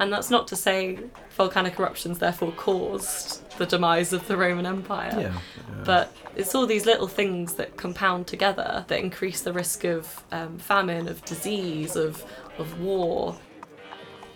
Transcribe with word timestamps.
And 0.00 0.12
that's 0.12 0.30
not 0.30 0.46
to 0.48 0.56
say 0.56 0.98
volcanic 1.30 1.78
eruptions 1.78 2.18
therefore 2.18 2.52
caused 2.52 3.48
the 3.58 3.66
demise 3.66 4.12
of 4.12 4.26
the 4.28 4.36
Roman 4.36 4.66
Empire. 4.66 5.14
Yeah. 5.18 5.38
But 5.84 6.14
it's 6.36 6.54
all 6.54 6.66
these 6.66 6.86
little 6.86 7.08
things 7.08 7.54
that 7.54 7.76
compound 7.76 8.26
together 8.26 8.84
that 8.88 9.00
increase 9.00 9.40
the 9.40 9.52
risk 9.52 9.84
of 9.84 10.24
um, 10.30 10.58
famine, 10.58 11.08
of 11.08 11.24
disease, 11.24 11.96
of, 11.96 12.24
of 12.58 12.80
war. 12.80 13.36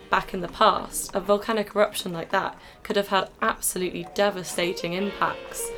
Back 0.09 0.33
in 0.35 0.41
the 0.41 0.47
past, 0.49 1.15
a 1.15 1.19
volcanic 1.19 1.75
eruption 1.75 2.13
like 2.13 2.29
that 2.31 2.55
could 2.83 2.97
have 2.97 3.07
had 3.07 3.29
absolutely 3.41 4.05
devastating 4.13 4.93
impacts 4.93 5.71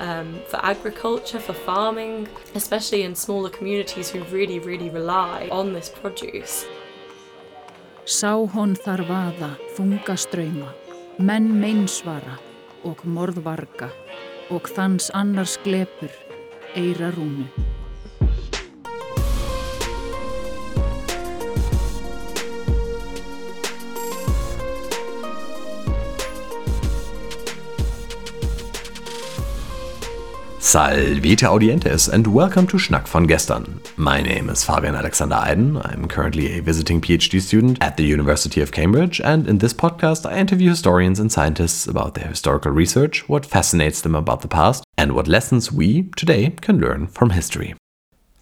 um, 0.00 0.40
for 0.48 0.64
agriculture, 0.64 1.38
for 1.38 1.52
farming, 1.52 2.26
especially 2.54 3.02
in 3.02 3.14
smaller 3.14 3.50
communities 3.50 4.08
who 4.08 4.24
really, 4.24 4.58
really 4.58 4.88
rely 4.88 5.48
on 5.52 5.74
this 5.74 5.90
produce. 5.90 6.64
Sá 8.02 8.32
hon 8.34 8.72
þar 8.74 9.04
vaða, 9.06 9.48
þunga 9.76 10.16
ströyma, 10.18 10.72
menn 11.22 11.46
meinsvara 11.60 12.34
og 12.82 13.04
morðvarga 13.06 13.92
og 14.50 14.66
þans 14.74 15.06
annars 15.14 15.54
glepur, 15.62 16.10
eira 16.74 17.12
rúnu. 17.14 17.46
Salvete 30.72 31.44
Audientes 31.44 32.08
and 32.08 32.26
welcome 32.26 32.66
to 32.66 32.78
Schnack 32.78 33.06
von 33.06 33.26
gestern. 33.26 33.78
My 33.98 34.22
name 34.22 34.48
is 34.48 34.64
Fabian 34.64 34.94
Alexander 34.94 35.34
Eiden. 35.34 35.76
I'm 35.84 36.08
currently 36.08 36.56
a 36.56 36.62
visiting 36.62 36.98
PhD 36.98 37.42
student 37.42 37.76
at 37.82 37.98
the 37.98 38.04
University 38.04 38.62
of 38.62 38.72
Cambridge, 38.72 39.20
and 39.20 39.46
in 39.46 39.58
this 39.58 39.74
podcast, 39.74 40.24
I 40.24 40.38
interview 40.38 40.70
historians 40.70 41.20
and 41.20 41.30
scientists 41.30 41.86
about 41.86 42.14
their 42.14 42.28
historical 42.28 42.72
research, 42.72 43.28
what 43.28 43.44
fascinates 43.44 44.00
them 44.00 44.14
about 44.14 44.40
the 44.40 44.48
past, 44.48 44.82
and 44.96 45.12
what 45.12 45.28
lessons 45.28 45.70
we, 45.70 46.04
today, 46.16 46.56
can 46.62 46.80
learn 46.80 47.06
from 47.06 47.28
history. 47.28 47.74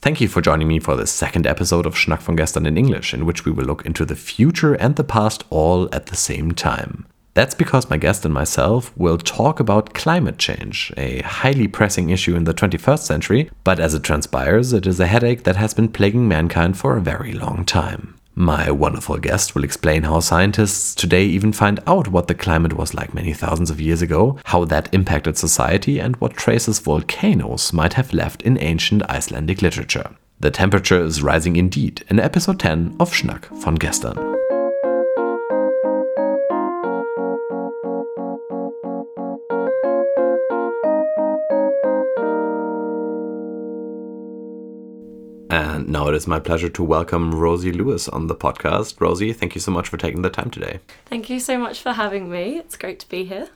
Thank 0.00 0.20
you 0.20 0.28
for 0.28 0.40
joining 0.40 0.68
me 0.68 0.78
for 0.78 0.94
the 0.94 1.08
second 1.08 1.48
episode 1.48 1.84
of 1.84 1.96
Schnack 1.96 2.22
von 2.22 2.36
gestern 2.36 2.64
in 2.64 2.78
English, 2.78 3.12
in 3.12 3.26
which 3.26 3.44
we 3.44 3.50
will 3.50 3.64
look 3.64 3.84
into 3.84 4.04
the 4.04 4.14
future 4.14 4.74
and 4.74 4.94
the 4.94 5.02
past 5.02 5.42
all 5.50 5.88
at 5.92 6.06
the 6.06 6.16
same 6.16 6.52
time. 6.52 7.06
That's 7.34 7.54
because 7.54 7.88
my 7.88 7.96
guest 7.96 8.24
and 8.24 8.34
myself 8.34 8.92
will 8.96 9.18
talk 9.18 9.60
about 9.60 9.94
climate 9.94 10.38
change, 10.38 10.92
a 10.96 11.22
highly 11.22 11.68
pressing 11.68 12.10
issue 12.10 12.34
in 12.34 12.44
the 12.44 12.54
21st 12.54 13.00
century, 13.00 13.50
but 13.62 13.78
as 13.78 13.94
it 13.94 14.02
transpires, 14.02 14.72
it 14.72 14.86
is 14.86 14.98
a 14.98 15.06
headache 15.06 15.44
that 15.44 15.56
has 15.56 15.72
been 15.72 15.88
plaguing 15.88 16.26
mankind 16.26 16.76
for 16.76 16.96
a 16.96 17.00
very 17.00 17.32
long 17.32 17.64
time. 17.64 18.16
My 18.34 18.70
wonderful 18.70 19.18
guest 19.18 19.54
will 19.54 19.64
explain 19.64 20.04
how 20.04 20.20
scientists 20.20 20.94
today 20.94 21.24
even 21.24 21.52
find 21.52 21.78
out 21.86 22.08
what 22.08 22.26
the 22.26 22.34
climate 22.34 22.72
was 22.72 22.94
like 22.94 23.12
many 23.12 23.32
thousands 23.32 23.70
of 23.70 23.80
years 23.80 24.02
ago, 24.02 24.38
how 24.46 24.64
that 24.64 24.92
impacted 24.94 25.36
society, 25.36 26.00
and 26.00 26.16
what 26.16 26.36
traces 26.36 26.78
volcanoes 26.78 27.72
might 27.72 27.94
have 27.94 28.14
left 28.14 28.42
in 28.42 28.58
ancient 28.60 29.02
Icelandic 29.10 29.62
literature. 29.62 30.16
The 30.38 30.50
temperature 30.50 31.02
is 31.02 31.22
rising 31.22 31.56
indeed 31.56 32.04
in 32.08 32.18
episode 32.18 32.60
10 32.60 32.96
of 32.98 33.12
Schnack 33.12 33.44
von 33.62 33.74
gestern. 33.74 34.39
And 45.50 45.88
now 45.88 46.06
it 46.06 46.14
is 46.14 46.28
my 46.28 46.38
pleasure 46.38 46.68
to 46.68 46.82
welcome 46.84 47.34
Rosie 47.34 47.72
Lewis 47.72 48.08
on 48.08 48.28
the 48.28 48.36
podcast. 48.36 49.00
Rosie, 49.00 49.32
thank 49.32 49.56
you 49.56 49.60
so 49.60 49.72
much 49.72 49.88
for 49.88 49.96
taking 49.96 50.22
the 50.22 50.30
time 50.30 50.48
today. 50.48 50.78
Thank 51.06 51.28
you 51.28 51.40
so 51.40 51.58
much 51.58 51.80
for 51.80 51.92
having 51.92 52.30
me. 52.30 52.56
It's 52.56 52.76
great 52.76 53.00
to 53.00 53.08
be 53.08 53.24
here. 53.24 53.48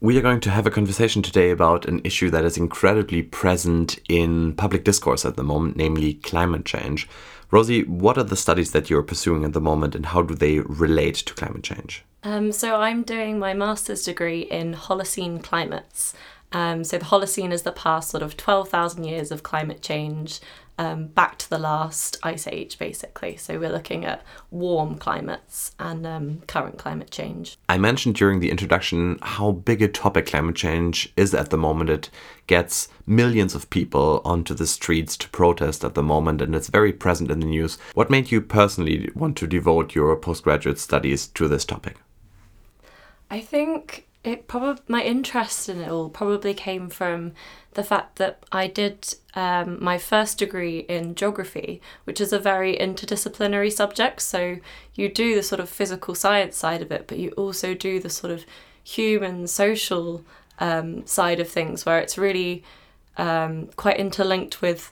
We 0.00 0.16
are 0.16 0.22
going 0.22 0.40
to 0.40 0.50
have 0.50 0.66
a 0.66 0.70
conversation 0.70 1.20
today 1.20 1.50
about 1.50 1.84
an 1.84 2.00
issue 2.02 2.30
that 2.30 2.46
is 2.46 2.56
incredibly 2.56 3.22
present 3.22 3.98
in 4.08 4.54
public 4.54 4.84
discourse 4.84 5.26
at 5.26 5.36
the 5.36 5.42
moment, 5.42 5.76
namely 5.76 6.14
climate 6.14 6.64
change. 6.64 7.06
Rosie, 7.50 7.84
what 7.84 8.16
are 8.16 8.24
the 8.24 8.34
studies 8.34 8.72
that 8.72 8.88
you're 8.88 9.02
pursuing 9.02 9.44
at 9.44 9.52
the 9.52 9.60
moment 9.60 9.94
and 9.94 10.06
how 10.06 10.22
do 10.22 10.34
they 10.34 10.60
relate 10.60 11.16
to 11.16 11.34
climate 11.34 11.62
change? 11.62 12.04
Um, 12.22 12.52
so, 12.52 12.76
I'm 12.76 13.02
doing 13.02 13.38
my 13.38 13.52
master's 13.52 14.02
degree 14.04 14.42
in 14.42 14.74
Holocene 14.74 15.42
climates. 15.42 16.14
Um, 16.52 16.84
so, 16.84 16.96
the 16.96 17.04
Holocene 17.04 17.52
is 17.52 17.62
the 17.62 17.72
past 17.72 18.08
sort 18.08 18.22
of 18.22 18.36
12,000 18.36 19.04
years 19.04 19.30
of 19.30 19.42
climate 19.42 19.82
change 19.82 20.40
um, 20.78 21.08
back 21.08 21.36
to 21.38 21.50
the 21.50 21.58
last 21.58 22.16
ice 22.22 22.46
age, 22.46 22.78
basically. 22.78 23.36
So 23.36 23.58
we're 23.58 23.72
looking 23.72 24.04
at 24.04 24.22
warm 24.50 24.96
climates 24.96 25.72
and 25.78 26.06
um, 26.06 26.42
current 26.46 26.78
climate 26.78 27.10
change. 27.10 27.58
I 27.68 27.78
mentioned 27.78 28.14
during 28.14 28.40
the 28.40 28.50
introduction 28.50 29.18
how 29.20 29.52
big 29.52 29.82
a 29.82 29.88
topic 29.88 30.26
climate 30.26 30.56
change 30.56 31.12
is 31.16 31.34
at 31.34 31.50
the 31.50 31.58
moment. 31.58 31.90
It 31.90 32.10
gets 32.46 32.88
millions 33.06 33.54
of 33.54 33.68
people 33.70 34.22
onto 34.24 34.54
the 34.54 34.66
streets 34.66 35.16
to 35.18 35.28
protest 35.28 35.84
at 35.84 35.94
the 35.94 36.02
moment, 36.02 36.40
and 36.40 36.54
it's 36.54 36.68
very 36.68 36.92
present 36.92 37.30
in 37.30 37.40
the 37.40 37.46
news. 37.46 37.78
What 37.94 38.10
made 38.10 38.30
you 38.30 38.40
personally 38.40 39.10
want 39.14 39.36
to 39.38 39.46
devote 39.46 39.94
your 39.94 40.14
postgraduate 40.16 40.78
studies 40.78 41.26
to 41.28 41.48
this 41.48 41.64
topic? 41.64 41.96
I 43.30 43.40
think 43.40 44.07
it 44.24 44.48
probably 44.48 44.82
my 44.88 45.02
interest 45.02 45.68
in 45.68 45.80
it 45.80 45.90
all 45.90 46.08
probably 46.08 46.52
came 46.52 46.88
from 46.88 47.32
the 47.74 47.84
fact 47.84 48.16
that 48.16 48.44
I 48.50 48.66
did 48.66 49.14
um, 49.34 49.82
my 49.82 49.98
first 49.98 50.38
degree 50.38 50.80
in 50.80 51.14
geography, 51.14 51.80
which 52.04 52.20
is 52.20 52.32
a 52.32 52.38
very 52.38 52.76
interdisciplinary 52.76 53.72
subject. 53.72 54.20
So 54.20 54.58
you 54.94 55.08
do 55.08 55.34
the 55.34 55.42
sort 55.42 55.60
of 55.60 55.68
physical 55.68 56.14
science 56.14 56.56
side 56.56 56.82
of 56.82 56.90
it, 56.90 57.06
but 57.06 57.18
you 57.18 57.30
also 57.30 57.74
do 57.74 58.00
the 58.00 58.10
sort 58.10 58.32
of 58.32 58.44
human 58.82 59.46
social 59.46 60.24
um, 60.58 61.06
side 61.06 61.38
of 61.38 61.48
things, 61.48 61.86
where 61.86 62.00
it's 62.00 62.18
really 62.18 62.64
um, 63.16 63.68
quite 63.76 63.98
interlinked 63.98 64.60
with 64.60 64.90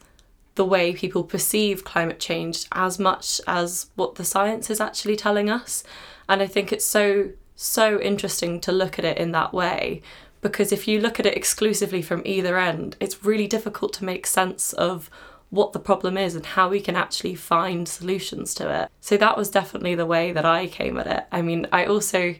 the 0.54 0.64
way 0.64 0.92
people 0.92 1.24
perceive 1.24 1.84
climate 1.84 2.20
change 2.20 2.66
as 2.72 2.98
much 2.98 3.40
as 3.46 3.90
what 3.96 4.14
the 4.14 4.24
science 4.24 4.70
is 4.70 4.80
actually 4.80 5.16
telling 5.16 5.50
us. 5.50 5.82
And 6.28 6.40
I 6.40 6.46
think 6.46 6.72
it's 6.72 6.86
so 6.86 7.30
so 7.56 7.98
interesting 8.00 8.60
to 8.60 8.72
look 8.72 8.98
at 8.98 9.04
it 9.04 9.18
in 9.18 9.32
that 9.32 9.52
way 9.52 10.02
because 10.42 10.70
if 10.70 10.86
you 10.86 11.00
look 11.00 11.18
at 11.18 11.26
it 11.26 11.36
exclusively 11.36 12.02
from 12.02 12.22
either 12.24 12.58
end, 12.58 12.96
it's 13.00 13.24
really 13.24 13.48
difficult 13.48 13.92
to 13.94 14.04
make 14.04 14.26
sense 14.26 14.72
of 14.74 15.10
what 15.50 15.72
the 15.72 15.80
problem 15.80 16.16
is 16.16 16.34
and 16.34 16.46
how 16.46 16.68
we 16.68 16.80
can 16.80 16.94
actually 16.94 17.34
find 17.34 17.88
solutions 17.88 18.54
to 18.54 18.82
it. 18.82 18.90
So 19.00 19.16
that 19.16 19.36
was 19.36 19.50
definitely 19.50 19.94
the 19.94 20.06
way 20.06 20.32
that 20.32 20.44
I 20.44 20.66
came 20.66 20.98
at 20.98 21.06
it. 21.06 21.24
I 21.32 21.42
mean, 21.42 21.66
I 21.72 21.86
also 21.86 22.34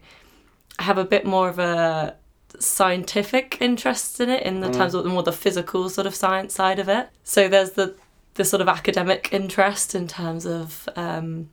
have 0.78 0.98
a 0.98 1.04
bit 1.04 1.24
more 1.24 1.48
of 1.48 1.58
a 1.58 2.14
scientific 2.58 3.58
interest 3.60 4.20
in 4.20 4.28
it 4.28 4.42
in 4.42 4.60
the 4.60 4.68
mm. 4.68 4.74
terms 4.74 4.94
of 4.94 5.04
the 5.04 5.10
more 5.10 5.22
the 5.22 5.32
physical 5.32 5.88
sort 5.88 6.06
of 6.06 6.14
science 6.14 6.54
side 6.54 6.78
of 6.78 6.88
it. 6.88 7.08
So 7.24 7.48
there's 7.48 7.72
the 7.72 7.96
the 8.34 8.44
sort 8.44 8.60
of 8.60 8.68
academic 8.68 9.30
interest 9.32 9.94
in 9.94 10.06
terms 10.06 10.44
of 10.44 10.88
um, 10.94 11.48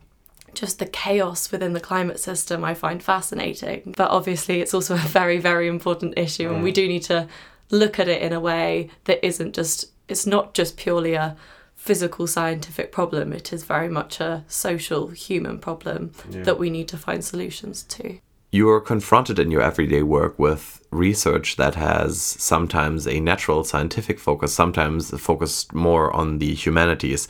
just 0.55 0.79
the 0.79 0.85
chaos 0.85 1.51
within 1.51 1.73
the 1.73 1.79
climate 1.79 2.19
system 2.19 2.63
I 2.63 2.73
find 2.73 3.01
fascinating. 3.01 3.93
But 3.97 4.11
obviously, 4.11 4.61
it's 4.61 4.73
also 4.73 4.93
a 4.95 4.97
very, 4.97 5.37
very 5.37 5.67
important 5.67 6.17
issue, 6.17 6.51
and 6.51 6.63
we 6.63 6.71
mm. 6.71 6.75
do 6.75 6.87
need 6.87 7.03
to 7.03 7.27
look 7.69 7.99
at 7.99 8.07
it 8.07 8.21
in 8.21 8.33
a 8.33 8.39
way 8.39 8.89
that 9.05 9.25
isn't 9.25 9.55
just, 9.55 9.85
it's 10.07 10.27
not 10.27 10.53
just 10.53 10.77
purely 10.77 11.13
a 11.15 11.35
physical 11.75 12.27
scientific 12.27 12.91
problem, 12.91 13.33
it 13.33 13.51
is 13.51 13.63
very 13.63 13.89
much 13.89 14.21
a 14.21 14.45
social 14.47 15.09
human 15.09 15.59
problem 15.59 16.11
yeah. 16.29 16.43
that 16.43 16.57
we 16.57 16.69
need 16.69 16.87
to 16.87 16.97
find 16.97 17.25
solutions 17.25 17.83
to. 17.83 18.19
You 18.51 18.69
are 18.69 18.79
confronted 18.79 19.39
in 19.39 19.51
your 19.51 19.61
everyday 19.61 20.03
work 20.03 20.37
with 20.37 20.81
research 20.91 21.55
that 21.55 21.75
has 21.75 22.21
sometimes 22.21 23.07
a 23.07 23.19
natural 23.19 23.63
scientific 23.63 24.19
focus, 24.19 24.53
sometimes 24.53 25.09
focused 25.19 25.73
more 25.73 26.15
on 26.15 26.37
the 26.37 26.53
humanities. 26.53 27.27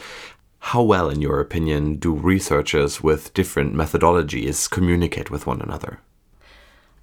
How 0.68 0.82
well, 0.82 1.10
in 1.10 1.22
your 1.22 1.42
opinion, 1.42 1.98
do 1.98 2.14
researchers 2.14 3.04
with 3.04 3.34
different 3.34 3.76
methodologies 3.76 4.70
communicate 4.70 5.30
with 5.30 5.46
one 5.46 5.62
another? 5.62 6.00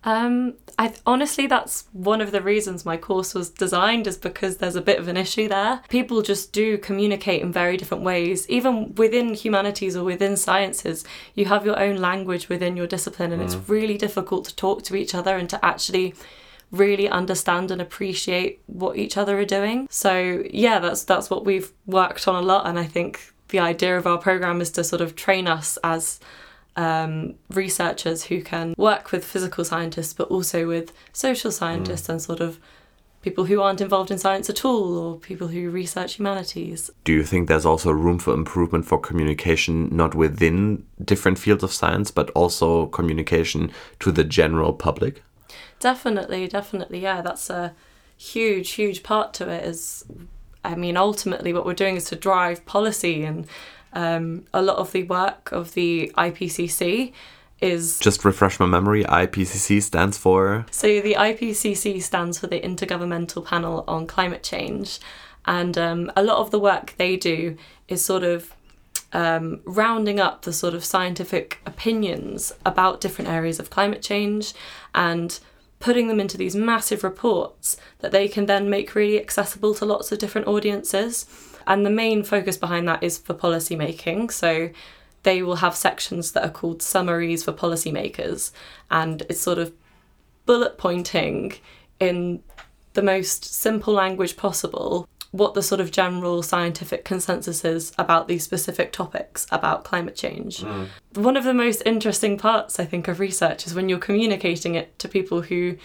Um, 0.03 0.55
I 0.79 0.95
honestly, 1.05 1.47
that's 1.47 1.85
one 1.93 2.23
of 2.23 2.33
the 2.33 2.41
reasons 2.41 2.87
my 2.87 2.97
course 2.97 3.35
was 3.35 3.51
designed, 3.51 4.07
is 4.07 4.17
because 4.17 4.57
there's 4.57 4.77
a 4.77 4.81
bit 4.81 4.99
of 4.99 5.09
an 5.09 5.19
issue 5.19 5.47
there. 5.47 5.83
People 5.91 6.23
just 6.23 6.55
do 6.55 6.79
communicate 6.79 7.43
in 7.43 7.53
very 7.53 7.77
different 7.77 8.03
ways. 8.03 8.49
Even 8.49 8.95
within 8.95 9.35
humanities 9.35 9.95
or 9.95 10.05
within 10.05 10.39
sciences, 10.39 11.05
you 11.35 11.45
have 11.45 11.67
your 11.67 11.79
own 11.79 11.99
language 11.99 12.49
within 12.49 12.79
your 12.79 12.87
discipline, 12.87 13.31
and 13.31 13.43
mm. 13.43 13.45
it's 13.45 13.69
really 13.69 13.99
difficult 13.99 14.47
to 14.47 14.57
talk 14.57 14.83
to 14.85 14.97
each 14.97 15.15
other 15.15 15.37
and 15.37 15.51
to 15.51 15.63
actually 15.63 16.15
really 16.73 17.11
understand 17.11 17.71
and 17.71 17.83
appreciate 17.83 18.63
what 18.67 18.97
each 18.97 19.19
other 19.19 19.39
are 19.39 19.45
doing. 19.45 19.87
So 19.91 20.45
yeah, 20.51 20.79
that's 20.79 21.05
that's 21.05 21.29
what 21.29 21.45
we've 21.45 21.71
worked 21.85 22.27
on 22.27 22.37
a 22.43 22.47
lot, 22.47 22.67
and 22.67 22.79
I 22.79 22.87
think 22.87 23.35
the 23.51 23.61
idea 23.61 23.97
of 23.97 24.07
our 24.07 24.19
program 24.19 24.61
is 24.61 24.71
to 24.73 24.85
sort 24.85 25.03
of 25.03 25.15
train 25.15 25.47
us 25.47 25.79
as 25.85 26.21
um, 26.77 27.35
researchers 27.51 28.25
who 28.25 28.43
can 28.43 28.75
work 28.77 29.13
with 29.13 29.25
physical 29.25 29.65
scientists 29.65 30.13
but 30.13 30.29
also 30.29 30.67
with 30.67 30.93
social 31.13 31.51
scientists 31.51 32.07
mm. 32.07 32.11
and 32.11 32.23
sort 32.23 32.41
of 32.41 32.59
people 33.23 33.45
who 33.45 33.61
aren't 33.61 33.81
involved 33.81 34.11
in 34.11 34.19
science 34.19 34.49
at 34.49 34.65
all 34.65 34.97
or 34.97 35.19
people 35.19 35.49
who 35.49 35.71
research 35.71 36.15
humanities. 36.15 36.91
Do 37.05 37.13
you 37.13 37.23
think 37.23 37.49
there's 37.49 37.67
also 37.67 37.91
room 37.91 38.19
for 38.19 38.33
improvement 38.33 38.87
for 38.87 38.99
communication, 38.99 39.95
not 39.95 40.15
within 40.15 40.85
different 41.05 41.39
fields 41.39 41.63
of 41.63 41.73
science, 41.73 42.11
but 42.11 42.31
also 42.31 42.87
communication 42.87 43.71
to 43.99 44.11
the 44.11 44.25
general 44.25 44.73
public? 44.73 45.23
Definitely, 45.81 46.49
definitely, 46.49 47.01
yeah. 47.01 47.21
That's 47.21 47.51
a 47.51 47.75
huge, 48.17 48.71
huge 48.73 49.03
part 49.03 49.35
to 49.35 49.49
it. 49.51 49.65
Is 49.65 50.05
I 50.65 50.75
mean, 50.75 50.97
ultimately, 50.97 51.53
what 51.53 51.65
we're 51.65 51.75
doing 51.75 51.97
is 51.97 52.05
to 52.07 52.17
drive 52.17 52.65
policy, 52.67 53.25
and 53.25 53.47
um, 53.93 54.45
a 54.53 54.63
lot 54.63 54.77
of 54.77 54.93
the 54.93 55.05
work 55.05 55.51
of 55.53 55.75
the 55.75 56.13
IPCC 56.17 57.13
is 57.61 57.99
Just 57.99 58.25
refresh 58.25 58.59
my 58.59 58.67
memory, 58.67 59.05
IPCC 59.05 59.83
stands 59.83 60.17
for? 60.17 60.67
So 60.71 61.01
the 61.01 61.15
IPCC 61.15 62.03
stands 62.03 62.39
for 62.39 62.47
the 62.47 62.61
Intergovernmental 62.61 63.45
Panel 63.45 63.85
on 63.87 64.07
Climate 64.07 64.43
Change, 64.43 64.99
and 65.47 65.77
um, 65.77 66.13
a 66.17 66.23
lot 66.23 66.39
of 66.39 66.51
the 66.51 66.59
work 66.59 66.95
they 66.97 67.17
do 67.17 67.57
is 67.89 68.05
sort 68.05 68.23
of 68.23 68.55
um, 69.13 69.61
rounding 69.65 70.21
up 70.21 70.43
the 70.43 70.53
sort 70.53 70.75
of 70.75 70.85
scientific 70.85 71.59
opinions 71.67 72.53
about 72.65 73.01
different 73.01 73.29
areas 73.29 73.59
of 73.59 73.71
climate 73.71 74.03
change 74.03 74.55
and 74.95 75.41
putting 75.81 76.07
them 76.09 76.21
into 76.21 76.37
these 76.39 76.55
massive 76.55 77.03
reports 77.03 77.77
that 77.99 78.13
they 78.13 78.29
can 78.29 78.47
then 78.47 78.71
make 78.71 78.95
really 78.95 79.21
accessible 79.21 79.75
to 79.75 79.85
lots 79.85 80.13
of 80.13 80.19
different 80.19 80.47
audiences. 80.47 81.27
And 81.67 81.85
the 81.85 81.91
main 81.91 82.23
focus 82.23 82.57
behind 82.57 82.87
that 82.89 83.03
is 83.03 83.19
for 83.19 83.35
policy 83.35 83.75
making. 83.75 84.31
So 84.31 84.71
they 85.23 85.43
will 85.43 85.57
have 85.57 85.75
sections 85.75 86.33
that 86.33 86.45
are 86.45 86.51
called 86.51 86.83
summaries 86.83 87.45
for 87.45 87.53
policymakers, 87.53 88.53
and 88.91 89.23
it's 89.29 89.41
sort 89.41 89.59
of 89.59 89.73
bullet 90.47 90.79
pointing 90.79 91.55
in 91.99 92.43
the 92.95 93.03
most 93.03 93.45
simple 93.45 93.93
language 93.93 94.37
possible 94.37 95.07
what 95.33 95.55
the 95.55 95.63
sort 95.63 95.81
of 95.81 95.93
general 95.93 96.43
scientific 96.43 97.05
consensus 97.05 97.65
is 97.65 97.93
about 97.99 98.27
these 98.27 98.43
specific 98.43 98.93
topics 98.93 99.47
about 99.53 99.85
climate 99.85 100.17
change. 100.17 100.59
Mm. 100.59 100.89
One 101.15 101.37
of 101.37 101.45
the 101.45 101.55
most 101.55 101.83
interesting 101.87 102.37
parts, 102.37 102.81
I 102.81 102.85
think, 102.85 103.07
of 103.07 103.21
research 103.21 103.67
is 103.67 103.75
when 103.75 103.89
you're 103.89 103.99
communicating 103.99 104.75
it 104.75 104.99
to 104.99 105.09
people 105.09 105.43
who 105.43 105.77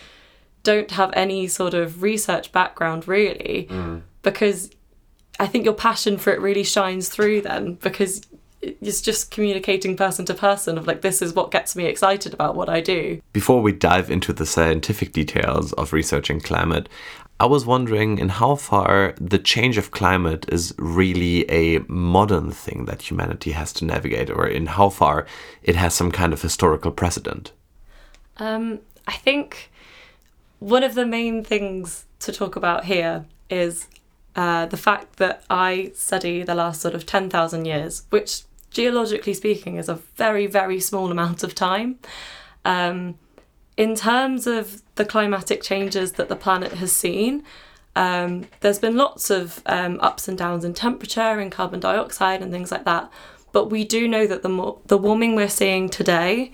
don't 0.64 0.90
have 0.92 1.12
any 1.14 1.48
sort 1.48 1.76
of 1.76 2.02
research 2.02 2.52
background, 2.52 3.08
really, 3.08 3.68
mm. 3.70 4.02
because 4.24 4.72
I 5.40 5.46
think 5.46 5.64
your 5.64 5.76
passion 5.76 6.18
for 6.18 6.34
it 6.34 6.42
really 6.42 6.64
shines 6.64 7.10
through 7.10 7.42
then 7.42 7.76
because 7.76 8.22
it's 8.62 9.02
just 9.02 9.30
communicating 9.30 9.96
person 9.96 10.26
to 10.26 10.34
person 10.34 10.78
of 10.78 10.88
like 10.88 11.02
this 11.02 11.22
is 11.22 11.34
what 11.34 11.52
gets 11.52 11.76
me 11.76 11.86
excited 11.86 12.34
about 12.34 12.56
what 12.56 12.68
I 12.68 12.82
do. 12.82 13.22
Before 13.32 13.62
we 13.62 13.72
dive 13.72 14.10
into 14.10 14.34
the 14.34 14.46
scientific 14.46 15.12
details 15.12 15.72
of 15.74 15.94
researching 15.94 16.40
climate, 16.42 16.90
I 17.38 17.46
was 17.48 17.66
wondering 17.66 18.18
in 18.18 18.30
how 18.30 18.56
far 18.56 19.14
the 19.20 19.38
change 19.38 19.78
of 19.78 19.92
climate 19.92 20.46
is 20.48 20.74
really 20.78 21.50
a 21.52 21.80
modern 21.88 22.52
thing 22.52 22.86
that 22.86 23.10
humanity 23.10 23.52
has 23.52 23.74
to 23.74 23.86
navigate, 23.86 24.30
or 24.30 24.48
in 24.48 24.68
how 24.68 24.90
far 24.90 25.26
it 25.62 25.76
has 25.76 25.94
some 25.94 26.12
kind 26.12 26.32
of 26.32 26.42
historical 26.42 26.92
precedent. 26.92 27.52
Um, 28.38 28.80
I 29.06 29.14
think 29.14 29.70
one 30.60 30.84
of 30.84 30.96
the 30.96 31.06
main 31.06 31.44
things 31.44 32.06
to 32.20 32.32
talk 32.32 32.56
about 32.56 32.86
here 32.86 33.26
is 33.50 33.88
uh, 34.36 34.66
the 34.68 34.78
fact 34.78 35.18
that 35.18 35.44
I 35.50 35.92
study 35.94 36.44
the 36.44 36.56
last 36.56 36.82
sort 36.82 36.96
of 36.96 37.06
10,000 37.06 37.66
years, 37.66 38.04
which 38.12 38.44
geologically 38.72 39.34
speaking 39.34 39.76
is 39.76 39.90
a 39.90 39.96
very, 40.16 40.48
very 40.48 40.80
small 40.80 41.12
amount 41.12 41.44
of 41.44 41.54
time. 41.54 42.00
Um, 42.64 43.18
in 43.78 43.96
terms 43.96 44.48
of 44.48 44.82
the 44.96 45.06
climatic 45.06 45.62
changes 45.62 46.14
that 46.14 46.30
the 46.30 46.36
planet 46.36 46.74
has 46.74 46.92
seen, 46.92 47.44
um, 47.96 48.46
there's 48.62 48.80
been 48.80 48.96
lots 48.96 49.30
of 49.30 49.62
um, 49.66 50.00
ups 50.02 50.28
and 50.28 50.38
downs 50.38 50.66
in 50.66 50.74
temperature 50.74 51.40
and 51.40 51.52
carbon 51.52 51.80
dioxide 51.80 52.42
and 52.42 52.52
things 52.52 52.72
like 52.72 52.86
that. 52.86 53.12
But 53.52 53.70
we 53.70 53.86
do 53.86 54.08
know 54.08 54.28
that 54.28 54.44
the 54.44 54.76
the 54.88 54.98
warming 54.98 55.36
we're 55.36 55.48
seeing 55.48 55.90
today 55.90 56.52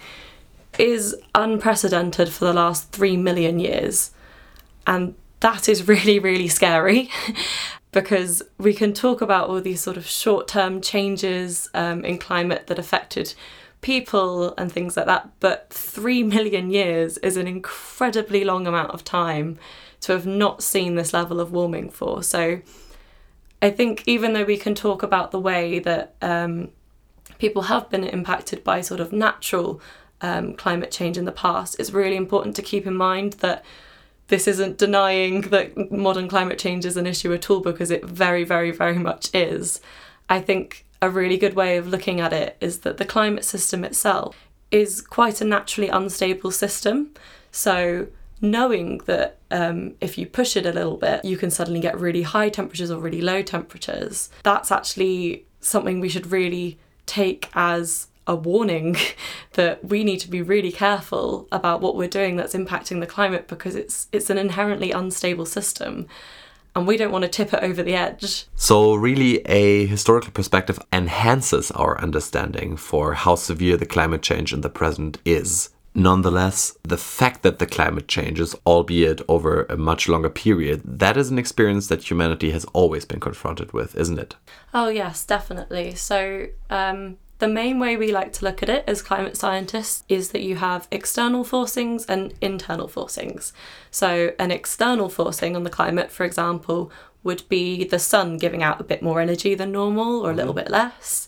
is 0.78 1.16
unprecedented 1.36 2.30
for 2.30 2.46
the 2.46 2.54
last 2.54 2.92
three 2.92 3.18
million 3.18 3.60
years. 3.60 4.12
And 4.88 5.16
that 5.42 5.68
is 5.68 5.88
really, 5.88 6.20
really 6.20 6.48
scary 6.48 7.10
because 7.92 8.42
we 8.58 8.74
can 8.74 8.94
talk 8.94 9.22
about 9.22 9.50
all 9.50 9.62
these 9.62 9.82
sort 9.82 9.98
of 9.98 10.06
short 10.06 10.48
term 10.48 10.82
changes 10.82 11.70
um, 11.74 12.06
in 12.06 12.18
climate 12.18 12.68
that 12.68 12.80
affected 12.80 13.34
people 13.82 14.54
and 14.58 14.72
things 14.72 14.96
like 14.96 15.08
that. 15.08 15.30
But 15.40 15.68
three 15.70 16.24
million 16.36 16.72
years 16.72 17.18
is 17.20 17.38
an 17.38 17.48
incredibly 17.48 18.44
long 18.44 18.68
amount 18.68 18.92
of 18.92 19.04
time 19.04 19.60
to 20.02 20.14
have 20.14 20.26
not 20.26 20.64
seen 20.64 20.96
this 20.96 21.14
level 21.14 21.40
of 21.40 21.52
warming 21.52 21.90
for. 21.90 22.24
So 22.24 22.62
I 23.62 23.70
think 23.70 24.04
even 24.08 24.34
though 24.34 24.44
we 24.44 24.58
can 24.58 24.74
talk 24.74 25.04
about 25.04 25.32
the 25.32 25.40
way 25.40 25.80
that 25.80 26.16
um, 26.22 26.70
people 27.38 27.64
have 27.64 27.90
been 27.90 28.04
impacted 28.04 28.64
by 28.64 28.82
sort 28.82 29.00
of 29.00 29.12
natural 29.12 29.80
um, 30.22 30.56
climate 30.56 30.92
change 30.92 31.18
in 31.18 31.26
the 31.26 31.32
past, 31.32 31.76
it's 31.80 31.92
really 31.92 32.16
important 32.16 32.56
to 32.56 32.62
keep 32.64 32.88
in 32.88 32.96
mind 32.96 33.34
that 33.34 33.64
this 34.30 34.48
isn't 34.48 34.78
denying 34.78 35.42
that 35.42 35.92
modern 35.92 36.28
climate 36.28 36.58
change 36.58 36.86
is 36.86 36.98
an 36.98 37.06
issue 37.06 37.34
at 37.34 37.50
all 37.50 37.60
because 37.60 37.92
it 37.92 38.04
very, 38.06 38.44
very, 38.44 38.72
very 38.72 38.98
much 38.98 39.30
is. 39.34 39.82
I 40.30 40.40
think 40.40 40.86
a 41.02 41.10
really 41.10 41.38
good 41.38 41.56
way 41.56 41.78
of 41.78 41.88
looking 41.88 42.20
at 42.20 42.32
it 42.32 42.58
is 42.62 42.80
that 42.80 42.98
the 42.98 43.06
climate 43.06 43.44
system 43.44 43.84
itself 43.84 44.48
is 44.70 45.02
quite 45.02 45.42
a 45.42 45.46
naturally 45.46 45.90
unstable 45.90 46.52
system. 46.52 47.12
So, 47.52 48.08
knowing 48.40 49.00
that 49.06 49.38
um, 49.52 49.94
if 50.02 50.18
you 50.18 50.26
push 50.26 50.56
it 50.56 50.66
a 50.66 50.72
little 50.72 50.98
bit, 50.98 51.24
you 51.26 51.38
can 51.38 51.52
suddenly 51.52 51.80
get 51.80 52.00
really 52.00 52.24
high 52.24 52.50
temperatures 52.50 52.90
or 52.90 53.00
really 53.00 53.22
low 53.22 53.42
temperatures, 53.42 54.30
that's 54.44 54.72
actually 54.72 55.46
something 55.60 56.00
we 56.00 56.10
should 56.10 56.32
really 56.32 56.80
take 57.06 57.50
as 57.54 58.08
a 58.28 58.36
warning 58.36 58.96
that 59.54 59.84
we 59.84 60.04
need 60.04 60.20
to 60.20 60.30
be 60.30 60.42
really 60.42 60.72
careful 60.72 61.48
about 61.52 61.82
what 61.82 61.96
we're 61.96 62.08
doing 62.08 62.36
that's 62.36 62.54
impacting 62.54 63.00
the 63.00 63.08
climate 63.08 63.48
because 63.48 63.76
it's 63.76 64.08
it's 64.12 64.30
an 64.30 64.38
inherently 64.38 64.92
unstable 64.92 65.46
system 65.46 66.08
and 66.76 66.88
we 66.88 66.98
don't 66.98 67.12
want 67.12 67.24
to 67.24 67.30
tip 67.30 67.54
it 67.54 67.64
over 67.64 67.84
the 67.84 67.96
edge. 67.96 68.46
So, 68.56 68.96
really, 68.96 69.40
a 69.42 69.86
historical 69.86 70.32
perspective 70.32 70.80
enhances 70.94 71.72
our 71.72 72.00
understanding 72.02 72.78
for 72.78 73.14
how 73.14 73.36
severe 73.36 73.78
the 73.78 73.86
climate 73.86 74.22
change 74.22 74.54
in 74.54 74.62
the 74.62 74.70
present 74.70 75.18
is. 75.26 75.70
Nonetheless, 75.94 76.78
the 76.84 76.98
fact 76.98 77.44
that 77.44 77.60
the 77.60 77.66
climate 77.66 78.08
changes, 78.08 78.56
albeit 78.66 79.22
over 79.28 79.64
a 79.64 79.76
much 79.76 80.08
longer 80.08 80.30
period, 80.30 80.82
that 80.86 81.18
is 81.18 81.30
an 81.30 81.38
experience 81.38 81.88
that 81.88 82.10
humanity 82.10 82.52
has 82.52 82.64
always 82.72 83.04
been 83.04 83.20
confronted 83.20 83.74
with, 83.74 83.96
isn't 83.98 84.18
it? 84.20 84.36
Oh, 84.74 84.88
yes, 84.88 85.26
definitely. 85.26 85.96
So, 85.96 86.48
um, 86.70 87.18
the 87.42 87.48
main 87.48 87.80
way 87.80 87.98
we 87.98 88.12
like 88.12 88.32
to 88.34 88.46
look 88.46 88.62
at 88.62 88.70
it 88.70 88.84
as 88.86 89.02
climate 89.02 89.36
scientists 89.36 90.04
is 90.08 90.30
that 90.30 90.44
you 90.44 90.58
have 90.58 90.88
external 90.92 91.44
forcings 91.44 92.06
and 92.08 92.36
internal 92.40 92.88
forcings. 92.88 93.52
So, 93.90 94.34
an 94.38 94.52
external 94.52 95.10
forcing 95.10 95.56
on 95.56 95.64
the 95.64 95.72
climate, 95.72 96.12
for 96.12 96.24
example, 96.24 96.92
would 97.24 97.42
be 97.50 97.84
the 97.84 97.98
sun 97.98 98.38
giving 98.38 98.62
out 98.62 98.80
a 98.80 98.84
bit 98.84 99.02
more 99.02 99.20
energy 99.20 99.56
than 99.56 99.72
normal 99.72 100.22
or 100.24 100.30
a 100.30 100.36
little 100.36 100.54
bit 100.54 100.70
less. 100.70 101.28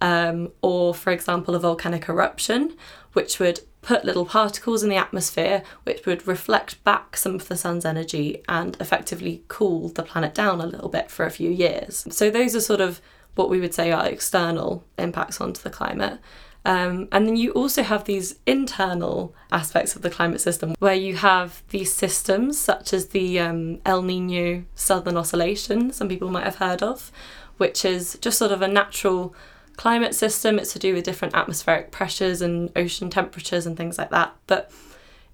Um, 0.00 0.50
or, 0.62 0.94
for 0.94 1.12
example, 1.12 1.54
a 1.54 1.60
volcanic 1.60 2.08
eruption, 2.08 2.76
which 3.12 3.38
would 3.38 3.60
put 3.82 4.04
little 4.04 4.26
particles 4.26 4.82
in 4.82 4.88
the 4.88 4.96
atmosphere, 4.96 5.62
which 5.84 6.04
would 6.06 6.26
reflect 6.26 6.82
back 6.82 7.16
some 7.16 7.36
of 7.36 7.46
the 7.46 7.56
sun's 7.56 7.84
energy 7.84 8.42
and 8.48 8.76
effectively 8.80 9.44
cool 9.46 9.90
the 9.90 10.02
planet 10.02 10.34
down 10.34 10.60
a 10.60 10.66
little 10.66 10.88
bit 10.88 11.08
for 11.08 11.24
a 11.24 11.30
few 11.30 11.50
years. 11.50 12.04
So, 12.10 12.30
those 12.30 12.56
are 12.56 12.60
sort 12.60 12.80
of 12.80 13.00
what 13.34 13.50
we 13.50 13.60
would 13.60 13.74
say 13.74 13.90
are 13.90 14.06
external 14.06 14.84
impacts 14.98 15.40
onto 15.40 15.62
the 15.62 15.70
climate. 15.70 16.18
Um, 16.64 17.08
and 17.10 17.26
then 17.26 17.36
you 17.36 17.50
also 17.52 17.82
have 17.82 18.04
these 18.04 18.36
internal 18.46 19.34
aspects 19.50 19.96
of 19.96 20.02
the 20.02 20.10
climate 20.10 20.40
system 20.40 20.74
where 20.78 20.94
you 20.94 21.16
have 21.16 21.62
these 21.70 21.92
systems 21.92 22.58
such 22.58 22.92
as 22.92 23.08
the 23.08 23.40
um, 23.40 23.80
El 23.84 24.02
Nino 24.02 24.64
Southern 24.74 25.16
Oscillation, 25.16 25.92
some 25.92 26.08
people 26.08 26.30
might 26.30 26.44
have 26.44 26.56
heard 26.56 26.82
of, 26.82 27.10
which 27.56 27.84
is 27.84 28.16
just 28.20 28.38
sort 28.38 28.52
of 28.52 28.62
a 28.62 28.68
natural 28.68 29.34
climate 29.76 30.14
system. 30.14 30.58
It's 30.58 30.72
to 30.74 30.78
do 30.78 30.94
with 30.94 31.04
different 31.04 31.34
atmospheric 31.34 31.90
pressures 31.90 32.40
and 32.40 32.70
ocean 32.76 33.10
temperatures 33.10 33.66
and 33.66 33.76
things 33.76 33.98
like 33.98 34.10
that. 34.10 34.34
But 34.46 34.70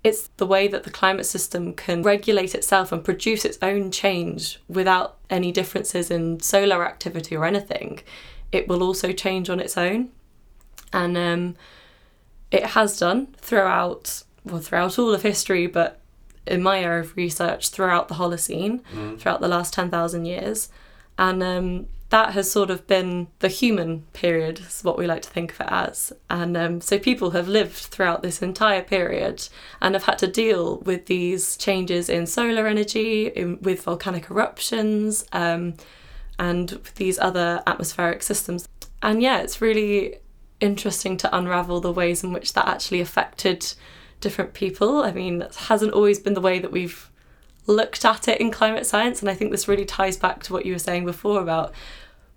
it's 0.09 0.29
the 0.39 0.47
way 0.47 0.67
that 0.69 0.85
the 0.85 0.91
climate 0.91 1.27
system 1.27 1.73
can 1.75 2.03
regulate 2.03 2.55
itself 2.55 2.91
and 2.91 3.05
produce 3.05 3.45
its 3.45 3.59
own 3.63 3.91
change 3.91 4.59
without 4.69 5.19
any 5.31 5.53
differences 5.53 6.11
in 6.11 6.41
solar 6.41 6.85
activity 6.85 7.37
or 7.37 7.45
anything. 7.45 8.01
It 8.51 8.67
will 8.67 8.83
also 8.83 9.13
change 9.13 9.51
on 9.51 9.61
its 9.61 9.77
own. 9.77 10.11
And 10.93 11.17
um, 11.17 11.57
it 12.51 12.65
has 12.67 12.99
done 12.99 13.29
throughout, 13.37 14.23
well, 14.45 14.61
throughout 14.61 14.99
all 14.99 15.13
of 15.13 15.23
history, 15.23 15.67
but 15.67 16.01
in 16.47 16.63
my 16.63 16.81
area 16.81 17.01
of 17.01 17.15
research, 17.17 17.69
throughout 17.69 18.09
the 18.09 18.15
Holocene, 18.15 18.81
throughout 19.19 19.41
the 19.43 19.49
last 19.49 19.75
10,000 19.75 20.25
years. 20.25 20.71
And 21.19 21.43
um, 21.43 21.87
that 22.11 22.33
has 22.33 22.51
sort 22.51 22.71
of 22.71 22.87
been 22.87 23.29
the 23.41 23.49
human 23.49 24.03
period, 24.15 24.61
is 24.61 24.81
what 24.83 24.97
we 24.97 25.07
like 25.07 25.23
to 25.23 25.31
think 25.31 25.53
of 25.53 25.61
it 25.61 25.69
as. 25.71 26.13
And 26.31 26.57
um, 26.57 26.81
so 26.81 26.99
people 26.99 27.33
have 27.33 27.49
lived 27.49 27.75
throughout 27.75 28.23
this 28.23 28.41
entire 28.41 28.83
period 28.83 29.47
and 29.83 29.95
have 29.95 30.05
had 30.05 30.19
to 30.19 30.27
deal 30.27 30.79
with 30.79 31.07
these 31.07 31.57
changes 31.59 32.09
in 32.09 32.27
solar 32.27 32.67
energy, 32.67 33.27
in, 33.27 33.61
with 33.61 33.83
volcanic 33.83 34.31
eruptions, 34.31 35.27
um, 35.33 35.75
and 36.39 36.79
these 36.97 37.19
other 37.19 37.63
atmospheric 37.67 38.23
systems. 38.23 38.67
And 39.03 39.21
yeah, 39.21 39.41
it's 39.41 39.61
really 39.61 40.17
interesting 40.61 41.17
to 41.19 41.37
unravel 41.37 41.81
the 41.81 41.93
ways 41.93 42.25
in 42.25 42.33
which 42.33 42.55
that 42.55 42.67
actually 42.67 43.01
affected 43.01 43.75
different 44.21 44.55
people. 44.55 45.03
I 45.03 45.13
mean, 45.13 45.39
that 45.39 45.55
hasn't 45.55 45.93
always 45.93 46.19
been 46.19 46.35
the 46.35 46.41
way 46.41 46.59
that 46.59 46.73
we've 46.73 47.08
looked 47.69 48.05
at 48.05 48.27
it 48.27 48.41
in 48.41 48.51
climate 48.51 48.87
science. 48.87 49.21
And 49.21 49.31
I 49.31 49.35
think 49.35 49.53
this 49.53 49.69
really 49.69 49.85
ties 49.85 50.17
back 50.17 50.43
to 50.45 50.53
what 50.53 50.67
you 50.67 50.73
were 50.73 50.79
saying 50.79 51.05
before 51.05 51.41
about 51.41 51.73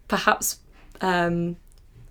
perhaps 0.08 0.60
um, 1.00 1.56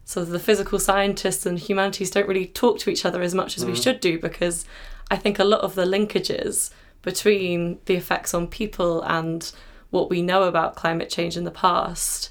sort 0.05 0.27
of 0.27 0.31
the 0.31 0.41
physical 0.41 0.81
scientists 0.81 1.47
and 1.47 1.59
humanities 1.59 2.11
don't 2.11 2.27
really 2.27 2.47
talk 2.47 2.79
to 2.81 2.91
each 2.91 3.05
other 3.05 3.23
as 3.23 3.35
much 3.35 3.57
as 3.57 3.65
mm. 3.65 3.69
we 3.69 3.77
should 3.77 4.01
do 4.01 4.19
because 4.19 4.65
I 5.11 5.17
think 5.17 5.39
a 5.39 5.45
lot 5.45 5.61
of 5.61 5.77
the 5.77 5.85
linkages 5.85 6.71
between 7.03 7.79
the 7.85 7.95
effects 7.95 8.35
on 8.35 8.49
people 8.49 9.03
and 9.03 9.53
what 9.91 10.11
we 10.11 10.23
know 10.23 10.45
about 10.45 10.77
climate 10.77 11.11
change 11.11 11.37
in 11.37 11.45
the 11.45 11.51
past 11.51 12.31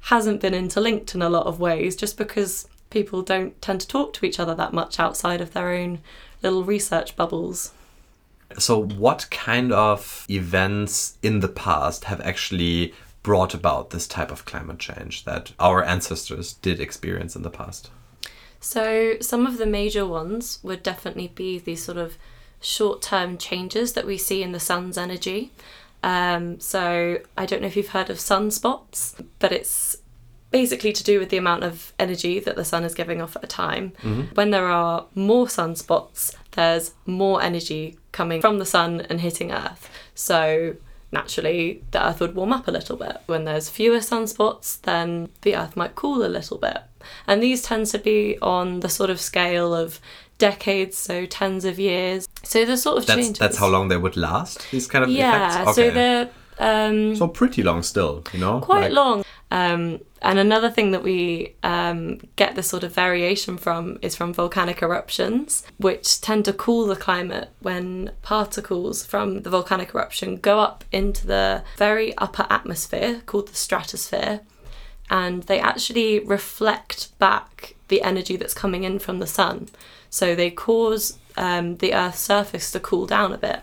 hasn't 0.00 0.40
been 0.40 0.54
interlinked 0.54 1.14
in 1.14 1.22
a 1.22 1.28
lot 1.28 1.46
of 1.46 1.58
ways 1.58 1.96
just 1.96 2.16
because 2.16 2.68
people 2.90 3.22
don't 3.22 3.60
tend 3.60 3.80
to 3.80 3.88
talk 3.88 4.12
to 4.14 4.26
each 4.26 4.38
other 4.38 4.54
that 4.54 4.72
much 4.72 5.00
outside 5.00 5.40
of 5.40 5.52
their 5.52 5.70
own 5.70 6.00
little 6.42 6.64
research 6.64 7.16
bubbles. 7.16 7.72
So, 8.56 8.82
what 8.82 9.28
kind 9.30 9.72
of 9.72 10.24
events 10.30 11.18
in 11.22 11.40
the 11.40 11.48
past 11.48 12.04
have 12.04 12.20
actually 12.22 12.94
brought 13.22 13.52
about 13.52 13.90
this 13.90 14.06
type 14.06 14.30
of 14.30 14.46
climate 14.46 14.78
change 14.78 15.24
that 15.24 15.52
our 15.58 15.84
ancestors 15.84 16.54
did 16.54 16.80
experience 16.80 17.36
in 17.36 17.42
the 17.42 17.50
past? 17.50 17.90
So, 18.60 19.16
some 19.20 19.46
of 19.46 19.58
the 19.58 19.66
major 19.66 20.06
ones 20.06 20.60
would 20.62 20.82
definitely 20.82 21.28
be 21.28 21.58
these 21.58 21.82
sort 21.82 21.98
of 21.98 22.16
short 22.60 23.02
term 23.02 23.36
changes 23.36 23.92
that 23.92 24.06
we 24.06 24.16
see 24.16 24.42
in 24.42 24.52
the 24.52 24.60
sun's 24.60 24.96
energy. 24.96 25.52
Um, 26.02 26.58
so, 26.58 27.18
I 27.36 27.44
don't 27.44 27.60
know 27.60 27.68
if 27.68 27.76
you've 27.76 27.88
heard 27.88 28.08
of 28.08 28.16
sunspots, 28.16 29.22
but 29.38 29.52
it's 29.52 29.98
basically 30.50 30.92
to 30.92 31.04
do 31.04 31.18
with 31.18 31.28
the 31.28 31.36
amount 31.36 31.64
of 31.64 31.92
energy 31.98 32.40
that 32.40 32.56
the 32.56 32.64
sun 32.64 32.82
is 32.82 32.94
giving 32.94 33.20
off 33.20 33.36
at 33.36 33.44
a 33.44 33.46
time. 33.46 33.92
Mm-hmm. 34.02 34.34
When 34.34 34.50
there 34.50 34.68
are 34.68 35.04
more 35.14 35.46
sunspots, 35.46 36.34
there's 36.52 36.94
more 37.04 37.42
energy 37.42 37.98
coming 38.18 38.40
from 38.40 38.58
the 38.58 38.66
sun 38.66 39.00
and 39.08 39.20
hitting 39.20 39.52
Earth. 39.52 39.88
So 40.14 40.74
naturally, 41.12 41.84
the 41.92 42.04
Earth 42.04 42.20
would 42.20 42.34
warm 42.34 42.52
up 42.52 42.66
a 42.66 42.72
little 42.72 42.96
bit. 42.96 43.16
When 43.26 43.44
there's 43.44 43.70
fewer 43.70 43.98
sunspots, 43.98 44.80
then 44.82 45.28
the 45.42 45.54
Earth 45.54 45.76
might 45.76 45.94
cool 45.94 46.26
a 46.26 46.34
little 46.38 46.58
bit. 46.58 46.78
And 47.28 47.40
these 47.40 47.62
tend 47.62 47.86
to 47.86 47.98
be 47.98 48.36
on 48.42 48.80
the 48.80 48.88
sort 48.88 49.08
of 49.08 49.20
scale 49.20 49.72
of 49.72 50.00
decades, 50.38 50.98
so 50.98 51.26
tens 51.26 51.64
of 51.64 51.78
years. 51.78 52.28
So 52.42 52.64
the 52.64 52.76
sort 52.76 52.98
of 52.98 53.06
that's, 53.06 53.20
changes. 53.20 53.38
That's 53.38 53.56
how 53.56 53.68
long 53.68 53.86
they 53.86 53.96
would 53.96 54.16
last. 54.16 54.68
These 54.72 54.88
kind 54.88 55.04
of 55.04 55.10
yeah. 55.10 55.62
Effects? 55.62 55.78
Okay. 55.78 55.88
So 55.88 55.94
they're 55.94 56.30
um, 56.58 57.14
so 57.14 57.28
pretty 57.28 57.62
long 57.62 57.84
still, 57.84 58.24
you 58.32 58.40
know. 58.40 58.60
Quite 58.60 58.90
like... 58.90 58.92
long. 58.92 59.24
Um, 59.52 60.00
and 60.20 60.38
another 60.38 60.70
thing 60.70 60.90
that 60.90 61.02
we 61.02 61.54
um, 61.62 62.20
get 62.36 62.54
this 62.54 62.68
sort 62.68 62.84
of 62.84 62.92
variation 62.92 63.56
from 63.56 63.98
is 64.02 64.16
from 64.16 64.32
volcanic 64.32 64.82
eruptions, 64.82 65.64
which 65.78 66.20
tend 66.20 66.44
to 66.46 66.52
cool 66.52 66.86
the 66.86 66.96
climate 66.96 67.50
when 67.60 68.10
particles 68.22 69.04
from 69.04 69.42
the 69.42 69.50
volcanic 69.50 69.94
eruption 69.94 70.36
go 70.36 70.60
up 70.60 70.84
into 70.92 71.26
the 71.26 71.62
very 71.76 72.16
upper 72.18 72.46
atmosphere 72.50 73.22
called 73.26 73.48
the 73.48 73.54
stratosphere, 73.54 74.40
and 75.10 75.44
they 75.44 75.60
actually 75.60 76.18
reflect 76.20 77.16
back 77.18 77.74
the 77.88 78.02
energy 78.02 78.36
that's 78.36 78.54
coming 78.54 78.84
in 78.84 78.98
from 78.98 79.18
the 79.18 79.26
sun. 79.26 79.68
So 80.10 80.34
they 80.34 80.50
cause 80.50 81.18
um, 81.36 81.76
the 81.76 81.94
Earth's 81.94 82.20
surface 82.20 82.70
to 82.72 82.80
cool 82.80 83.06
down 83.06 83.32
a 83.32 83.38
bit. 83.38 83.60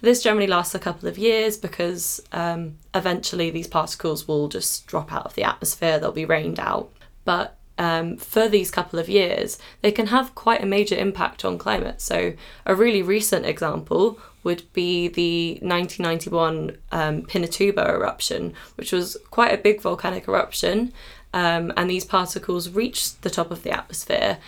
This 0.00 0.22
generally 0.22 0.46
lasts 0.46 0.74
a 0.74 0.78
couple 0.78 1.08
of 1.08 1.18
years 1.18 1.56
because 1.56 2.20
um, 2.32 2.78
eventually 2.94 3.50
these 3.50 3.68
particles 3.68 4.28
will 4.28 4.48
just 4.48 4.86
drop 4.86 5.12
out 5.12 5.26
of 5.26 5.34
the 5.34 5.44
atmosphere, 5.44 5.98
they'll 5.98 6.12
be 6.12 6.24
rained 6.24 6.60
out. 6.60 6.92
But 7.24 7.56
um, 7.78 8.16
for 8.16 8.48
these 8.48 8.70
couple 8.70 8.98
of 8.98 9.08
years, 9.08 9.58
they 9.82 9.92
can 9.92 10.06
have 10.06 10.34
quite 10.34 10.62
a 10.62 10.66
major 10.66 10.96
impact 10.96 11.44
on 11.44 11.58
climate. 11.58 12.00
So, 12.00 12.32
a 12.64 12.74
really 12.74 13.02
recent 13.02 13.44
example 13.44 14.18
would 14.42 14.62
be 14.72 15.08
the 15.08 15.58
1991 15.60 16.78
um, 16.92 17.22
Pinatubo 17.22 17.86
eruption, 17.88 18.54
which 18.76 18.92
was 18.92 19.16
quite 19.30 19.52
a 19.52 19.58
big 19.58 19.82
volcanic 19.82 20.26
eruption. 20.28 20.92
Um, 21.34 21.72
and 21.76 21.90
these 21.90 22.04
particles 22.04 22.70
reached 22.70 23.20
the 23.20 23.28
top 23.28 23.50
of 23.50 23.62
the 23.62 23.72
atmosphere 23.72 24.38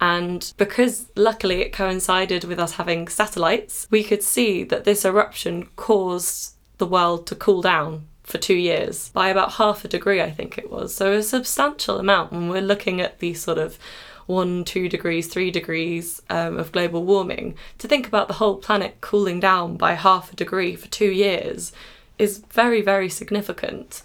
and 0.00 0.52
because 0.56 1.10
luckily 1.16 1.62
it 1.62 1.72
coincided 1.72 2.44
with 2.44 2.58
us 2.58 2.72
having 2.72 3.08
satellites, 3.08 3.86
we 3.90 4.04
could 4.04 4.22
see 4.22 4.62
that 4.64 4.84
this 4.84 5.04
eruption 5.04 5.68
caused 5.76 6.54
the 6.78 6.86
world 6.86 7.26
to 7.26 7.34
cool 7.34 7.62
down 7.62 8.06
for 8.22 8.38
two 8.38 8.54
years 8.56 9.08
by 9.10 9.28
about 9.28 9.52
half 9.52 9.84
a 9.84 9.88
degree, 9.88 10.20
I 10.20 10.30
think 10.30 10.58
it 10.58 10.70
was. 10.70 10.94
So 10.94 11.12
a 11.12 11.22
substantial 11.22 11.98
amount 11.98 12.32
when 12.32 12.48
we're 12.48 12.60
looking 12.60 13.00
at 13.00 13.20
the 13.20 13.34
sort 13.34 13.58
of 13.58 13.78
one, 14.26 14.64
two 14.64 14.88
degrees, 14.88 15.28
three 15.28 15.50
degrees 15.50 16.20
um, 16.28 16.58
of 16.58 16.72
global 16.72 17.04
warming. 17.04 17.54
To 17.78 17.88
think 17.88 18.06
about 18.06 18.26
the 18.28 18.34
whole 18.34 18.56
planet 18.56 19.00
cooling 19.00 19.40
down 19.40 19.76
by 19.76 19.94
half 19.94 20.32
a 20.32 20.36
degree 20.36 20.74
for 20.74 20.88
two 20.88 21.10
years 21.10 21.72
is 22.18 22.38
very, 22.50 22.82
very 22.82 23.08
significant. 23.08 24.02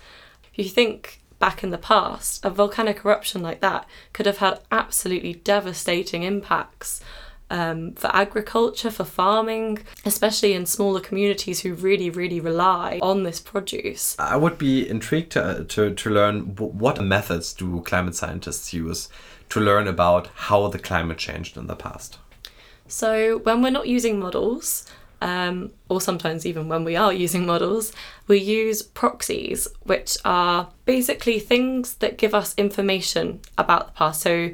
If 0.54 0.66
you 0.66 0.70
think 0.70 1.21
back 1.42 1.64
in 1.64 1.72
the 1.72 1.78
past, 1.78 2.46
a 2.46 2.50
volcanic 2.50 3.04
eruption 3.04 3.42
like 3.42 3.60
that 3.60 3.86
could 4.14 4.26
have 4.26 4.38
had 4.38 4.62
absolutely 4.72 5.34
devastating 5.34 6.24
impacts 6.24 7.02
um, 7.50 7.94
for 7.96 8.10
agriculture, 8.16 8.90
for 8.90 9.04
farming, 9.04 9.80
especially 10.06 10.54
in 10.54 10.66
smaller 10.66 11.02
communities 11.02 11.60
who 11.60 11.74
really, 11.74 12.10
really 12.10 12.40
rely 12.40 13.00
on 13.02 13.24
this 13.24 13.42
produce. 13.42 14.16
I 14.18 14.38
would 14.38 14.58
be 14.58 14.88
intrigued 14.90 15.34
to, 15.34 15.66
to, 15.68 15.94
to 15.94 16.10
learn 16.10 16.56
what 16.56 17.04
methods 17.04 17.54
do 17.54 17.82
climate 17.82 18.16
scientists 18.16 18.72
use 18.72 19.10
to 19.50 19.60
learn 19.60 19.86
about 19.86 20.28
how 20.28 20.70
the 20.70 20.80
climate 20.80 21.18
changed 21.18 21.58
in 21.58 21.68
the 21.68 21.76
past. 21.76 22.18
So, 22.88 23.40
when 23.40 23.62
we're 23.62 23.70
not 23.70 23.88
using 23.88 24.20
models, 24.20 24.86
um, 25.22 25.72
or 25.88 26.02
sometimes 26.02 26.46
even 26.46 26.68
when 26.68 26.84
we 26.84 26.96
are 26.96 27.14
using 27.14 27.46
models, 27.46 27.94
we 28.28 28.40
use 28.40 28.82
proxies, 28.82 29.68
which 29.84 30.18
are 30.26 30.70
basically 30.86 31.40
things 31.40 31.96
that 31.96 32.18
give 32.18 32.34
us 32.34 32.56
information 32.58 33.40
about 33.58 33.88
the 33.88 33.94
past. 33.94 34.22
So, 34.22 34.52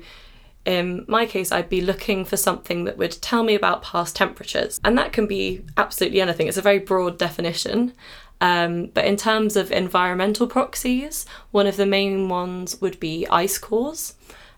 in 0.65 1.05
my 1.07 1.25
case, 1.25 1.53
I'd 1.53 1.69
be 1.69 1.79
looking 1.79 2.25
for 2.25 2.35
something 2.35 2.83
that 2.83 2.97
would 2.97 3.21
tell 3.21 3.43
me 3.43 3.55
about 3.55 3.83
past 3.83 4.17
temperatures, 4.17 4.81
and 4.83 4.97
that 4.97 5.13
can 5.13 5.25
be 5.25 5.63
absolutely 5.77 6.19
anything. 6.19 6.47
It's 6.47 6.57
a 6.57 6.61
very 6.61 6.79
broad 6.79 7.17
definition. 7.17 7.93
Um, 8.39 8.87
but 8.93 9.05
in 9.05 9.17
terms 9.17 9.55
of 9.55 9.71
environmental 9.71 10.45
proxies, 10.45 11.25
one 11.51 11.65
of 11.65 11.77
the 11.77 11.87
main 11.87 12.29
ones 12.29 12.79
would 12.81 12.99
be 12.99 13.25
ice 13.29 13.57
cores, 13.57 14.13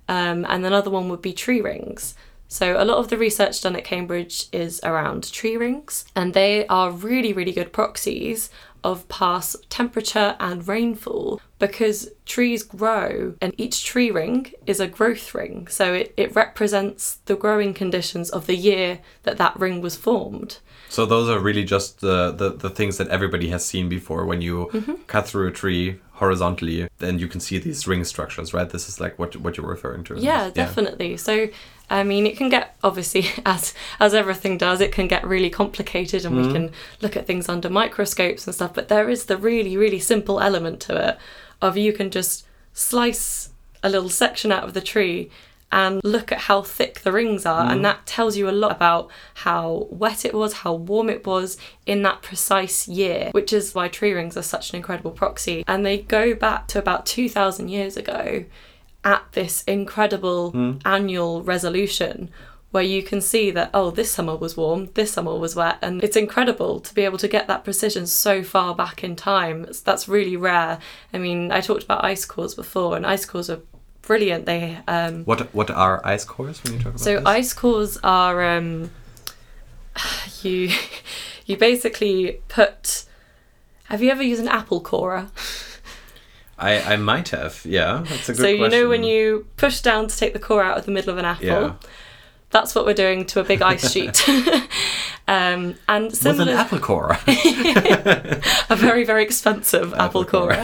um, 0.10 0.46
and 0.50 0.66
another 0.66 0.90
one 0.90 1.08
would 1.10 1.22
be 1.22 1.32
tree 1.32 1.62
rings. 1.62 2.16
So, 2.52 2.82
a 2.82 2.84
lot 2.84 2.98
of 2.98 3.10
the 3.10 3.18
research 3.18 3.62
done 3.62 3.76
at 3.76 3.84
Cambridge 3.84 4.48
is 4.52 4.82
around 4.84 5.32
tree 5.32 5.56
rings, 5.56 6.04
and 6.16 6.34
they 6.34 6.66
are 6.66 6.90
really, 6.90 7.32
really 7.32 7.52
good 7.52 7.72
proxies 7.72 8.50
of 8.84 9.08
past 9.08 9.70
temperature 9.70 10.36
and 10.40 10.68
rainfall 10.68 11.42
because 11.60 12.10
trees 12.26 12.64
grow 12.64 13.36
and 13.42 13.54
each 13.58 13.84
tree 13.84 14.10
ring 14.10 14.52
is 14.66 14.80
a 14.80 14.88
growth 14.88 15.36
ring. 15.36 15.68
So, 15.68 15.94
it, 15.94 16.14
it 16.18 16.36
represents 16.36 17.20
the 17.26 17.36
growing 17.36 17.76
conditions 17.76 18.32
of 18.32 18.48
the 18.48 18.56
year 18.56 19.00
that 19.24 19.38
that 19.38 19.58
ring 19.60 19.80
was 19.80 19.96
formed. 19.96 20.58
So 20.90 21.06
those 21.06 21.30
are 21.30 21.40
really 21.40 21.64
just 21.64 22.02
the, 22.02 22.32
the, 22.32 22.50
the 22.50 22.70
things 22.72 22.98
that 22.98 23.10
everybody 23.10 23.50
has 23.50 23.64
seen 23.64 23.90
before. 23.90 24.26
When 24.26 24.42
you 24.42 24.72
mm-hmm. 24.74 24.94
cut 25.06 25.28
through 25.28 25.48
a 25.48 25.52
tree 25.52 26.00
horizontally, 26.14 26.88
then 26.98 27.20
you 27.20 27.28
can 27.28 27.40
see 27.40 27.60
these 27.60 27.88
ring 27.88 28.04
structures, 28.04 28.54
right? 28.56 28.68
This 28.68 28.90
is 28.90 29.00
like 29.00 29.18
what 29.20 29.36
what 29.38 29.56
you're 29.56 29.68
referring 29.68 30.04
to. 30.06 30.20
Yeah, 30.20 30.50
definitely. 30.50 31.12
Yeah. 31.12 31.18
So 31.18 31.48
I 31.90 32.04
mean, 32.04 32.26
it 32.26 32.38
can 32.38 32.50
get 32.50 32.76
obviously 32.84 33.26
as 33.46 33.74
as 34.00 34.14
everything 34.14 34.58
does, 34.58 34.82
it 34.82 34.92
can 34.92 35.08
get 35.08 35.26
really 35.26 35.50
complicated, 35.50 36.26
and 36.26 36.36
mm. 36.36 36.38
we 36.38 36.44
mm-hmm. 36.44 36.54
can 36.54 36.72
look 37.02 37.18
at 37.18 37.26
things 37.26 37.50
under 37.50 37.70
microscopes 37.70 38.46
and 38.46 38.56
stuff. 38.56 38.74
But 38.74 38.88
there 38.90 39.10
is 39.10 39.26
the 39.26 39.38
really 39.38 39.78
really 39.78 40.00
simple 40.00 40.40
element 40.40 40.80
to 40.82 41.10
it 41.10 41.18
of 41.62 41.78
you 41.78 41.92
can 41.94 42.10
just 42.10 42.46
slice 42.74 43.50
a 43.84 43.90
little 43.90 44.10
section 44.10 44.52
out 44.52 44.64
of 44.64 44.74
the 44.74 44.82
tree 44.82 45.30
and 45.72 46.02
look 46.04 46.32
at 46.32 46.40
how 46.40 46.64
thick 46.64 47.02
the 47.02 47.12
rings 47.12 47.46
are, 47.46 47.68
mm. 47.68 47.72
and 47.72 47.86
that 47.86 48.06
tells 48.08 48.36
you 48.36 48.50
a 48.50 48.52
lot 48.52 48.72
about 48.72 49.10
how 49.36 49.88
wet 49.92 50.26
it 50.26 50.34
was, 50.34 50.54
how 50.54 50.74
warm 50.74 51.10
it 51.10 51.26
was 51.28 51.58
in 51.86 52.02
that 52.02 52.24
precise 52.24 52.88
year, 52.88 53.30
which 53.34 53.54
is 53.54 53.76
why 53.76 53.88
tree 53.88 54.12
rings 54.12 54.36
are 54.36 54.42
such 54.42 54.72
an 54.72 54.78
incredible 54.78 55.12
proxy. 55.12 55.64
And 55.68 55.86
they 55.86 56.00
go 56.00 56.34
back 56.34 56.68
to 56.70 56.80
about 56.80 57.06
2,000 57.06 57.70
years 57.70 57.98
ago 57.98 58.46
at 59.04 59.24
this 59.32 59.64
incredible 59.64 60.52
mm. 60.52 60.82
annual 60.86 61.42
resolution 61.44 62.30
where 62.72 62.84
you 62.84 63.02
can 63.02 63.20
see 63.20 63.50
that, 63.50 63.70
oh, 63.74 63.90
this 63.90 64.12
summer 64.12 64.36
was 64.36 64.56
warm, 64.56 64.90
this 64.94 65.12
summer 65.12 65.36
was 65.36 65.56
wet. 65.56 65.80
And 65.82 66.04
it's 66.04 66.16
incredible 66.16 66.80
to 66.82 66.94
be 66.94 67.04
able 67.04 67.18
to 67.18 67.28
get 67.28 67.48
that 67.48 67.64
precision 67.64 68.06
so 68.06 68.44
far 68.44 68.76
back 68.76 69.04
in 69.04 69.16
time. 69.16 69.66
That's 69.84 70.08
really 70.08 70.38
rare. 70.38 70.78
I 71.12 71.18
mean, 71.18 71.52
I 71.52 71.62
talked 71.62 71.84
about 71.84 72.06
ice 72.06 72.26
cores 72.26 72.54
before, 72.54 72.96
and 72.96 73.06
ice 73.08 73.26
cores 73.26 73.50
are 73.50 73.62
brilliant. 74.04 74.46
They 74.46 74.78
um, 74.88 75.24
what 75.26 75.54
what 75.54 75.72
are 75.72 76.06
ice 76.06 76.26
cores 76.26 76.64
when 76.64 76.74
you 76.74 76.80
talk 76.80 76.90
about 76.90 77.00
so 77.00 77.16
this? 77.16 77.26
ice 77.26 77.54
cores 77.54 77.98
are 78.04 78.44
um, 78.44 78.92
you 80.44 80.70
you 81.46 81.58
basically 81.58 82.42
put. 82.48 83.06
Have 83.86 84.04
you 84.04 84.12
ever 84.12 84.22
used 84.22 84.42
an 84.42 84.48
apple 84.48 84.82
corer? 84.82 85.30
I, 86.60 86.94
I 86.94 86.96
might 86.98 87.30
have, 87.30 87.62
yeah. 87.66 88.04
That's 88.08 88.30
a 88.30 88.34
good 88.34 88.42
so 88.42 88.48
you 88.48 88.58
question. 88.60 88.80
know 88.82 88.90
when 88.90 89.04
you 89.04 89.48
push 89.58 89.82
down 89.82 90.08
to 90.08 90.18
take 90.18 90.34
the 90.34 90.40
core 90.40 90.64
out 90.64 90.78
of 90.78 90.86
the 90.86 90.92
middle 90.92 91.10
of 91.12 91.18
an 91.18 91.26
apple. 91.26 91.46
Yeah. 91.46 91.74
That's 92.52 92.74
what 92.74 92.86
we're 92.86 92.94
doing 92.96 93.26
to 93.28 93.40
a 93.40 93.44
big 93.44 93.62
ice 93.62 93.92
sheet. 93.94 94.28
um, 95.28 95.76
and 95.88 96.06
with 96.06 96.16
similar, 96.16 96.52
an 96.52 96.58
apple 96.58 96.80
core. 96.80 97.12
a 97.28 98.76
very 98.76 99.04
very 99.06 99.24
expensive 99.24 99.94
apple, 99.94 100.22
Apple 100.22 100.26
corer. 100.26 100.58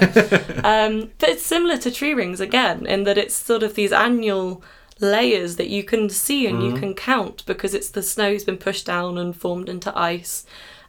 um, 0.63 1.11
but 1.19 1.29
it's 1.29 1.45
similar 1.45 1.77
to 1.77 1.91
tree 1.91 2.13
rings 2.13 2.39
again 2.39 2.85
in 2.85 3.03
that 3.03 3.17
it's 3.17 3.35
sort 3.35 3.63
of 3.63 3.75
these 3.75 3.91
annual 3.93 4.63
layers 4.99 5.57
that 5.57 5.67
you 5.67 5.83
can 5.83 6.09
see 6.09 6.47
and 6.47 6.57
Mm-hmm. 6.59 6.73
you 6.75 6.79
can 6.79 6.93
count 6.93 7.45
because 7.45 7.73
it's 7.73 7.89
the 7.89 8.01
snow's 8.01 8.43
been 8.43 8.57
pushed 8.57 8.85
down 8.85 9.17
and 9.17 9.35
formed 9.35 9.69
into 9.69 9.95
ice, 9.97 10.45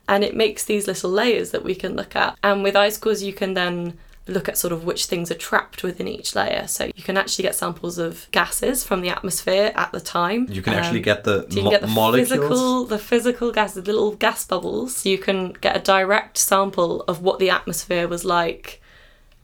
and 0.08 0.22
it 0.24 0.34
makes 0.36 0.64
these 0.64 0.86
little 0.86 1.10
layers 1.10 1.50
that 1.50 1.64
we 1.64 1.74
can 1.74 1.94
look 1.96 2.14
at. 2.16 2.38
And 2.42 2.62
with 2.62 2.76
ice 2.76 2.96
cores, 2.96 3.22
you 3.22 3.32
can 3.32 3.54
then 3.54 3.98
look 4.28 4.48
at 4.48 4.58
sort 4.58 4.72
of 4.72 4.84
which 4.84 5.06
things 5.06 5.30
are 5.30 5.34
trapped 5.36 5.82
within 5.84 6.08
each 6.08 6.34
layer. 6.34 6.66
So 6.66 6.90
you 6.96 7.02
can 7.02 7.16
actually 7.16 7.42
get 7.44 7.54
samples 7.54 7.96
of 7.98 8.26
gases 8.32 8.82
from 8.84 9.00
the 9.00 9.08
atmosphere 9.08 9.72
at 9.76 9.92
the 9.92 10.00
time. 10.00 10.46
You 10.50 10.62
can 10.62 10.74
actually 10.74 10.98
Um, 10.98 11.04
get 11.04 11.24
the, 11.24 11.46
so 11.48 11.62
mo- 11.62 11.70
get 11.70 11.80
the 11.82 11.86
molecules. 11.86 12.28
physical, 12.30 12.84
the 12.86 12.98
physical 12.98 13.52
gas, 13.52 13.74
the 13.74 13.82
little 13.82 14.16
gas 14.16 14.44
bubbles. 14.44 15.06
You 15.06 15.18
can 15.18 15.52
get 15.60 15.76
a 15.76 15.80
direct 15.80 16.38
sample 16.38 17.02
of 17.02 17.22
what 17.22 17.38
the 17.38 17.50
atmosphere 17.50 18.08
was 18.08 18.24
like. 18.24 18.80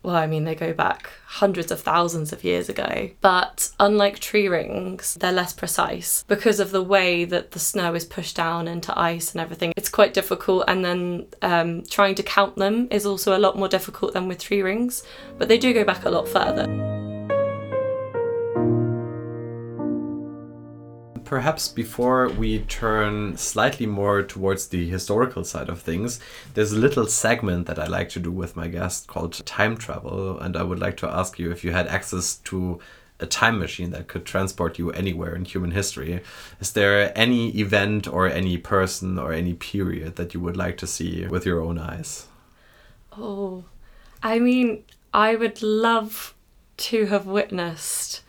Well, 0.02 0.16
I 0.16 0.26
mean, 0.26 0.44
they 0.44 0.54
go 0.54 0.72
back 0.72 1.10
hundreds 1.26 1.70
of 1.70 1.80
thousands 1.80 2.32
of 2.32 2.42
years 2.42 2.68
ago. 2.68 3.10
But 3.20 3.70
unlike 3.78 4.18
tree 4.18 4.48
rings, 4.48 5.14
they're 5.14 5.32
less 5.32 5.52
precise 5.52 6.24
because 6.26 6.58
of 6.58 6.72
the 6.72 6.82
way 6.82 7.24
that 7.24 7.52
the 7.52 7.58
snow 7.58 7.94
is 7.94 8.04
pushed 8.04 8.36
down 8.36 8.66
into 8.66 8.98
ice 8.98 9.32
and 9.32 9.40
everything. 9.40 9.72
It's 9.76 9.88
quite 9.88 10.14
difficult, 10.14 10.64
and 10.66 10.84
then 10.84 11.26
um, 11.42 11.84
trying 11.84 12.16
to 12.16 12.22
count 12.22 12.56
them 12.56 12.88
is 12.90 13.06
also 13.06 13.36
a 13.36 13.40
lot 13.40 13.56
more 13.56 13.68
difficult 13.68 14.12
than 14.12 14.28
with 14.28 14.40
tree 14.40 14.62
rings. 14.62 15.04
But 15.38 15.48
they 15.48 15.58
do 15.58 15.72
go 15.72 15.84
back 15.84 16.04
a 16.04 16.10
lot 16.10 16.28
further. 16.28 17.01
Perhaps 21.32 21.68
before 21.68 22.28
we 22.28 22.58
turn 22.58 23.38
slightly 23.38 23.86
more 23.86 24.22
towards 24.22 24.66
the 24.66 24.86
historical 24.86 25.44
side 25.44 25.70
of 25.70 25.80
things, 25.80 26.20
there's 26.52 26.72
a 26.72 26.78
little 26.78 27.06
segment 27.06 27.66
that 27.68 27.78
I 27.78 27.86
like 27.86 28.10
to 28.10 28.20
do 28.20 28.30
with 28.30 28.54
my 28.54 28.68
guest 28.68 29.06
called 29.06 29.40
time 29.46 29.78
travel, 29.78 30.38
and 30.38 30.58
I 30.58 30.62
would 30.62 30.78
like 30.78 30.98
to 30.98 31.08
ask 31.08 31.38
you 31.38 31.50
if 31.50 31.64
you 31.64 31.72
had 31.72 31.86
access 31.86 32.34
to 32.50 32.80
a 33.18 33.24
time 33.24 33.58
machine 33.58 33.92
that 33.92 34.08
could 34.08 34.26
transport 34.26 34.78
you 34.78 34.90
anywhere 34.90 35.34
in 35.34 35.46
human 35.46 35.70
history. 35.70 36.20
Is 36.60 36.74
there 36.74 37.18
any 37.18 37.48
event 37.58 38.06
or 38.06 38.28
any 38.28 38.58
person 38.58 39.18
or 39.18 39.32
any 39.32 39.54
period 39.54 40.16
that 40.16 40.34
you 40.34 40.40
would 40.40 40.58
like 40.58 40.76
to 40.76 40.86
see 40.86 41.26
with 41.26 41.46
your 41.46 41.62
own 41.62 41.78
eyes? 41.78 42.26
Oh, 43.16 43.64
I 44.22 44.38
mean, 44.38 44.84
I 45.14 45.36
would 45.36 45.62
love 45.62 46.34
to 46.76 47.06
have 47.06 47.24
witnessed 47.24 48.21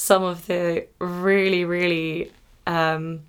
some 0.00 0.22
of 0.22 0.46
the 0.46 0.86
really, 1.00 1.64
really 1.64 2.30
um, 2.68 3.22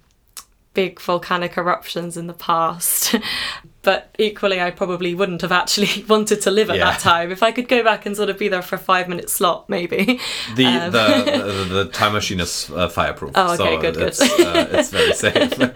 big 0.75 0.99
volcanic 1.01 1.57
eruptions 1.57 2.15
in 2.15 2.27
the 2.27 2.33
past. 2.33 3.15
but 3.81 4.13
equally, 4.19 4.61
I 4.61 4.69
probably 4.69 5.15
wouldn't 5.15 5.41
have 5.41 5.51
actually 5.51 6.03
wanted 6.07 6.41
to 6.41 6.51
live 6.51 6.69
at 6.69 6.77
Yeah. 6.77 6.91
that 6.91 6.99
time. 6.99 7.31
If 7.31 7.41
I 7.41 7.51
could 7.51 7.67
go 7.67 7.83
back 7.83 8.05
and 8.05 8.15
sort 8.15 8.29
of 8.29 8.37
be 8.37 8.49
there 8.49 8.61
for 8.61 8.75
a 8.75 8.79
five 8.79 9.07
minute 9.09 9.31
slot, 9.31 9.67
maybe. 9.67 10.19
The 10.55 10.65
Um, 10.65 10.91
the, 10.91 11.07
the 11.69 11.73
the 11.73 11.85
time 11.91 12.13
machine 12.13 12.39
is 12.39 12.69
uh, 12.69 12.87
fireproof. 12.87 13.31
Oh, 13.33 13.53
okay, 13.53 13.57
so 13.57 13.81
good, 13.81 13.95
good. 13.95 14.07
it's, 14.09 14.21
uh, 14.21 14.67
it's 14.71 14.91
very 14.91 15.13
safe. 15.23 15.73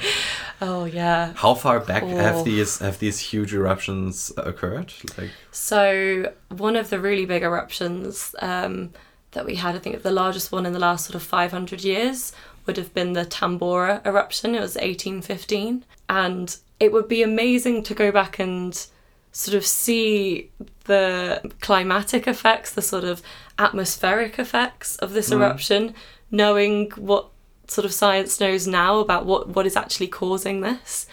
Oh, 0.62 0.86
yeah. 0.86 1.34
How 1.36 1.56
far 1.56 1.80
back 1.80 2.04
Oh. 2.04 2.08
have 2.18 2.46
these 2.46 2.78
have 2.86 3.00
these 3.00 3.18
huge 3.32 3.52
eruptions 3.56 4.32
occurred? 4.38 4.94
Like 5.18 5.32
So 5.52 6.32
one 6.50 6.76
of 6.76 6.90
the 6.92 7.00
really 7.00 7.26
big 7.26 7.42
eruptions 7.42 8.36
um, 8.42 8.92
that 9.34 9.46
we 9.46 9.56
had, 9.56 9.76
I 9.76 9.80
think 9.80 10.02
the 10.02 10.12
largest 10.12 10.52
one 10.52 10.66
in 10.66 10.74
the 10.74 10.80
last 10.80 11.06
sort 11.06 11.16
of 11.16 11.24
500 11.24 11.84
years, 11.84 12.34
would 12.66 12.78
have 12.78 12.94
been 12.94 13.14
the 13.14 13.26
Tambora 13.26 14.06
eruption. 14.06 14.56
It 14.56 14.62
was 14.62 14.76
1815, 14.76 15.84
and 16.10 16.56
it 16.80 16.92
would 16.92 17.08
be 17.08 17.22
amazing 17.22 17.84
to 17.84 17.94
go 17.94 18.12
back 18.12 18.40
and 18.40 18.86
sort 19.32 19.56
of 19.56 19.66
see 19.66 20.50
the 20.86 21.52
climatic 21.60 22.28
effects, 22.28 22.72
the 22.72 22.82
sort 22.82 23.04
of 23.04 23.22
atmospheric 23.58 24.40
effects 24.40 24.96
of 24.98 25.14
this 25.14 25.30
mm. 25.30 25.34
eruption, 25.34 25.94
knowing 26.32 26.92
what 26.92 27.30
sort 27.68 27.86
of 27.86 27.94
science 27.94 28.40
knows 28.40 28.68
now 28.68 29.00
about 29.00 29.26
what, 29.26 29.50
what 29.50 29.66
is 29.66 29.76
actually 29.76 30.08
causing 30.08 30.62
this 30.62 31.08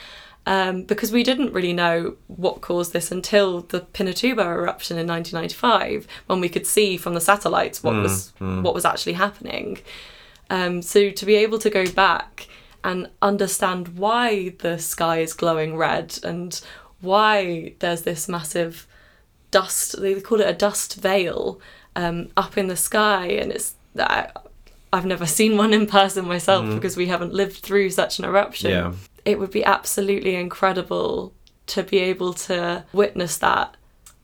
um, 0.46 0.82
because 0.84 1.12
we 1.12 1.22
didn't 1.22 1.52
really 1.52 1.72
know 1.72 2.16
what 2.28 2.60
caused 2.60 2.92
this 2.92 3.10
until 3.12 3.60
the 3.60 3.80
Pinatubo 3.80 4.44
eruption 4.44 4.98
in 4.98 5.06
1995, 5.06 6.06
when 6.26 6.40
we 6.40 6.48
could 6.48 6.66
see 6.66 6.96
from 6.96 7.14
the 7.14 7.20
satellites 7.20 7.82
what 7.82 7.94
was 8.02 8.32
what 8.62 8.74
was 8.74 8.84
actually 8.84 9.12
happening. 9.14 9.78
Um, 10.48 10.82
so 10.82 11.10
to 11.10 11.26
be 11.26 11.36
able 11.36 11.58
to 11.58 11.70
go 11.70 11.86
back 11.90 12.48
and 12.82 13.08
understand 13.22 13.96
why 13.98 14.54
the 14.60 14.78
sky 14.78 15.18
is 15.20 15.32
glowing 15.34 15.76
red 15.76 16.18
and 16.24 16.60
why 17.00 17.74
there's 17.80 18.02
this 18.02 18.28
massive 18.28 18.86
dust 19.50 20.00
they 20.00 20.18
call 20.20 20.40
it 20.40 20.48
a 20.48 20.52
dust 20.52 20.96
veil 20.96 21.60
um, 21.96 22.28
up 22.36 22.56
in 22.56 22.68
the 22.68 22.76
sky 22.76 23.26
and 23.26 23.50
it's 23.52 23.74
I, 23.98 24.28
I've 24.92 25.06
never 25.06 25.26
seen 25.26 25.56
one 25.56 25.72
in 25.72 25.86
person 25.86 26.26
myself 26.26 26.64
because 26.74 26.96
we 26.96 27.06
haven't 27.06 27.32
lived 27.32 27.58
through 27.58 27.90
such 27.90 28.18
an 28.18 28.24
eruption 28.24 28.70
Yeah. 28.70 28.92
It 29.24 29.38
would 29.38 29.50
be 29.50 29.64
absolutely 29.64 30.34
incredible 30.34 31.32
to 31.66 31.82
be 31.82 31.98
able 31.98 32.32
to 32.34 32.84
witness 32.92 33.38
that. 33.38 33.76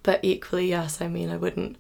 But 0.03 0.21
equally, 0.23 0.69
yes, 0.69 1.01
I 1.01 1.09
mean, 1.09 1.31
I 1.31 1.37
wouldn't 1.37 1.77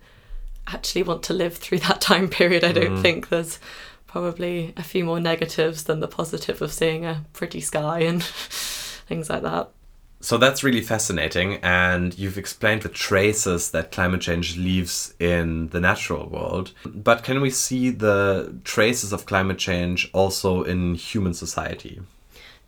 actually 0.66 1.02
want 1.02 1.22
to 1.24 1.32
live 1.32 1.56
through 1.56 1.78
that 1.80 2.00
time 2.10 2.28
period. 2.28 2.64
I 2.64 2.72
don't 2.72 2.98
mm. 2.98 3.02
think 3.02 3.28
there's 3.28 3.58
probably 4.06 4.72
a 4.76 4.82
few 4.82 5.04
more 5.04 5.20
negatives 5.20 5.84
than 5.84 6.00
the 6.00 6.08
positive 6.08 6.62
of 6.62 6.72
seeing 6.72 7.04
a 7.04 7.24
pretty 7.32 7.60
sky 7.60 8.00
and 8.00 8.22
things 8.22 9.28
like 9.28 9.42
that. 9.42 9.70
So 10.20 10.38
that's 10.38 10.64
really 10.64 10.80
fascinating, 10.80 11.56
and 11.62 12.18
you've 12.18 12.38
explained 12.38 12.82
the 12.82 12.88
traces 12.88 13.70
that 13.72 13.92
climate 13.92 14.22
change 14.22 14.56
leaves 14.56 15.14
in 15.20 15.68
the 15.68 15.80
natural 15.80 16.26
world. 16.28 16.72
But 16.84 17.22
can 17.22 17.40
we 17.42 17.50
see 17.50 17.90
the 17.90 18.58
traces 18.64 19.12
of 19.12 19.26
climate 19.26 19.58
change 19.58 20.10
also 20.14 20.62
in 20.62 20.94
human 20.94 21.34
society? 21.34 22.00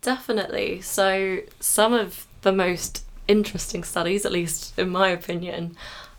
Definitely. 0.03 0.81
So, 0.81 1.41
some 1.61 1.93
of 1.93 2.27
the 2.43 2.53
most 2.53 3.05
interesting 3.27 3.85
studies, 3.85 4.25
at 4.25 4.33
least 4.33 4.79
in 4.79 4.89
my 4.91 5.09
opinion, 5.09 5.77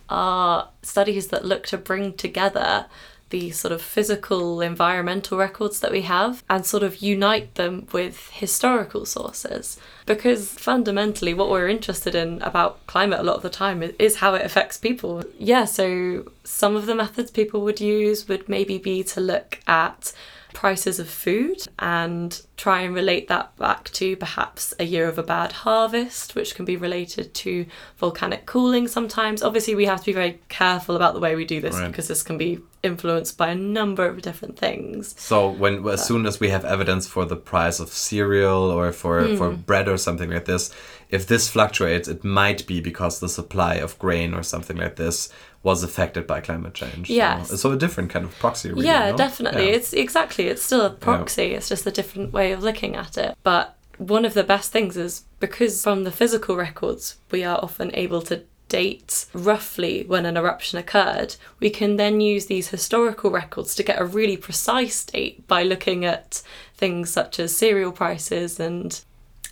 are 0.10 0.70
studies 0.82 1.28
that 1.28 1.46
look 1.46 1.66
to 1.68 1.78
bring 1.78 2.14
together 2.14 2.86
the 3.30 3.52
sort 3.52 3.72
of 3.72 3.82
physical 3.82 4.60
environmental 4.60 5.38
records 5.38 5.80
that 5.82 5.92
we 5.92 6.02
have 6.02 6.44
and 6.50 6.66
sort 6.66 6.82
of 6.82 7.02
unite 7.02 7.56
them 7.56 7.88
with 7.92 8.30
historical 8.32 9.06
sources. 9.06 9.80
Because 10.06 10.50
fundamentally, 10.50 11.34
what 11.34 11.50
we're 11.50 11.68
interested 11.68 12.16
in 12.16 12.42
about 12.42 12.86
climate 12.88 13.20
a 13.20 13.24
lot 13.24 13.36
of 13.36 13.44
the 13.44 13.50
time 13.50 13.84
is 14.00 14.18
how 14.18 14.34
it 14.34 14.46
affects 14.46 14.78
people. 14.78 15.24
Yeah, 15.38 15.66
so 15.66 16.32
some 16.44 16.76
of 16.76 16.88
the 16.88 16.96
methods 16.96 17.30
people 17.32 17.62
would 17.62 17.80
use 17.80 18.28
would 18.28 18.50
maybe 18.50 18.78
be 18.78 19.04
to 19.04 19.22
look 19.22 19.60
at 19.68 20.12
prices 20.54 21.00
of 21.00 21.10
food 21.10 21.66
and 21.78 22.42
try 22.58 22.82
and 22.82 22.94
relate 22.94 23.28
that 23.28 23.56
back 23.58 23.86
to 23.92 24.16
perhaps 24.18 24.74
a 24.80 24.84
year 24.84 25.08
of 25.08 25.18
a 25.18 25.24
bad 25.24 25.52
harvest, 25.52 26.36
which 26.36 26.56
can 26.56 26.66
be 26.66 26.76
related 26.76 27.34
to 27.34 27.66
volcanic 27.98 28.46
cooling 28.46 28.88
sometimes. 28.88 29.44
Obviously, 29.44 29.76
we 29.76 29.86
have 29.86 30.00
to 30.00 30.06
be 30.06 30.14
very 30.14 30.40
careful 30.50 30.96
about 30.96 31.14
the 31.14 31.20
way 31.20 31.36
we 31.36 31.46
do 31.46 31.62
this 31.62 31.76
Right. 31.76 31.88
because 31.88 32.08
this 32.08 32.24
can 32.24 32.38
be 32.38 32.60
influenced 32.82 33.38
by 33.38 33.50
a 33.50 33.56
number 33.56 34.06
of 34.06 34.22
different 34.22 34.58
things. 34.58 35.14
So 35.18 35.50
when 35.50 35.88
as 35.88 36.06
soon 36.06 36.26
as 36.26 36.40
we 36.40 36.50
have 36.50 36.66
evidence 36.66 37.08
for 37.08 37.26
the 37.26 37.36
price 37.36 37.80
of 37.80 37.90
cereal 37.90 38.72
or 38.72 38.92
for, 38.92 39.24
hmm. 39.24 39.38
for 39.38 39.52
bread 39.52 39.88
or 39.88 39.98
something 39.98 40.30
like 40.30 40.46
this, 40.46 40.72
if 41.10 41.26
this 41.28 41.50
fluctuates, 41.50 42.08
it 42.08 42.24
might 42.24 42.66
be 42.68 42.80
because 42.82 43.20
the 43.20 43.30
supply 43.30 43.76
of 43.76 43.98
grain 44.00 44.34
or 44.34 44.44
something 44.44 44.78
like 44.78 44.96
this 44.96 45.30
was 45.64 45.84
affected 45.84 46.26
by 46.28 46.40
climate 46.40 46.74
change. 46.74 47.08
So- 47.08 47.14
Yes. 47.14 47.60
So, 47.62 47.72
a 47.72 47.78
different 47.78 48.10
kind 48.12 48.26
of 48.26 48.38
proxy. 48.40 48.70
Really, 48.70 48.86
yeah, 48.86 49.12
no? 49.12 49.18
definitely. 49.18 49.68
Yeah. 49.68 49.74
It's 49.76 49.92
exactly. 49.94 50.48
It's 50.48 50.64
still 50.64 50.82
a 50.82 50.90
proxy. 50.92 51.54
It's 51.56 51.68
just 51.70 51.86
a 51.88 51.92
different 51.92 52.32
way 52.32 52.52
of 52.52 52.64
looking 52.64 52.96
at 52.96 53.18
it. 53.18 53.36
But 53.44 53.76
one 53.98 54.24
of 54.24 54.34
the 54.34 54.44
best 54.44 54.72
things 54.72 54.96
is 54.96 55.24
because 55.40 55.84
from 55.84 56.04
the 56.04 56.12
physical 56.12 56.56
records, 56.56 57.18
we 57.32 57.44
are 57.44 57.60
often 57.62 57.94
able 57.96 58.22
to 58.24 58.44
date 58.70 59.26
roughly 59.34 60.04
when 60.08 60.26
an 60.28 60.38
eruption 60.38 60.78
occurred. 60.78 61.36
We 61.60 61.72
can 61.72 61.98
then 61.98 62.22
use 62.22 62.46
these 62.46 62.70
historical 62.70 63.32
records 63.32 63.74
to 63.76 63.84
get 63.84 64.00
a 64.00 64.06
really 64.06 64.38
precise 64.38 65.04
date 65.04 65.48
by 65.48 65.64
looking 65.64 66.06
at 66.06 66.44
things 66.78 67.10
such 67.10 67.40
as 67.40 67.58
cereal 67.58 67.92
prices 67.92 68.60
and 68.60 69.02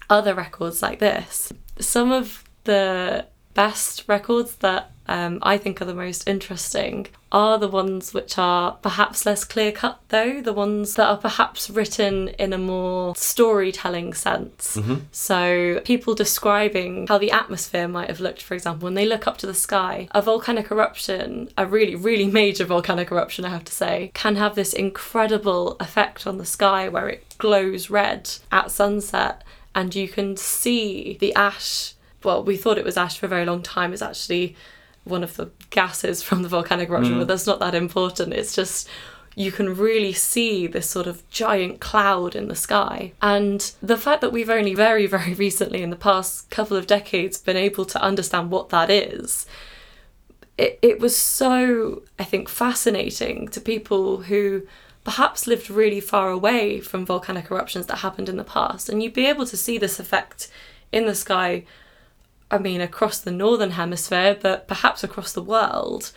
other 0.09 0.33
records 0.33 0.81
like 0.81 0.99
this. 0.99 1.51
Some 1.79 2.11
of 2.11 2.43
the 2.63 3.25
best 3.53 4.03
records 4.07 4.55
that 4.57 4.91
um, 5.07 5.39
I 5.41 5.57
think 5.57 5.81
are 5.81 5.85
the 5.85 5.95
most 5.95 6.27
interesting 6.27 7.07
are 7.31 7.57
the 7.57 7.67
ones 7.67 8.13
which 8.13 8.37
are 8.37 8.73
perhaps 8.81 9.25
less 9.25 9.43
clear 9.43 9.71
cut, 9.71 9.99
though, 10.09 10.41
the 10.41 10.53
ones 10.53 10.95
that 10.95 11.09
are 11.09 11.17
perhaps 11.17 11.69
written 11.69 12.29
in 12.39 12.53
a 12.53 12.57
more 12.57 13.15
storytelling 13.15 14.13
sense. 14.13 14.77
So, 15.11 15.81
people 15.83 16.15
describing 16.15 17.07
how 17.07 17.17
the 17.17 17.31
atmosphere 17.31 17.87
might 17.87 18.09
have 18.09 18.21
looked, 18.21 18.41
for 18.41 18.53
example, 18.53 18.85
when 18.85 18.93
they 18.93 19.05
look 19.05 19.27
up 19.27 19.37
to 19.39 19.47
the 19.47 19.53
sky. 19.53 20.07
A 20.11 20.21
volcanic 20.21 20.71
eruption, 20.71 21.49
a 21.57 21.65
really, 21.65 21.95
really 21.95 22.27
major 22.27 22.63
volcanic 22.63 23.11
eruption, 23.11 23.43
I 23.43 23.49
have 23.49 23.65
to 23.65 23.73
say, 23.73 24.11
can 24.13 24.37
have 24.37 24.55
this 24.55 24.71
incredible 24.71 25.75
effect 25.79 26.25
on 26.25 26.37
the 26.37 26.45
sky 26.45 26.87
where 26.87 27.09
it 27.09 27.35
glows 27.37 27.89
red 27.89 28.29
at 28.51 28.71
sunset 28.71 29.43
and 29.77 29.95
you 29.95 30.09
can 30.09 30.35
see 30.35 31.17
the 31.21 31.33
ash 31.35 31.93
well, 32.23 32.43
we 32.43 32.57
thought 32.57 32.79
it 32.79 32.83
was 32.83 32.97
ash 32.97 33.17
for 33.17 33.27
a 33.27 33.29
very 33.29 33.45
long 33.45 33.61
time. 33.61 33.93
It's 33.93 34.01
actually 34.01 34.55
one 35.03 35.23
of 35.23 35.37
the 35.37 35.49
gases 35.69 36.21
from 36.21 36.41
the 36.41 36.49
volcanic 36.49 36.89
eruption, 36.89 37.17
but 37.19 37.25
mm. 37.25 37.27
that's 37.27 37.45
not 37.45 37.59
that 37.59 37.75
important. 37.75 38.33
It's 38.33 38.55
just 38.55 38.89
you 39.35 39.51
can 39.51 39.75
really 39.75 40.13
see 40.13 40.65
this 40.65 40.89
sort 40.89 41.05
of 41.05 41.27
giant 41.29 41.79
cloud 41.79 42.35
in 42.35 42.47
the 42.47 42.55
sky. 42.55 43.13
And 43.21 43.71
the 43.83 43.97
fact 43.97 44.21
that 44.21 44.31
we've 44.31 44.49
only 44.49 44.73
very, 44.73 45.05
very 45.17 45.35
recently, 45.35 45.83
in 45.83 45.91
the 45.91 45.95
past 45.95 46.49
couple 46.49 46.75
of 46.75 46.87
decades, 46.87 47.37
been 47.37 47.55
able 47.55 47.85
to 47.85 48.01
understand 48.01 48.49
what 48.49 48.69
that 48.69 48.89
is, 48.89 49.45
it, 50.57 50.79
it 50.81 50.99
was 50.99 51.15
so, 51.15 52.01
I 52.17 52.23
think, 52.23 52.49
fascinating 52.49 53.47
to 53.49 53.61
people 53.61 54.23
who 54.23 54.63
perhaps 55.07 55.47
lived 55.47 55.69
really 55.69 56.01
far 56.01 56.29
away 56.29 56.81
from 56.81 57.05
volcanic 57.05 57.49
eruptions 57.49 57.85
that 57.85 57.99
happened 57.99 58.27
in 58.27 58.35
the 58.35 58.43
past. 58.43 58.89
And 58.89 59.01
you'd 59.01 59.13
be 59.13 59.25
able 59.25 59.45
to 59.45 59.55
see 59.55 59.77
this 59.77 60.01
effect 60.01 60.49
in 60.91 61.05
the 61.05 61.15
sky 61.15 61.63
I 62.51 62.57
mean, 62.57 62.81
across 62.81 63.19
the 63.19 63.31
northern 63.31 63.71
hemisphere, 63.71 64.37
but 64.41 64.67
perhaps 64.67 65.03
across 65.03 65.31
the 65.31 65.41
world. 65.41 66.11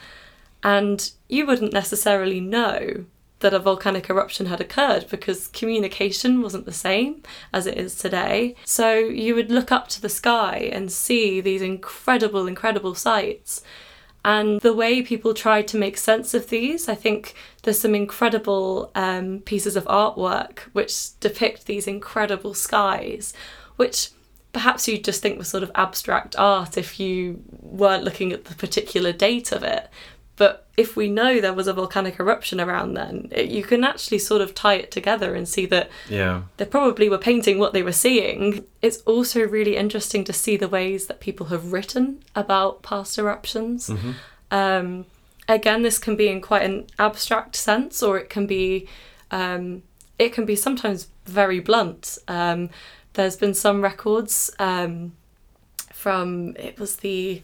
And 0.64 1.08
you 1.28 1.46
wouldn't 1.46 1.72
necessarily 1.72 2.40
know 2.40 3.04
that 3.40 3.54
a 3.54 3.60
volcanic 3.60 4.10
eruption 4.10 4.46
had 4.46 4.60
occurred 4.60 5.06
because 5.08 5.46
communication 5.48 6.42
wasn't 6.42 6.66
the 6.66 6.72
same 6.72 7.22
as 7.52 7.66
it 7.66 7.78
is 7.78 7.94
today. 7.94 8.56
So 8.64 8.96
you 8.96 9.36
would 9.36 9.52
look 9.52 9.70
up 9.70 9.86
to 9.88 10.02
the 10.02 10.08
sky 10.08 10.68
and 10.72 10.90
see 10.90 11.40
these 11.40 11.62
incredible, 11.62 12.48
incredible 12.48 12.96
sights. 12.96 13.62
And 14.24 14.60
the 14.60 14.74
way 14.74 15.02
people 15.02 15.32
try 15.32 15.62
to 15.62 15.78
make 15.78 15.96
sense 15.96 16.34
of 16.34 16.50
these, 16.50 16.88
I 16.88 16.94
think 16.94 17.34
there's 17.62 17.78
some 17.78 17.94
incredible 17.94 18.90
um, 18.94 19.40
pieces 19.40 19.76
of 19.76 19.84
artwork 19.84 20.60
which 20.72 21.18
depict 21.20 21.66
these 21.66 21.86
incredible 21.86 22.52
skies, 22.52 23.32
which 23.76 24.10
perhaps 24.52 24.86
you'd 24.88 25.04
just 25.04 25.22
think 25.22 25.38
was 25.38 25.48
sort 25.48 25.62
of 25.62 25.70
abstract 25.74 26.36
art 26.38 26.76
if 26.76 27.00
you 27.00 27.42
weren't 27.60 28.04
looking 28.04 28.32
at 28.32 28.44
the 28.46 28.54
particular 28.54 29.12
date 29.12 29.52
of 29.52 29.62
it. 29.62 29.88
But 30.40 30.66
if 30.78 30.96
we 30.96 31.10
know 31.10 31.38
there 31.38 31.52
was 31.52 31.66
a 31.68 31.74
volcanic 31.74 32.18
eruption 32.18 32.58
around 32.62 32.94
then, 32.94 33.28
it, 33.30 33.50
you 33.50 33.62
can 33.62 33.84
actually 33.84 34.20
sort 34.20 34.40
of 34.40 34.54
tie 34.54 34.76
it 34.82 34.90
together 34.90 35.34
and 35.34 35.46
see 35.46 35.66
that 35.66 35.90
Yeah. 36.08 36.44
they 36.56 36.64
probably 36.64 37.10
were 37.10 37.18
painting 37.18 37.58
what 37.58 37.74
they 37.74 37.82
were 37.82 37.92
seeing. 38.06 38.64
It's 38.80 39.02
also 39.02 39.40
really 39.46 39.76
interesting 39.76 40.24
to 40.24 40.32
see 40.32 40.56
the 40.56 40.66
ways 40.78 41.08
that 41.08 41.20
people 41.20 41.46
have 41.52 41.74
written 41.74 42.22
about 42.34 42.80
past 42.82 43.18
eruptions. 43.18 43.90
Um, 44.50 45.04
again, 45.46 45.82
this 45.82 45.98
can 45.98 46.16
be 46.16 46.28
in 46.28 46.40
quite 46.40 46.62
an 46.62 46.86
abstract 46.98 47.54
sense, 47.54 48.02
or 48.02 48.16
it 48.16 48.30
can 48.30 48.46
be 48.46 48.88
um, 49.30 49.82
it 50.18 50.32
can 50.32 50.46
be 50.46 50.56
sometimes 50.56 51.08
very 51.26 51.60
blunt. 51.60 52.16
Um, 52.28 52.70
there's 53.12 53.36
been 53.36 53.52
some 53.54 53.82
records 53.82 54.50
um, 54.58 55.12
from 55.92 56.56
it 56.56 56.78
was 56.78 56.96
the 56.96 57.42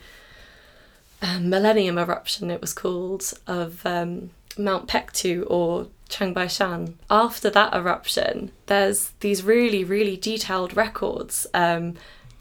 Millennium 1.40 1.98
eruption. 1.98 2.50
It 2.50 2.60
was 2.60 2.72
called 2.72 3.32
of 3.46 3.84
um, 3.84 4.30
Mount 4.58 4.88
Paektu 4.88 5.44
or 5.48 5.88
Chiang 6.08 6.34
Shan. 6.48 6.98
After 7.10 7.50
that 7.50 7.74
eruption, 7.74 8.52
there's 8.66 9.12
these 9.20 9.42
really 9.42 9.84
really 9.84 10.16
detailed 10.16 10.76
records. 10.76 11.46
Um, 11.54 11.94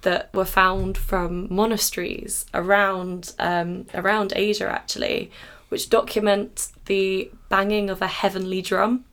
that 0.05 0.31
were 0.33 0.45
found 0.45 0.97
from 0.97 1.53
monasteries 1.53 2.45
around 2.53 3.33
um, 3.39 3.87
around 3.93 4.31
Asia 4.35 4.69
actually, 4.71 5.31
which 5.69 5.89
document 5.89 6.69
the 6.85 7.29
banging 7.49 7.89
of 7.89 8.01
a 8.01 8.07
heavenly 8.07 8.61
drum. 8.61 9.03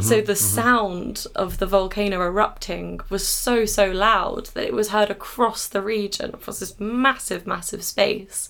so 0.00 0.20
the 0.20 0.36
sound 0.36 1.26
of 1.34 1.58
the 1.58 1.66
volcano 1.66 2.20
erupting 2.20 3.00
was 3.10 3.26
so 3.26 3.64
so 3.64 3.90
loud 3.90 4.46
that 4.54 4.64
it 4.64 4.72
was 4.72 4.90
heard 4.90 5.10
across 5.10 5.66
the 5.66 5.82
region 5.82 6.30
across 6.32 6.60
this 6.60 6.78
massive 6.78 7.46
massive 7.46 7.82
space, 7.82 8.48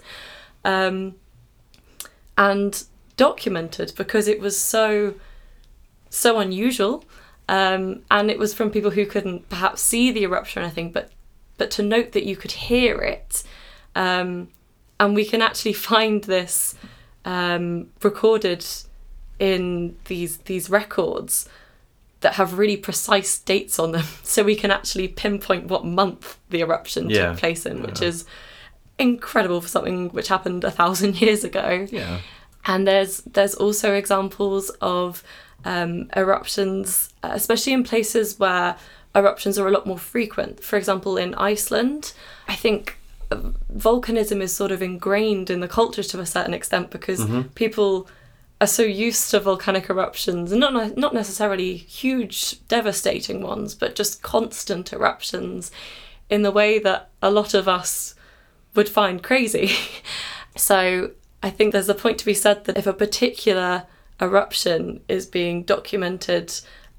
um, 0.67 1.15
and 2.37 2.85
documented 3.17 3.93
because 3.97 4.29
it 4.29 4.41
was 4.41 4.59
so 4.59 5.15
so 6.11 6.39
unusual. 6.39 7.05
Um, 7.49 8.03
and 8.11 8.31
it 8.31 8.39
was 8.39 8.53
from 8.55 8.71
people 8.71 8.91
who 8.91 9.07
couldn't 9.07 9.49
perhaps 9.49 9.81
see 9.81 10.11
the 10.11 10.25
eruption 10.25 10.63
or 10.63 10.65
anything, 10.67 10.91
but 10.91 11.11
but 11.59 11.71
to 11.73 11.83
note 11.83 12.13
that 12.13 12.25
you 12.25 12.37
could 12.37 12.53
hear 12.53 13.01
it. 13.01 13.43
Um, 13.95 14.49
and 14.99 15.15
we 15.15 15.25
can 15.25 15.41
actually 15.43 15.73
find 15.93 16.25
this 16.25 16.75
um, 17.25 17.89
recorded 18.03 18.65
in 19.39 19.97
these 20.07 20.39
these 20.39 20.69
records 20.69 21.49
that 22.21 22.35
have 22.35 22.59
really 22.59 22.77
precise 22.79 23.39
dates 23.39 23.79
on 23.79 23.93
them, 23.93 24.05
so 24.23 24.43
we 24.43 24.57
can 24.57 24.71
actually 24.73 25.07
pinpoint 25.09 25.67
what 25.67 25.85
month 25.85 26.39
the 26.51 26.61
eruption 26.61 27.09
Yeah. 27.11 27.29
took 27.31 27.39
place 27.39 27.65
in, 27.67 27.83
which 27.83 28.03
is 28.03 28.25
incredible 28.99 29.61
for 29.61 29.69
something 29.69 30.09
which 30.11 30.29
happened 30.29 30.65
a 30.65 30.71
thousand 30.71 31.21
years 31.21 31.45
ago. 31.45 31.87
Yeah. 31.91 32.21
And 32.65 32.87
there's 32.87 33.19
there's 33.19 33.55
also 33.55 33.95
examples 33.95 34.71
of 34.81 35.23
um, 35.65 36.11
eruptions, 36.17 37.11
uh, 37.23 37.31
especially 37.33 37.73
in 37.73 37.85
places 37.85 38.39
where 38.39 38.77
eruptions 39.15 39.59
are 39.59 39.69
a 39.69 39.71
lot 39.71 39.87
more 39.87 39.99
frequent. 39.99 40.63
For 40.63 40.77
example, 40.77 41.17
in 41.17 41.35
Iceland, 41.35 42.13
I 42.49 42.57
think 42.57 42.99
uh, 43.31 43.51
volcanism 43.75 44.41
is 44.41 44.53
sort 44.53 44.73
of 44.73 44.83
ingrained 44.83 45.49
in 45.49 45.61
the 45.61 45.69
culture 45.69 46.03
to 46.03 46.21
a 46.21 46.27
certain 46.27 46.55
extent 46.55 46.91
because 46.91 47.25
people 47.55 48.09
are 48.61 48.67
so 48.67 48.83
used 48.83 49.31
to 49.31 49.39
volcanic 49.39 49.89
eruptions, 49.89 50.51
and 50.51 50.61
not 50.61 50.97
not 50.97 51.15
necessarily 51.15 51.77
huge, 51.77 52.67
devastating 52.67 53.43
ones, 53.43 53.75
but 53.75 53.95
just 53.95 54.23
constant 54.23 54.93
eruptions, 54.93 55.71
in 56.29 56.43
the 56.43 56.51
way 56.51 56.81
that 56.81 57.11
a 57.23 57.31
lot 57.31 57.55
of 57.55 57.69
us 57.69 58.16
would 58.77 58.89
find 58.89 59.23
crazy. 59.23 59.71
so 60.57 61.13
I 61.43 61.51
think 61.51 61.73
there's 61.73 61.89
a 61.89 61.95
point 61.95 62.19
to 62.19 62.27
be 62.27 62.35
said 62.35 62.65
that 62.65 62.77
if 62.77 62.87
a 62.87 62.93
particular 62.93 63.85
eruption 64.21 65.01
is 65.09 65.27
being 65.27 65.63
documented 65.63 66.53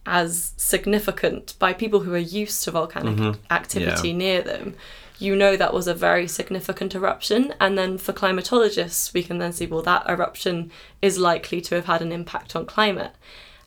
as 0.05 0.53
significant 0.55 1.55
by 1.59 1.73
people 1.73 2.01
who 2.01 2.13
are 2.13 2.17
used 2.17 2.63
to 2.63 2.71
volcanic 2.71 3.17
mm-hmm. 3.17 3.53
activity 3.53 4.09
Yeah. 4.09 4.15
near 4.15 4.41
them, 4.41 4.75
you 5.19 5.35
know 5.35 5.57
that 5.57 5.73
was 5.73 5.87
a 5.87 5.93
very 5.93 6.27
significant 6.27 6.95
eruption. 6.95 7.53
And 7.59 7.77
then 7.77 7.97
for 7.97 8.13
climatologists, 8.13 9.13
we 9.13 9.23
can 9.23 9.39
then 9.39 9.51
see, 9.51 9.65
well, 9.65 9.81
that 9.81 10.07
eruption 10.07 10.71
is 11.01 11.17
likely 11.17 11.59
to 11.61 11.75
have 11.75 11.85
had 11.85 12.01
an 12.01 12.11
impact 12.11 12.55
on 12.55 12.65
climate. 12.65 13.13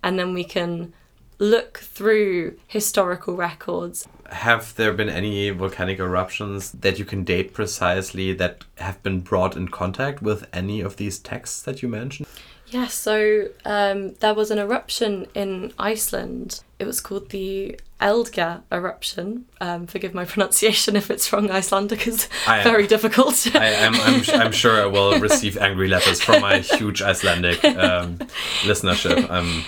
And 0.02 0.18
then 0.18 0.32
we 0.32 0.44
can 0.44 0.94
look 1.38 1.78
through 1.78 2.56
historical 2.66 3.34
records 3.34 4.06
Have 4.30 4.74
there 4.76 4.92
been 4.92 5.08
any 5.08 5.50
volcanic 5.50 5.98
eruptions 5.98 6.70
that 6.72 6.98
you 6.98 7.04
can 7.04 7.24
date 7.24 7.52
precisely 7.52 8.32
that 8.34 8.64
have 8.76 9.02
been 9.02 9.20
brought 9.20 9.56
in 9.56 9.68
contact 9.68 10.22
with 10.22 10.46
any 10.52 10.80
of 10.80 10.96
these 10.96 11.18
texts 11.18 11.62
that 11.62 11.82
you 11.82 11.88
mentioned? 11.88 12.28
Yes, 12.68 12.94
so 12.94 13.48
um, 13.64 14.14
there 14.14 14.34
was 14.34 14.52
an 14.52 14.58
eruption 14.58 15.26
in 15.34 15.72
Iceland. 15.78 16.62
It 16.78 16.86
was 16.86 17.00
called 17.00 17.30
the 17.30 17.78
Eldgjá 18.00 18.62
eruption. 18.72 19.44
Um, 19.60 19.86
forgive 19.86 20.14
my 20.14 20.24
pronunciation 20.32 20.96
if 20.96 21.10
it's 21.10 21.32
wrong, 21.32 21.50
Icelandic 21.50 22.06
is 22.06 22.28
I- 22.46 22.62
very 22.62 22.86
difficult. 22.86 23.46
I 23.54 23.66
am 23.66 23.94
I'm, 23.94 24.22
I'm 24.40 24.52
sure 24.52 24.80
I 24.82 24.86
will 24.86 25.18
receive 25.20 25.56
angry 25.58 25.88
letters 25.88 26.20
from 26.22 26.40
my 26.40 26.58
huge 26.58 27.02
Icelandic 27.02 27.64
um, 27.64 28.16
listenership. 28.62 29.28
Um, 29.30 29.64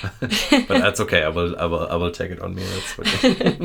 but 0.68 0.79
that's 0.81 1.01
okay. 1.01 1.23
I 1.23 1.29
will 1.29 1.59
I 1.59 1.66
will 1.66 1.87
I 1.88 1.97
will 1.97 2.11
take 2.11 2.31
it 2.31 2.40
on 2.40 2.55
me. 2.55 2.62
That's 2.64 2.99
okay. 3.25 3.57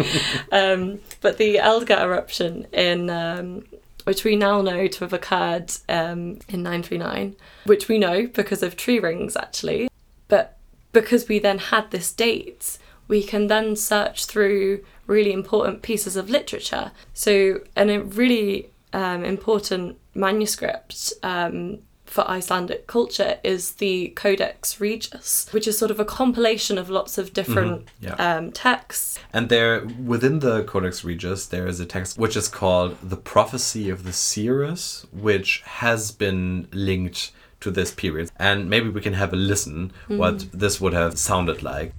um, 0.52 1.00
but 1.22 1.38
the 1.38 1.56
Eldgjá 1.56 2.02
eruption 2.02 2.68
in 2.74 3.10
um, 3.10 3.64
which 4.04 4.24
we 4.24 4.36
now 4.36 4.62
know 4.62 4.88
to 4.88 5.00
have 5.02 5.12
occurred 5.14 5.70
um, 5.90 6.40
in 6.48 6.64
939, 6.64 7.36
which 7.66 7.88
we 7.90 7.98
know 7.98 8.28
because 8.28 8.64
of 8.64 8.78
tree 8.78 9.00
rings 9.00 9.36
actually. 9.36 9.90
But 10.30 10.58
because 10.94 11.28
we 11.28 11.40
then 11.40 11.58
had 11.58 11.92
this 11.92 12.12
date, 12.12 12.78
we 13.08 13.24
can 13.24 13.48
then 13.48 13.76
search 13.76 14.26
through 14.26 14.84
really 15.06 15.32
important 15.32 15.82
pieces 15.82 16.16
of 16.16 16.30
literature. 16.30 16.92
So, 17.14 17.62
and 17.76 17.90
a 17.90 18.02
really 18.02 18.70
um, 18.94 19.24
important 19.24 19.98
manuscript 20.14 21.14
um, 21.24 21.80
for 22.06 22.30
Icelandic 22.30 22.88
culture 22.88 23.38
is 23.44 23.74
the 23.74 24.10
Codex 24.16 24.80
Regius, 24.80 25.48
which 25.52 25.68
is 25.68 25.78
sort 25.78 25.92
of 25.92 26.00
a 26.00 26.06
compilation 26.06 26.78
of 26.78 26.90
lots 26.90 27.18
of 27.18 27.34
different 27.34 27.86
Mm-hmm. 28.02 28.06
Yeah. 28.06 28.38
um, 28.38 28.52
texts. 28.52 29.20
And 29.34 29.50
there, 29.50 29.86
within 30.04 30.40
the 30.40 30.64
Codex 30.64 31.04
Regius, 31.04 31.46
there 31.48 31.68
is 31.68 31.80
a 31.80 31.86
text 31.86 32.18
which 32.18 32.38
is 32.38 32.48
called 32.48 32.98
the 33.04 33.18
Prophecy 33.18 33.90
of 33.90 34.04
the 34.04 34.14
Seeress, 34.14 35.06
which 35.12 35.62
has 35.66 36.12
been 36.12 36.68
linked 36.72 37.32
to 37.60 37.72
this 37.72 37.92
period. 37.92 38.32
And 38.38 38.70
maybe 38.70 38.88
we 38.90 39.02
can 39.02 39.14
have 39.14 39.34
a 39.34 39.36
listen 39.36 39.92
what 40.08 40.46
this 40.54 40.80
would 40.80 40.94
have 40.94 41.18
sounded 41.18 41.62
like. 41.64 41.94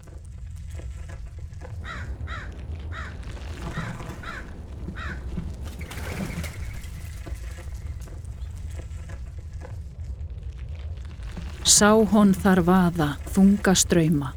Sá 11.68 11.90
hon 11.92 12.30
þar 12.32 12.62
vaða 12.64 13.06
þunga 13.28 13.74
ströyma, 13.76 14.30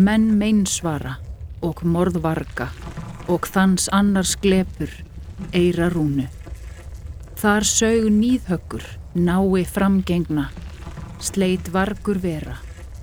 menn 0.00 0.30
meinsvara 0.40 1.18
og 1.60 1.82
morðvarga 1.84 2.70
og 3.28 3.44
þans 3.44 3.90
annars 3.92 4.32
glepur, 4.40 4.94
eira 5.52 5.90
rúnu. 5.92 6.24
Þar 7.36 7.68
sög 7.68 8.08
nýðhöggur, 8.14 8.86
nái 9.20 9.66
framgengna, 9.68 10.46
sleit 11.20 11.68
vargur 11.76 12.22
vera. 12.24 12.56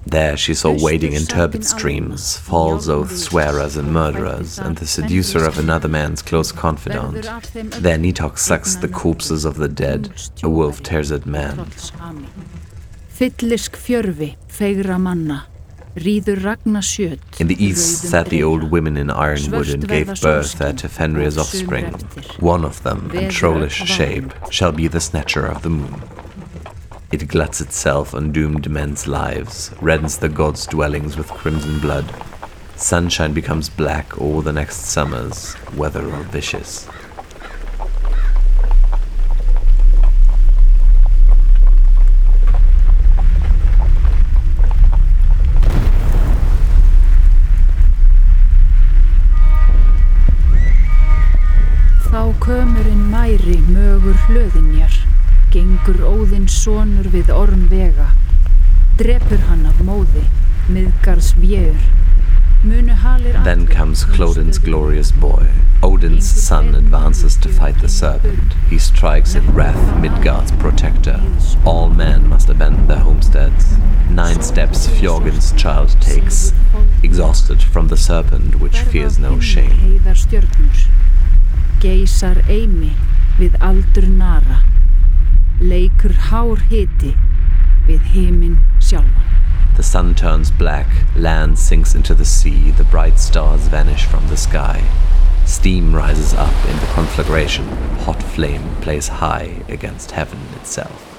There 0.10 0.36
she 0.36 0.56
saw 0.56 0.74
wading 0.74 1.14
in 1.14 1.30
turbid 1.30 1.64
streams, 1.64 2.38
false 2.38 2.90
oath 2.90 3.16
swearers 3.16 3.78
and 3.78 3.94
murderers, 3.94 4.58
and 4.58 4.78
the 4.78 4.88
seducer 4.88 5.46
of 5.46 5.60
another 5.60 5.88
man's 5.88 6.24
close 6.24 6.52
confidant. 6.52 7.30
There 7.54 7.98
Nidhogg 7.98 8.40
sucks 8.40 8.76
the 8.76 8.88
corpses 8.88 9.46
of 9.46 9.58
the 9.58 9.70
dead, 9.70 10.10
a 10.42 10.50
wolf 10.50 10.82
tears 10.82 11.12
at 11.12 11.28
man. 11.28 11.68
Fjörfi, 13.16 14.36
feigra 14.52 14.98
manna, 15.00 15.46
ríður 15.96 16.42
ragna 16.44 16.82
sjöt. 16.82 17.40
In 17.40 17.48
the 17.48 17.56
east 17.64 18.10
sat 18.10 18.28
the 18.28 18.44
old 18.44 18.64
women 18.72 18.98
in 18.98 19.10
ironwood 19.10 19.70
and 19.70 19.88
gave 19.88 20.22
birth 20.22 20.58
there 20.58 20.74
to 20.74 20.90
Fenrir's 20.90 21.38
offspring. 21.38 21.94
One 22.42 22.66
of 22.66 22.84
them, 22.84 23.10
in 23.14 23.30
trollish 23.30 23.86
shape, 23.86 24.34
shall 24.52 24.74
be 24.74 24.90
the 24.90 25.00
snatcher 25.00 25.46
of 25.46 25.62
the 25.62 25.70
moon. 25.70 26.04
It 27.14 27.30
gluts 27.30 27.62
itself 27.62 28.14
on 28.14 28.34
doomed 28.34 28.70
men's 28.70 29.08
lives, 29.08 29.72
reddens 29.80 30.20
the 30.20 30.28
gods' 30.28 30.68
dwellings 30.68 31.16
with 31.16 31.30
crimson 31.30 31.80
blood. 31.80 32.06
Sunshine 32.76 33.34
becomes 33.34 33.70
black 33.70 34.20
all 34.20 34.42
the 34.42 34.52
next 34.52 34.88
summers, 34.88 35.54
whether 35.78 36.06
or 36.06 36.24
vicious. 36.24 36.90
Kömurinn 52.46 53.08
mæri 53.10 53.56
mögur 53.74 54.18
hlöðinjar, 54.28 54.94
gengur 55.50 56.04
óðinn 56.06 56.46
sonur 56.52 57.08
við 57.10 57.32
orm 57.34 57.64
vega, 57.72 58.12
drepur 59.00 59.42
hann 59.48 59.64
af 59.66 59.80
móði, 59.88 60.22
miðgarðs 60.70 61.32
vjör, 61.40 61.80
munu 62.62 62.94
halir 63.02 63.40
Then 63.48 63.66
comes 63.66 64.04
Clodin's 64.06 64.60
glorious 64.60 65.12
boy. 65.12 65.48
Odin's 65.82 66.30
son 66.30 66.76
advances 66.76 67.36
to 67.38 67.50
fight 67.50 67.80
the 67.82 67.90
serpent. 67.90 68.54
He 68.70 68.78
strikes 68.78 69.34
in 69.34 69.52
wrath 69.56 70.00
Midgard's 70.00 70.52
protector. 70.52 71.20
All 71.66 71.90
men 71.90 72.30
must 72.30 72.50
abandon 72.50 72.86
their 72.86 73.00
homesteads. 73.00 73.74
Nine 74.12 74.44
steps 74.44 74.86
Fjorgyn's 74.86 75.52
child 75.54 75.98
takes, 76.00 76.54
exhausted 77.02 77.64
from 77.64 77.88
the 77.88 77.98
serpent 77.98 78.60
which 78.62 78.78
fears 78.80 79.18
no 79.18 79.40
shame. 79.40 80.00
Geysar 81.84 82.40
eimi 82.48 82.94
við 83.40 83.56
aldur 83.60 84.08
nara, 84.08 84.62
leikur 85.60 86.14
hár 86.30 86.62
hiti 86.70 87.16
við. 87.88 88.02
The 89.76 89.84
sun 89.84 90.16
turns 90.16 90.52
black, 90.52 90.88
land 91.16 91.60
sinks 91.60 91.96
into 91.96 92.14
the 92.14 92.26
sea, 92.26 92.72
the 92.72 92.84
bright 92.86 93.20
stars 93.20 93.68
vanish 93.68 94.06
from 94.06 94.28
the 94.28 94.38
sky. 94.38 94.84
Steam 95.46 95.94
rises 95.94 96.34
up 96.34 96.56
in 96.70 96.78
the 96.80 96.92
conflagration, 96.94 97.68
hot 98.06 98.22
flame 98.22 98.76
plays 98.82 99.08
high 99.08 99.64
against 99.68 100.12
heaven 100.12 100.40
itself. 100.56 101.15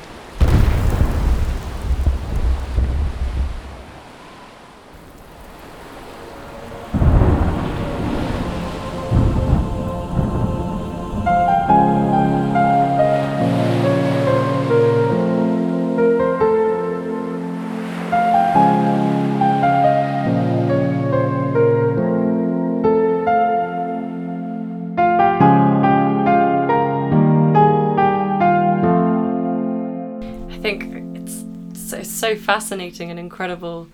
Fascinating 32.47 33.11
and 33.11 33.19
incredible 33.19 33.89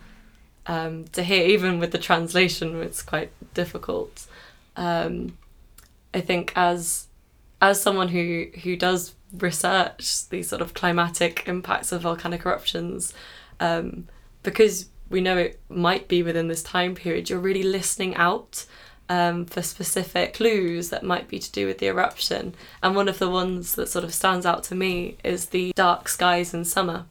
um, 0.66 1.04
to 1.12 1.22
hear, 1.22 1.44
even 1.46 1.78
with 1.80 1.90
the 1.90 1.98
translation, 1.98 2.80
it's 2.82 3.02
quite 3.02 3.30
difficult. 3.54 4.26
Um, 4.76 5.38
I 6.14 6.20
think 6.20 6.52
as 6.54 7.06
as 7.60 7.82
someone 7.82 8.08
who 8.08 8.46
who 8.62 8.76
does 8.76 9.14
research 9.38 10.28
these 10.28 10.48
sort 10.48 10.62
of 10.62 10.74
climatic 10.74 11.34
impacts 11.46 11.92
of 11.92 12.02
volcanic 12.02 12.44
eruptions, 12.44 13.14
um, 13.60 14.06
because 14.42 14.86
we 15.08 15.20
know 15.20 15.36
it 15.38 15.60
might 15.68 16.06
be 16.08 16.22
within 16.22 16.48
this 16.48 16.62
time 16.62 16.94
period, 16.94 17.28
you're 17.28 17.38
really 17.38 17.62
listening 17.62 18.14
out 18.16 18.66
um, 19.08 19.44
for 19.46 19.62
specific 19.62 20.34
clues 20.34 20.90
that 20.90 21.02
might 21.02 21.28
be 21.28 21.38
to 21.38 21.52
do 21.52 21.66
with 21.66 21.78
the 21.78 21.86
eruption. 21.86 22.54
And 22.82 22.96
one 22.96 23.08
of 23.08 23.18
the 23.18 23.28
ones 23.28 23.74
that 23.74 23.88
sort 23.88 24.04
of 24.04 24.14
stands 24.14 24.46
out 24.46 24.64
to 24.64 24.74
me 24.74 25.16
is 25.24 25.46
the 25.46 25.72
dark 25.74 26.08
skies 26.08 26.54
in 26.54 26.64
summer, 26.64 27.04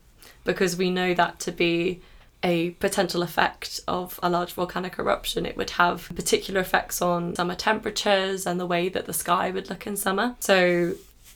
because 0.44 0.76
we 0.76 0.90
know 0.90 1.14
that 1.14 1.40
to 1.42 1.52
be 1.52 2.02
a 2.44 2.72
potential 2.72 3.22
effect 3.22 3.80
of 3.88 4.20
a 4.24 4.30
large 4.30 4.54
volcanic 4.54 4.98
eruption. 4.98 5.46
It 5.46 5.56
would 5.58 5.72
have 5.72 6.12
particular 6.16 6.60
effects 6.62 7.02
on 7.02 7.36
summer 7.36 7.56
temperatures 7.56 8.48
and 8.48 8.60
the 8.60 8.66
way 8.66 8.90
that 8.90 9.06
the 9.06 9.14
sky 9.14 9.52
would 9.52 9.70
look 9.70 9.86
in 9.86 9.96
summer. 9.96 10.36
So 10.40 10.94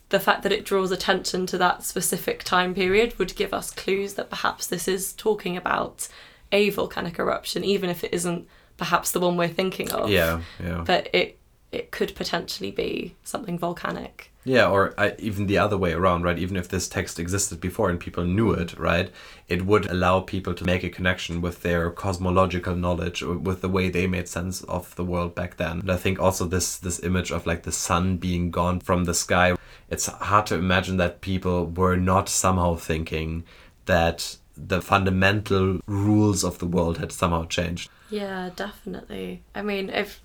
the 0.10 0.20
fact 0.20 0.44
that 0.44 0.52
it 0.52 0.66
draws 0.66 0.92
attention 0.92 1.46
to 1.48 1.58
that 1.58 1.84
specific 1.84 2.44
time 2.44 2.74
period 2.74 3.18
would 3.20 3.36
give 3.36 3.54
us 3.54 3.72
clues 3.72 4.16
that 4.16 4.30
perhaps 4.30 4.68
this 4.68 4.88
is 4.88 5.14
talking 5.14 5.58
about 5.58 6.08
a 6.52 6.70
volcanic 6.70 7.20
eruption, 7.20 7.64
even 7.64 7.90
if 7.90 8.04
it 8.04 8.14
isn't 8.14 8.48
perhaps 8.78 9.12
the 9.12 9.20
one 9.20 9.38
we're 9.38 9.48
thinking 9.48 9.92
of. 9.92 10.10
Yeah, 10.10 10.42
yeah. 10.64 10.84
But 10.86 11.10
it 11.14 11.38
it 11.76 11.92
could 11.92 12.16
potentially 12.16 12.72
be 12.72 13.16
something 13.24 13.60
volcanic. 13.60 14.32
Yeah, 14.48 14.70
or 14.70 14.94
I, 14.96 15.16
even 15.18 15.48
the 15.48 15.58
other 15.58 15.78
way 15.78 15.94
around, 15.94 16.22
right? 16.22 16.38
Even 16.38 16.56
if 16.56 16.70
this 16.70 16.88
text 16.88 17.20
existed 17.20 17.60
before 17.60 17.90
and 17.90 18.00
people 18.00 18.24
knew 18.24 18.52
it, 18.52 18.78
right? 18.78 19.12
It 19.48 19.66
would 19.66 19.90
allow 19.90 20.20
people 20.20 20.54
to 20.54 20.64
make 20.64 20.84
a 20.84 20.90
connection 20.90 21.42
with 21.42 21.64
their 21.64 21.90
cosmological 21.90 22.76
knowledge, 22.76 23.24
with 23.24 23.62
the 23.62 23.70
way 23.70 23.90
they 23.90 24.06
made 24.06 24.28
sense 24.28 24.62
of 24.64 24.96
the 24.96 25.04
world 25.04 25.34
back 25.34 25.58
then. 25.58 25.80
And 25.80 25.92
I 25.92 25.98
think 25.98 26.20
also 26.20 26.46
this 26.46 26.78
this 26.78 27.04
image 27.04 27.32
of 27.32 27.48
like 27.48 27.64
the 27.64 27.72
sun 27.72 28.18
being 28.18 28.52
gone 28.52 28.80
from 28.82 29.06
the 29.06 29.16
sky, 29.16 29.56
it's 29.90 30.06
hard 30.06 30.46
to 30.48 30.56
imagine 30.56 30.98
that 30.98 31.22
people 31.22 31.66
were 31.66 31.98
not 31.98 32.30
somehow 32.30 32.76
thinking 32.76 33.46
that 33.86 34.38
the 34.56 34.82
fundamental 34.82 35.80
rules 35.88 36.44
of 36.44 36.60
the 36.60 36.68
world 36.68 37.00
had 37.00 37.12
somehow 37.12 37.46
changed. 37.46 37.90
Yeah, 38.12 38.52
definitely. 38.56 39.42
I 39.56 39.64
mean, 39.64 39.90
if 39.90 40.22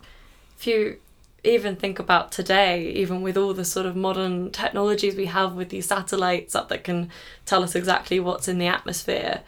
if 0.59 0.67
you 0.67 0.99
even 1.45 1.77
think 1.77 1.99
about 1.99 2.33
today, 2.33 2.91
even 2.91 3.23
with 3.23 3.37
all 3.37 3.55
the 3.55 3.65
sort 3.65 3.87
of 3.87 3.97
modern 3.97 4.51
technologies 4.51 5.17
we 5.17 5.27
have 5.27 5.55
with 5.55 5.71
these 5.71 5.87
satellites 5.87 6.55
up 6.55 6.69
that 6.69 6.85
can 6.85 7.11
tell 7.47 7.63
us 7.63 7.75
exactly 7.75 8.21
what's 8.21 8.49
in 8.49 8.59
the 8.59 8.67
atmosphere, 8.67 9.41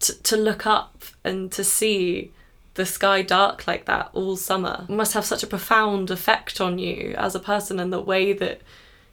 to, 0.00 0.22
to 0.22 0.36
look 0.36 0.66
up 0.66 1.04
and 1.22 1.50
to 1.52 1.62
see 1.64 2.32
the 2.74 2.84
sky 2.84 3.22
dark 3.22 3.66
like 3.68 3.84
that 3.84 4.10
all 4.12 4.36
summer 4.36 4.84
must 4.88 5.14
have 5.14 5.24
such 5.24 5.44
a 5.44 5.46
profound 5.46 6.10
effect 6.10 6.60
on 6.60 6.78
you 6.78 7.14
as 7.16 7.34
a 7.36 7.38
person 7.40 7.78
and 7.78 7.92
the 7.92 8.00
way 8.00 8.32
that 8.32 8.60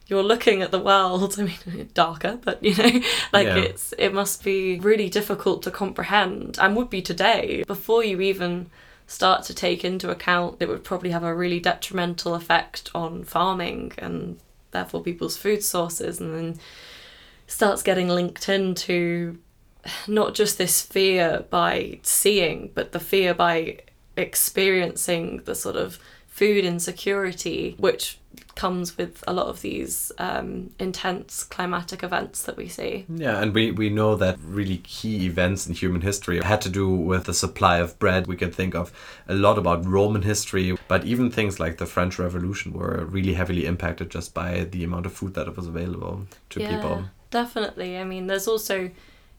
you're 0.08 0.24
looking 0.24 0.64
at 0.64 0.72
the 0.72 0.80
world 0.80 1.36
i 1.40 1.44
mean 1.44 1.90
darker 1.94 2.40
but 2.44 2.62
you 2.64 2.76
know 2.76 3.00
like 3.32 3.46
Yeah. 3.46 3.58
it's 3.58 3.94
it 4.00 4.14
must 4.14 4.44
be 4.44 4.80
really 4.80 5.10
difficult 5.10 5.62
to 5.64 5.70
comprehend 5.72 6.58
and 6.60 6.76
would 6.76 6.90
be 6.90 7.04
today 7.04 7.64
before 7.68 8.04
you 8.04 8.20
even 8.20 8.68
start 9.12 9.44
to 9.44 9.54
take 9.54 9.84
into 9.84 10.10
account 10.10 10.56
it 10.62 10.70
would 10.70 10.86
probably 10.86 11.12
have 11.12 11.24
a 11.24 11.36
really 11.36 11.60
detrimental 11.60 12.34
effect 12.34 12.90
on 12.96 13.24
farming 13.26 13.92
and 13.98 14.40
therefore 14.72 15.04
people's 15.04 15.36
food 15.36 15.62
sources 15.62 16.22
and 16.22 16.34
then 16.34 16.60
starts 17.46 17.84
getting 17.84 18.08
linked 18.08 18.48
into 18.48 19.38
not 20.08 20.34
just 20.34 20.58
this 20.58 20.82
fear 20.82 21.46
by 21.50 22.00
seeing, 22.04 22.72
but 22.74 22.94
the 22.94 23.00
fear 23.00 23.34
by 23.34 23.80
experiencing 24.16 25.42
the 25.44 25.56
sort 25.56 25.76
of 25.76 26.00
food 26.32 26.64
insecurity, 26.64 27.76
which 27.78 28.18
comes 28.56 28.98
with 28.98 29.24
a 29.28 29.34
lot 29.34 29.48
of 29.48 29.62
these 29.62 30.12
um, 30.18 30.72
intense 30.80 31.44
climatic 31.44 32.04
events 32.04 32.44
that 32.44 32.56
we 32.56 32.68
see. 32.68 33.06
Yeah, 33.10 33.42
and 33.42 33.54
we, 33.54 33.72
we 33.72 33.90
know 33.90 34.16
that 34.16 34.40
really 34.44 34.78
key 34.78 35.26
events 35.26 35.68
in 35.68 35.74
human 35.74 36.02
history 36.02 36.42
had 36.42 36.62
to 36.62 36.70
do 36.70 36.90
with 36.90 37.26
the 37.26 37.34
supply 37.34 37.78
of 37.78 38.00
bread. 38.00 38.28
We 38.28 38.38
can 38.38 38.52
think 38.52 38.74
of 38.74 38.94
a 39.28 39.36
lot 39.36 39.58
about 39.58 39.86
Roman 39.86 40.22
history, 40.22 40.78
but 40.88 41.04
even 41.04 41.30
things 41.30 41.60
like 41.60 41.78
the 41.78 41.86
French 41.86 42.18
Revolution 42.18 42.72
were 42.72 43.06
really 43.06 43.34
heavily 43.34 43.66
impacted 43.66 44.10
just 44.10 44.34
by 44.34 44.64
the 44.64 44.84
amount 44.86 45.06
of 45.06 45.14
food 45.14 45.34
that 45.34 45.54
was 45.56 45.68
available 45.68 46.28
to 46.52 46.62
yeah, 46.62 46.76
people. 46.76 47.04
Definitely. 47.30 47.98
I 47.98 48.06
mean, 48.06 48.28
there's 48.28 48.48
also, 48.48 48.90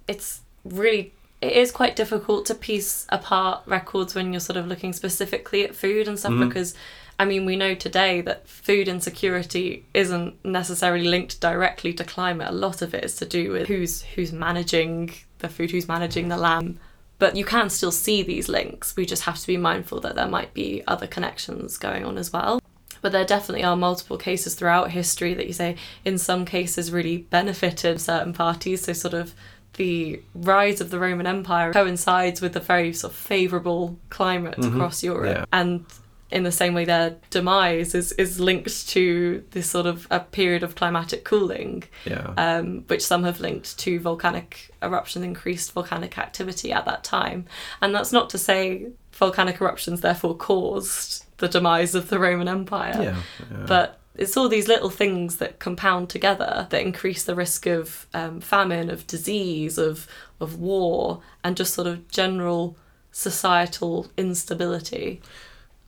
it's 0.06 0.42
really 0.64 1.14
it 1.42 1.52
is 1.52 1.72
quite 1.72 1.96
difficult 1.96 2.46
to 2.46 2.54
piece 2.54 3.04
apart 3.08 3.62
records 3.66 4.14
when 4.14 4.32
you're 4.32 4.40
sort 4.40 4.56
of 4.56 4.66
looking 4.68 4.92
specifically 4.92 5.64
at 5.64 5.74
food 5.74 6.06
and 6.08 6.18
stuff 6.18 6.32
Mhm. 6.32 6.48
because 6.48 6.74
I 7.18 7.24
mean 7.24 7.44
we 7.44 7.56
know 7.56 7.74
today 7.74 8.20
that 8.22 8.48
food 8.48 8.86
insecurity 8.88 9.84
isn't 9.92 10.42
necessarily 10.44 11.06
linked 11.08 11.40
directly 11.40 11.92
to 11.94 12.04
climate. 12.04 12.48
A 12.48 12.52
lot 12.52 12.80
of 12.80 12.94
it 12.94 13.04
is 13.04 13.16
to 13.16 13.26
do 13.26 13.50
with 13.50 13.66
who's 13.68 14.02
who's 14.14 14.32
managing 14.32 15.12
the 15.40 15.48
food, 15.48 15.72
who's 15.72 15.88
managing 15.88 16.28
the 16.28 16.36
land. 16.36 16.78
But 17.18 17.36
you 17.36 17.44
can 17.44 17.70
still 17.70 17.92
see 17.92 18.22
these 18.22 18.48
links. 18.48 18.96
We 18.96 19.04
just 19.06 19.24
have 19.24 19.38
to 19.38 19.46
be 19.46 19.56
mindful 19.56 20.00
that 20.00 20.14
there 20.14 20.26
might 20.28 20.54
be 20.54 20.82
other 20.88 21.06
connections 21.06 21.76
going 21.76 22.04
on 22.04 22.18
as 22.18 22.32
well. 22.32 22.60
But 23.00 23.12
there 23.12 23.24
definitely 23.24 23.64
are 23.64 23.76
multiple 23.76 24.16
cases 24.16 24.54
throughout 24.54 24.92
history 24.92 25.34
that 25.34 25.46
you 25.48 25.52
say, 25.52 25.76
in 26.04 26.18
some 26.18 26.44
cases, 26.44 26.92
really 26.92 27.18
benefited 27.18 28.00
certain 28.00 28.32
parties. 28.32 28.82
So, 28.84 28.92
sort 28.92 29.14
of 29.14 29.34
the 29.74 30.20
rise 30.34 30.80
of 30.80 30.90
the 30.90 30.98
Roman 30.98 31.26
Empire 31.26 31.72
coincides 31.72 32.40
with 32.40 32.54
a 32.56 32.60
very 32.60 32.92
sort 32.92 33.12
of 33.12 33.18
favourable 33.18 33.98
climate 34.10 34.58
Mhm. 34.58 34.74
across 34.74 35.02
Europe. 35.02 35.36
Yeah. 35.36 35.44
And 35.52 35.84
in 36.30 36.44
the 36.44 36.52
same 36.52 36.72
way, 36.72 36.84
their 36.86 37.16
demise 37.30 37.94
is, 37.94 38.12
is 38.12 38.40
linked 38.40 38.88
to 38.88 39.44
this 39.50 39.68
sort 39.68 39.84
of 39.86 40.06
a 40.10 40.20
period 40.20 40.62
of 40.62 40.74
climatic 40.74 41.24
cooling, 41.24 41.84
Yeah. 42.06 42.32
um, 42.38 42.84
which 42.86 43.02
some 43.04 43.24
have 43.24 43.40
linked 43.40 43.76
to 43.80 44.00
volcanic 44.00 44.70
eruptions, 44.82 45.24
increased 45.26 45.72
volcanic 45.72 46.16
activity 46.18 46.72
at 46.72 46.86
that 46.86 47.04
time. 47.04 47.44
And 47.82 47.94
that's 47.94 48.12
not 48.12 48.30
to 48.30 48.38
say 48.38 48.88
volcanic 49.12 49.60
eruptions 49.60 50.00
therefore 50.00 50.34
caused 50.34 51.24
the 51.36 51.48
demise 51.48 51.94
of 51.94 52.08
the 52.08 52.18
Roman 52.18 52.48
Empire. 52.48 52.98
yeah. 53.02 53.66
But 53.66 53.98
it's 54.14 54.36
all 54.36 54.48
these 54.48 54.68
little 54.68 54.90
things 54.90 55.36
that 55.36 55.58
compound 55.58 56.10
together 56.10 56.66
that 56.70 56.82
increase 56.82 57.24
the 57.24 57.34
risk 57.34 57.66
of 57.66 58.06
um, 58.12 58.40
famine, 58.40 58.90
of 58.90 59.06
disease, 59.06 59.78
of 59.78 60.06
of 60.40 60.58
war, 60.58 61.20
and 61.44 61.56
just 61.56 61.74
sort 61.74 61.86
of 61.86 62.08
general 62.08 62.76
societal 63.10 64.10
instability. 64.16 65.20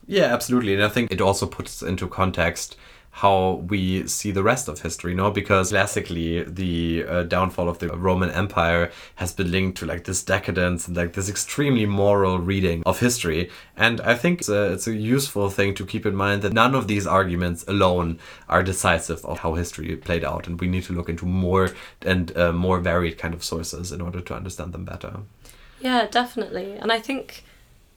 Yeah, 0.07 0.33
absolutely. 0.33 0.75
And 0.75 0.83
I 0.83 0.89
think 0.89 1.11
it 1.11 1.21
also 1.21 1.45
puts 1.45 1.81
into 1.81 2.07
context 2.07 2.77
how 3.19 3.63
we 3.69 4.05
see 4.07 4.29
the 4.31 4.43
rest 4.43 4.67
of 4.67 4.81
history, 4.81 5.15
no? 5.15 5.31
Because 5.31 5.69
classically, 5.69 6.43
the 6.43 7.05
uh, 7.07 7.23
downfall 7.23 7.69
of 7.69 7.79
the 7.79 7.87
Roman 7.87 8.29
Empire 8.29 8.91
has 9.15 9.31
been 9.31 9.51
linked 9.51 9.77
to 9.77 9.85
like 9.85 10.03
this 10.03 10.21
decadence 10.21 10.85
and 10.85 10.97
like 10.97 11.13
this 11.13 11.29
extremely 11.29 11.85
moral 11.85 12.39
reading 12.39 12.83
of 12.85 12.99
history. 12.99 13.49
And 13.77 14.01
I 14.01 14.15
think 14.15 14.41
it's 14.41 14.49
a, 14.49 14.73
it's 14.73 14.87
a 14.87 14.93
useful 14.93 15.49
thing 15.49 15.73
to 15.75 15.85
keep 15.85 16.05
in 16.05 16.13
mind 16.13 16.41
that 16.41 16.51
none 16.51 16.75
of 16.75 16.89
these 16.89 17.07
arguments 17.07 17.63
alone 17.69 18.19
are 18.49 18.61
decisive 18.61 19.23
of 19.23 19.39
how 19.39 19.53
history 19.53 19.95
played 19.95 20.25
out. 20.25 20.45
And 20.45 20.59
we 20.59 20.67
need 20.67 20.83
to 20.83 20.93
look 20.93 21.07
into 21.07 21.25
more 21.25 21.69
and 22.01 22.35
uh, 22.35 22.51
more 22.51 22.81
varied 22.81 23.17
kind 23.17 23.33
of 23.33 23.45
sources 23.45 23.93
in 23.93 24.01
order 24.01 24.19
to 24.19 24.35
understand 24.35 24.73
them 24.73 24.83
better. 24.83 25.19
Yeah, 25.79 26.07
definitely. 26.07 26.73
And 26.73 26.91
I 26.91 26.99
think 26.99 27.45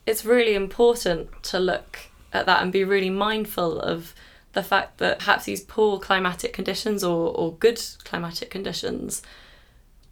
it's 0.05 0.23
really 0.23 0.55
important 0.55 1.43
to 1.43 1.59
look 1.59 1.99
at 2.31 2.45
that 2.45 2.63
and 2.63 2.71
be 2.71 2.85
really 2.85 3.09
mindful 3.09 3.81
of 3.81 4.15
the 4.53 4.63
fact 4.63 4.97
that 4.97 5.19
perhaps 5.19 5.45
these 5.45 5.61
poor 5.61 5.99
climatic 5.99 6.53
conditions 6.53 7.03
or, 7.03 7.35
or 7.35 7.53
good 7.53 7.81
climatic 8.03 8.49
conditions 8.49 9.21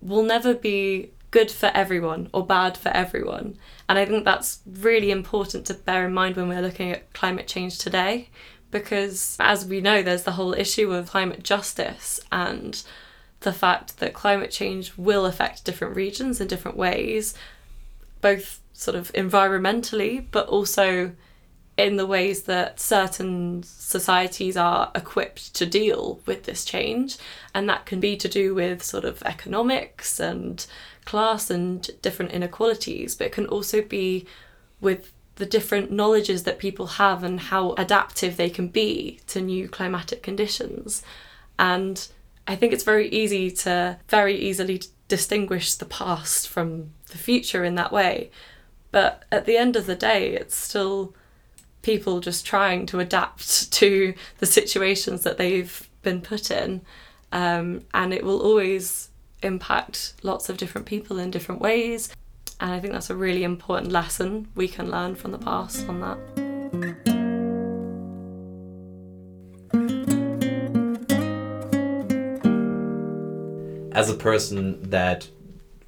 will 0.01 0.23
never 0.23 0.53
be 0.53 1.11
good 1.31 1.51
for 1.51 1.71
everyone 1.73 2.29
or 2.33 2.45
bad 2.45 2.77
for 2.77 2.89
everyone. 2.89 3.57
And 3.89 3.97
I 3.97 4.05
think 4.05 4.25
that's 4.25 4.59
really 4.65 5.11
important 5.11 5.65
to 5.65 5.73
bear 5.73 6.05
in 6.05 6.13
mind 6.13 6.35
when 6.35 6.47
we're 6.47 6.61
looking 6.61 6.91
at 6.91 7.11
climate 7.13 7.47
change 7.47 7.77
today. 7.77 8.29
Because 8.69 9.37
as 9.39 9.65
we 9.65 9.81
know, 9.81 10.01
there's 10.01 10.23
the 10.23 10.33
whole 10.33 10.53
issue 10.53 10.93
of 10.93 11.09
climate 11.09 11.43
justice 11.43 12.19
and 12.31 12.81
the 13.41 13.53
fact 13.53 13.99
that 13.99 14.13
climate 14.13 14.51
change 14.51 14.97
will 14.97 15.25
affect 15.25 15.63
different 15.63 15.95
regions 15.95 16.41
in 16.41 16.47
different 16.47 16.77
ways, 16.77 17.33
both 18.21 18.61
sort 18.73 18.95
of 18.95 19.11
environmentally, 19.13 20.25
but 20.31 20.47
also 20.47 21.11
in 21.77 21.95
the 21.95 22.07
ways 22.07 22.43
that 22.43 22.79
certain 22.79 23.61
societies 23.63 24.57
are 24.57 24.91
equipped 24.95 25.53
to 25.53 25.65
deal 25.65 26.19
with 26.25 26.43
this 26.43 26.65
change. 26.65 27.17
And 27.53 27.69
that 27.69 27.85
can 27.85 27.99
be 27.99 28.17
to 28.17 28.27
do 28.27 28.55
with 28.55 28.83
sort 28.83 29.05
of 29.05 29.21
economics 29.23 30.19
and 30.19 30.65
class 31.05 31.49
and 31.49 31.89
different 32.01 32.31
inequalities, 32.31 33.15
but 33.15 33.27
it 33.27 33.33
can 33.33 33.45
also 33.45 33.81
be 33.81 34.25
with 34.81 35.13
the 35.35 35.45
different 35.45 35.91
knowledges 35.91 36.43
that 36.43 36.57
people 36.57 36.87
have 36.87 37.23
and 37.23 37.39
how 37.39 37.73
adaptive 37.73 38.37
they 38.37 38.49
can 38.49 38.67
be 38.67 39.19
to 39.27 39.39
new 39.39 39.69
climatic 39.69 40.23
conditions. 40.23 41.03
And 41.59 42.07
I 42.47 42.55
think 42.55 42.73
it's 42.73 42.83
very 42.83 43.07
easy 43.09 43.51
to 43.51 43.99
very 44.09 44.35
easily 44.35 44.81
distinguish 45.07 45.75
the 45.75 45.85
past 45.85 46.47
from 46.47 46.91
the 47.11 47.17
future 47.17 47.63
in 47.63 47.75
that 47.75 47.91
way. 47.91 48.31
But 48.91 49.23
at 49.31 49.45
the 49.45 49.57
end 49.57 49.75
of 49.75 49.85
the 49.85 49.95
day, 49.95 50.31
it's 50.31 50.55
still 50.55 51.13
people 51.81 52.19
just 52.19 52.45
trying 52.45 52.85
to 52.87 52.99
adapt 52.99 53.71
to 53.73 54.13
the 54.39 54.45
situations 54.45 55.23
that 55.23 55.37
they've 55.37 55.87
been 56.01 56.21
put 56.21 56.51
in. 56.51 56.81
Um, 57.31 57.83
and 57.93 58.13
it 58.13 58.23
will 58.23 58.41
always 58.41 59.09
impact 59.43 60.13
lots 60.23 60.49
of 60.49 60.57
different 60.57 60.87
people 60.87 61.19
in 61.19 61.31
different 61.31 61.61
ways. 61.61 62.13
And 62.59 62.71
I 62.71 62.79
think 62.79 62.93
that's 62.93 63.09
a 63.09 63.15
really 63.15 63.43
important 63.43 63.91
lesson 63.91 64.47
we 64.55 64.67
can 64.67 64.89
learn 64.89 65.15
from 65.15 65.31
the 65.31 65.37
past 65.37 65.87
on 65.87 66.01
that. 66.01 67.17
as 73.97 74.11
a 74.11 74.13
person 74.13 74.79
that 74.91 75.27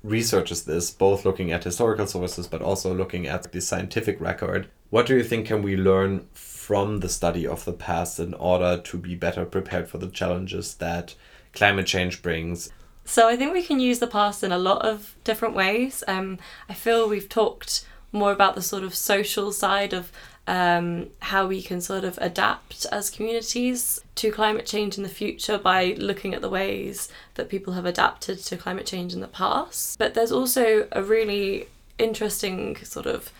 researches 0.04 0.64
this, 0.64 0.90
both 0.90 1.26
looking 1.26 1.52
at 1.52 1.64
historical 1.64 2.08
sources 2.08 2.48
but 2.48 2.60
also 2.60 2.92
looking 2.92 3.28
at 3.28 3.52
the 3.52 3.62
scientific 3.62 4.20
record, 4.20 4.68
what 4.90 5.06
do 5.06 5.16
you 5.16 5.24
think 5.24 5.48
can 5.48 5.62
we 5.62 5.76
learn 5.76 6.28
from 6.34 7.00
the 7.00 7.10
study 7.10 7.48
of 7.48 7.66
the 7.66 7.74
past 7.74 8.20
in 8.20 8.34
order 8.36 8.78
to 8.78 8.98
be 8.98 9.16
better 9.16 9.46
prepared 9.46 9.88
for 9.88 9.98
the 9.98 10.10
challenges 10.10 10.76
that 10.76 11.16
climate 11.54 11.88
change 11.88 12.22
brings? 12.22 12.72
So 13.06 13.28
I 13.28 13.36
think 13.36 13.54
we 13.54 13.64
can 13.64 13.80
use 13.80 14.00
the 14.00 14.08
past 14.08 14.44
in 14.44 14.52
a 14.52 14.58
lot 14.58 14.84
of 14.84 15.16
different 15.24 15.56
ways. 15.56 16.04
Um, 16.08 16.38
I 16.68 16.74
feel 16.74 17.10
we've 17.10 17.30
talked 17.30 17.86
more 18.12 18.32
about 18.32 18.56
the 18.56 18.62
sort 18.62 18.84
of 18.84 18.94
social 18.96 19.52
side 19.52 19.94
of 19.94 20.12
um, 20.48 21.10
how 21.20 21.46
we 21.46 21.62
can 21.62 21.80
sort 21.80 22.04
of 22.04 22.18
adapt 22.20 22.88
as 22.92 23.12
communities 23.12 24.02
to 24.16 24.32
climate 24.32 24.66
change 24.66 24.98
in 24.98 25.04
the 25.04 25.10
future 25.10 25.60
by 25.60 25.96
looking 25.98 26.34
at 26.34 26.42
the 26.42 26.50
ways 26.50 27.10
that 27.36 27.50
people 27.50 27.74
have 27.74 27.86
adapted 27.86 28.40
to 28.40 28.58
climate 28.58 28.88
change 28.88 29.14
in 29.14 29.20
the 29.20 29.28
past. 29.28 30.00
But 30.00 30.16
there's 30.16 30.32
also 30.32 30.88
a 30.92 31.04
really 31.04 31.68
interesting 32.00 32.78
sort 32.78 33.06
of 33.06 33.32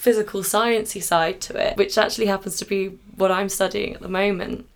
physical 0.00 0.40
sciencey 0.40 1.02
side 1.02 1.42
to 1.42 1.54
it, 1.56 1.76
which 1.76 1.98
actually 1.98 2.24
happens 2.24 2.56
to 2.56 2.64
be 2.64 2.98
what 3.16 3.30
I'm 3.30 3.50
studying 3.50 3.94
at 3.94 4.00
the 4.00 4.08
moment, 4.08 4.66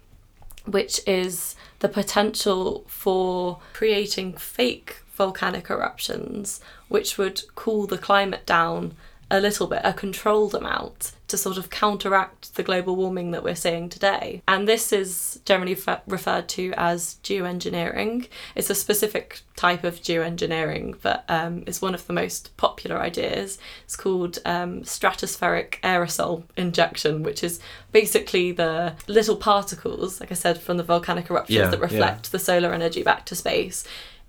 which 0.67 1.01
is 1.07 1.57
the 1.79 1.89
potential 1.89 2.85
for 2.87 3.59
creating 3.73 4.35
fake 4.35 4.99
volcanic 5.15 5.71
eruptions, 5.71 6.61
which 6.89 7.17
would 7.17 7.41
cool 7.55 7.87
the 7.87 7.97
climate 7.97 8.45
down 8.45 8.95
a 9.31 9.41
little 9.41 9.67
bit, 9.67 9.81
a 9.83 9.95
controlled 9.95 10.55
amount, 10.55 11.13
to 11.29 11.37
sort 11.39 11.57
of 11.57 11.71
counteract 11.71 12.55
the 12.55 12.63
global 12.63 12.97
warming 12.97 13.31
that 13.31 13.43
we're 13.43 13.55
seeing 13.55 13.89
today. 13.89 14.43
And 14.47 14.69
this 14.69 14.93
is 14.93 15.41
generally 15.45 15.75
fe- 15.75 16.01
referred 16.07 16.49
to 16.51 16.73
as 16.77 17.17
geoengineering. 17.23 18.29
It's 18.55 18.71
a 18.71 18.75
specific 18.75 19.41
type 19.57 19.85
of 19.85 20.01
geoengineering, 20.03 20.97
but 21.01 21.25
um, 21.29 21.65
it's 21.67 21.81
one 21.81 21.95
of 21.95 22.07
the 22.07 22.13
most 22.13 22.57
popular 22.57 22.99
ideas. 22.99 23.59
It's 23.85 23.97
called 23.97 24.39
um, 24.45 24.83
stratospheric 24.83 25.81
aerosol 25.83 26.45
injection, 26.57 27.23
which 27.23 27.43
is 27.43 27.61
basically 27.93 28.53
the 28.53 28.95
little 29.07 29.37
particles, 29.37 30.21
like 30.21 30.31
I 30.31 30.35
said, 30.35 30.61
from 30.61 30.77
the 30.77 30.83
volcanic 30.83 31.31
eruptions 31.31 31.57
Yeah, 31.57 31.67
that 31.69 31.79
yeah. 31.79 31.85
reflect 31.85 32.33
the 32.33 32.39
solar 32.39 32.73
energy 32.73 33.03
back 33.03 33.25
to 33.27 33.35
space 33.35 33.85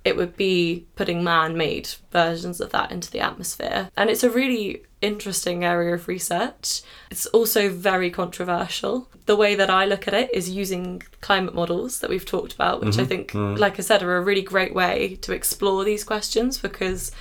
it 0.06 0.16
would 0.16 0.38
be 0.38 0.86
putting 0.96 1.24
man 1.24 1.58
made 1.58 1.90
versions 2.12 2.62
of 2.62 2.70
that 2.70 2.92
into 2.92 3.10
the 3.10 3.20
atmosphere. 3.20 3.90
And 3.98 4.10
it's 4.12 4.24
a 4.24 4.30
really 4.30 4.84
interesting 5.02 5.66
area 5.66 5.96
of 5.96 6.08
research. 6.08 6.84
It's 7.10 7.26
also 7.28 7.70
very 7.70 8.12
controversial. 8.12 9.10
The 9.26 9.36
way 9.36 9.56
that 9.56 9.72
I 9.72 9.86
look 9.86 10.08
at 10.08 10.14
it 10.14 10.30
is 10.32 10.48
using 10.50 11.02
climate 11.22 11.56
models 11.56 12.00
that 12.00 12.10
we've 12.12 12.26
talked 12.26 12.54
about, 12.54 12.82
which 12.82 12.98
I 12.98 13.00
mm-hmm. 13.00 13.08
think, 13.08 13.32
mm-hmm. 13.32 13.60
like 13.60 13.80
I 13.80 13.82
said, 13.82 14.04
are 14.04 14.16
a 14.16 14.22
really 14.22 14.44
great 14.44 14.76
way 14.76 15.18
to 15.24 15.34
explore 15.34 15.84
these 15.84 16.04
questions 16.04 16.60
because 16.60 17.12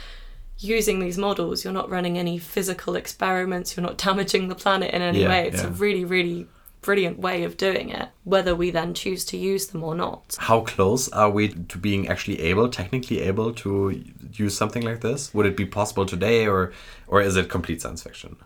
using 0.58 1.00
these 1.00 1.16
models, 1.16 1.64
you're 1.64 1.72
not 1.72 1.88
running 1.88 2.18
any 2.18 2.38
physical 2.38 2.96
experiments, 2.96 3.76
you're 3.76 3.86
not 3.86 3.96
damaging 3.96 4.48
the 4.48 4.54
planet 4.54 4.92
in 4.92 5.00
any 5.00 5.22
Yeah, 5.22 5.28
way. 5.30 5.48
It's 5.48 5.62
a 5.62 5.70
really, 5.70 6.04
really 6.04 6.46
brilliant 6.84 7.18
way 7.18 7.44
of 7.44 7.56
doing 7.56 7.88
it, 7.88 8.08
whether 8.24 8.54
we 8.54 8.70
then 8.70 8.92
choose 8.94 9.24
to 9.24 9.36
use 9.36 9.68
them 9.68 9.82
or 9.82 9.94
not. 9.94 10.36
How 10.38 10.60
close 10.60 11.08
are 11.08 11.30
we 11.30 11.48
to 11.48 11.78
being 11.78 12.08
actually 12.08 12.40
able, 12.40 12.68
technically 12.68 13.20
able 13.22 13.52
to 13.54 14.02
use 14.32 14.56
something 14.56 14.82
like 14.82 15.00
this? 15.00 15.32
Would 15.34 15.46
it 15.46 15.56
be 15.56 15.66
possible 15.66 16.06
today, 16.06 16.46
or 16.46 16.72
or 17.06 17.20
is 17.22 17.36
it 17.36 17.48
complete 17.48 17.80
science 17.82 18.02
fiction? 18.02 18.36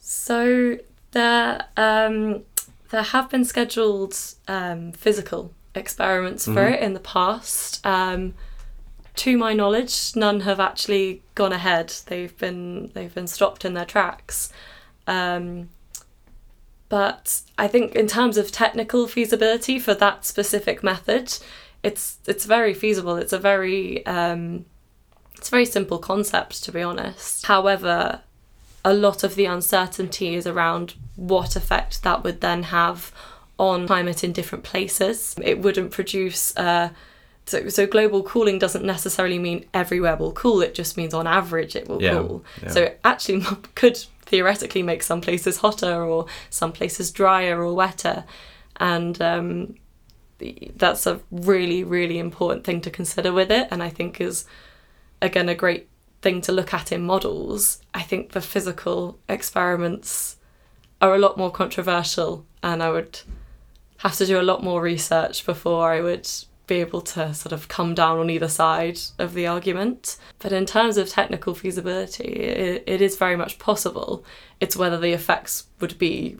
So 0.00 0.78
there, 1.12 1.66
um, 1.76 2.42
there 2.90 3.02
have 3.02 3.30
been 3.30 3.44
scheduled 3.44 4.16
um, 4.48 4.92
physical 4.92 5.52
experiments 5.74 6.46
for 6.46 6.66
it 6.66 6.80
in 6.80 6.94
the 6.94 7.00
past. 7.00 7.86
Um, 7.86 8.34
to 9.14 9.36
my 9.36 9.52
knowledge, 9.52 10.14
none 10.16 10.40
have 10.40 10.60
actually 10.60 11.22
gone 11.34 11.52
ahead. 11.52 11.92
They've 12.06 12.36
been 12.38 12.90
they've 12.94 13.14
been 13.14 13.26
stopped 13.26 13.64
in 13.64 13.74
their 13.74 13.84
tracks. 13.84 14.52
Um, 15.06 15.70
but 16.88 17.40
I 17.58 17.68
think 17.68 17.94
in 17.94 18.06
terms 18.06 18.36
of 18.36 18.50
technical 18.50 19.06
feasibility 19.06 19.78
for 19.78 19.94
that 19.94 20.24
specific 20.24 20.82
method, 20.82 21.36
it's 21.82 22.18
it's 22.26 22.44
very 22.46 22.74
feasible. 22.74 23.16
It's 23.16 23.32
a 23.32 23.38
very 23.38 24.04
um, 24.06 24.64
it's 25.36 25.48
a 25.48 25.50
very 25.50 25.66
simple 25.66 25.98
concept 25.98 26.64
to 26.64 26.72
be 26.72 26.82
honest. 26.82 27.46
However, 27.46 28.20
a 28.84 28.94
lot 28.94 29.22
of 29.22 29.34
the 29.34 29.44
uncertainty 29.44 30.34
is 30.34 30.46
around 30.46 30.94
what 31.16 31.56
effect 31.56 32.02
that 32.04 32.24
would 32.24 32.40
then 32.40 32.64
have 32.64 33.12
on 33.58 33.86
climate 33.86 34.22
in 34.24 34.32
different 34.32 34.64
places. 34.64 35.34
It 35.42 35.58
wouldn't 35.60 35.90
produce. 35.90 36.56
Uh, 36.56 36.90
so, 37.44 37.68
so 37.70 37.86
global 37.86 38.22
cooling 38.22 38.58
doesn't 38.58 38.84
necessarily 38.84 39.38
mean 39.38 39.64
everywhere 39.72 40.16
will 40.16 40.32
cool. 40.32 40.60
It 40.60 40.74
just 40.74 40.96
means 40.96 41.14
on 41.14 41.26
average 41.26 41.74
it 41.76 41.88
will 41.88 42.02
Yeah, 42.02 42.12
cool. 42.12 42.44
yeah. 42.62 42.68
So 42.70 42.82
it 42.82 43.00
actually 43.04 43.42
could 43.74 44.04
theoretically 44.28 44.82
make 44.82 45.02
some 45.02 45.20
places 45.20 45.58
hotter 45.58 46.04
or 46.04 46.26
some 46.50 46.72
places 46.72 47.10
drier 47.10 47.62
or 47.62 47.74
wetter, 47.74 48.24
and 48.76 49.20
um, 49.20 49.74
that's 50.76 51.06
a 51.06 51.20
really 51.30 51.82
really 51.82 52.18
important 52.18 52.64
thing 52.64 52.80
to 52.82 52.90
consider 52.90 53.32
with 53.32 53.50
it. 53.50 53.68
And 53.70 53.82
I 53.82 53.88
think 53.88 54.20
is 54.20 54.44
again 55.20 55.48
a 55.48 55.54
great 55.54 55.88
thing 56.20 56.40
to 56.42 56.52
look 56.52 56.74
at 56.74 56.92
in 56.92 57.02
models. 57.02 57.80
I 57.94 58.02
think 58.02 58.32
the 58.32 58.40
physical 58.40 59.18
experiments 59.28 60.36
are 61.00 61.14
a 61.14 61.18
lot 61.18 61.38
more 61.38 61.50
controversial, 61.50 62.44
and 62.62 62.82
I 62.82 62.90
would 62.90 63.20
have 63.98 64.16
to 64.16 64.26
do 64.26 64.40
a 64.40 64.42
lot 64.42 64.62
more 64.62 64.82
research 64.82 65.46
before 65.46 65.92
I 65.92 66.00
would 66.00 66.28
be 66.68 66.76
able 66.76 67.00
to 67.00 67.34
sort 67.34 67.52
of 67.52 67.66
come 67.66 67.94
down 67.94 68.18
on 68.18 68.30
either 68.30 68.46
side 68.46 69.00
of 69.18 69.34
the 69.34 69.48
argument. 69.48 70.16
But 70.38 70.52
in 70.52 70.66
terms 70.66 70.96
of 70.96 71.08
technical 71.08 71.54
feasibility, 71.54 72.24
it, 72.24 72.84
it 72.86 73.02
is 73.02 73.16
very 73.16 73.34
much 73.34 73.58
possible. 73.58 74.24
It's 74.60 74.76
whether 74.76 74.98
the 74.98 75.12
effects 75.12 75.66
would 75.80 75.98
be 75.98 76.38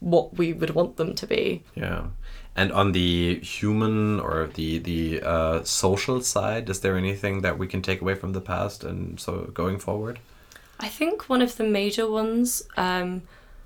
what 0.00 0.36
we 0.36 0.52
would 0.52 0.70
want 0.70 0.96
them 0.96 1.14
to 1.14 1.26
be. 1.26 1.62
Yeah. 1.74 2.08
And 2.56 2.72
on 2.72 2.92
the 2.92 3.38
human 3.40 4.20
or 4.20 4.50
the 4.52 4.78
the 4.78 5.22
uh, 5.22 5.64
social 5.64 6.20
side, 6.20 6.68
is 6.68 6.80
there 6.80 6.96
anything 6.96 7.42
that 7.42 7.58
we 7.58 7.66
can 7.66 7.80
take 7.80 8.02
away 8.02 8.16
from 8.16 8.32
the 8.32 8.40
past 8.40 8.84
and 8.84 9.18
so 9.20 9.50
going 9.54 9.78
forward? 9.78 10.18
I 10.80 10.88
think 10.88 11.28
one 11.28 11.42
of 11.42 11.56
the 11.56 11.64
major 11.64 12.10
ones, 12.10 12.62
um, 12.76 13.22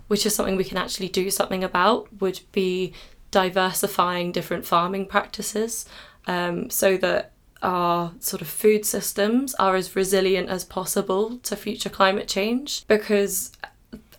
which 0.09 0.27
is 0.27 0.35
something 0.35 0.57
we 0.57 0.65
can 0.65 0.77
actually 0.77 1.09
do 1.09 1.31
something 1.31 1.65
about, 1.65 2.09
would 2.21 2.41
be 2.53 2.93
diversifying 3.35 4.31
different 4.31 4.65
farming 4.65 5.07
practices 5.07 5.87
um, 6.29 6.71
so 6.71 6.97
that 6.97 7.33
our 7.63 8.13
sort 8.21 8.41
of 8.41 8.47
food 8.47 8.87
systems 8.87 9.55
are 9.57 9.75
as 9.75 9.97
resilient 9.97 10.49
as 10.49 10.65
possible 10.65 11.39
to 11.39 11.57
future 11.57 11.91
climate 11.91 12.29
change 12.29 12.87
because 12.87 13.51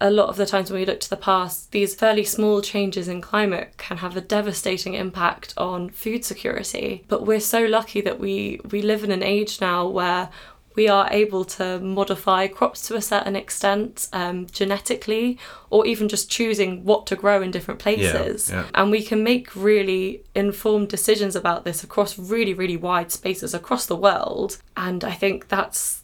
a 0.02 0.12
lot 0.12 0.28
of 0.28 0.36
the 0.36 0.46
times 0.46 0.70
when 0.70 0.82
we 0.82 0.86
look 0.86 1.00
to 1.00 1.10
the 1.10 1.16
past, 1.16 1.72
these 1.72 1.96
fairly 1.96 2.26
small 2.26 2.62
changes 2.62 3.08
in 3.08 3.22
climate 3.22 3.74
can 3.78 3.98
have 3.98 4.18
a 4.18 4.22
devastating 4.22 4.96
impact 4.96 5.54
on 5.56 5.90
food 5.90 6.26
security. 6.26 7.06
But 7.08 7.26
we're 7.26 7.40
so 7.40 7.64
lucky 7.64 8.02
that 8.02 8.20
we, 8.20 8.60
we 8.70 8.82
live 8.82 9.06
in 9.06 9.12
an 9.12 9.24
age 9.24 9.62
now 9.62 9.88
where 9.88 10.30
we 10.76 10.88
are 10.88 11.08
able 11.12 11.46
to 11.46 11.80
modify 11.80 12.48
crops 12.48 12.88
to 12.88 12.96
a 12.96 13.02
certain 13.02 13.36
extent 13.36 14.08
um, 14.14 14.48
genetically, 14.48 15.40
or 15.70 15.86
even 15.86 16.08
just 16.08 16.30
choosing 16.30 16.84
what 16.84 17.08
to 17.08 17.16
grow 17.16 17.42
in 17.42 17.52
different 17.52 17.80
places. 17.80 18.50
yeah. 18.50 18.66
And 18.74 18.92
we 18.92 19.02
can 19.04 19.24
make 19.24 19.56
really 19.56 20.24
informed 20.34 20.90
decisions 20.90 21.36
about 21.36 21.64
this 21.64 21.84
across 21.84 22.20
really, 22.20 22.54
really 22.54 22.78
wide 22.78 23.12
spaces 23.12 23.54
across 23.54 23.86
the 23.86 23.96
world. 23.96 24.58
And 24.76 25.04
I 25.04 25.14
think 25.14 25.48
that's 25.48 26.04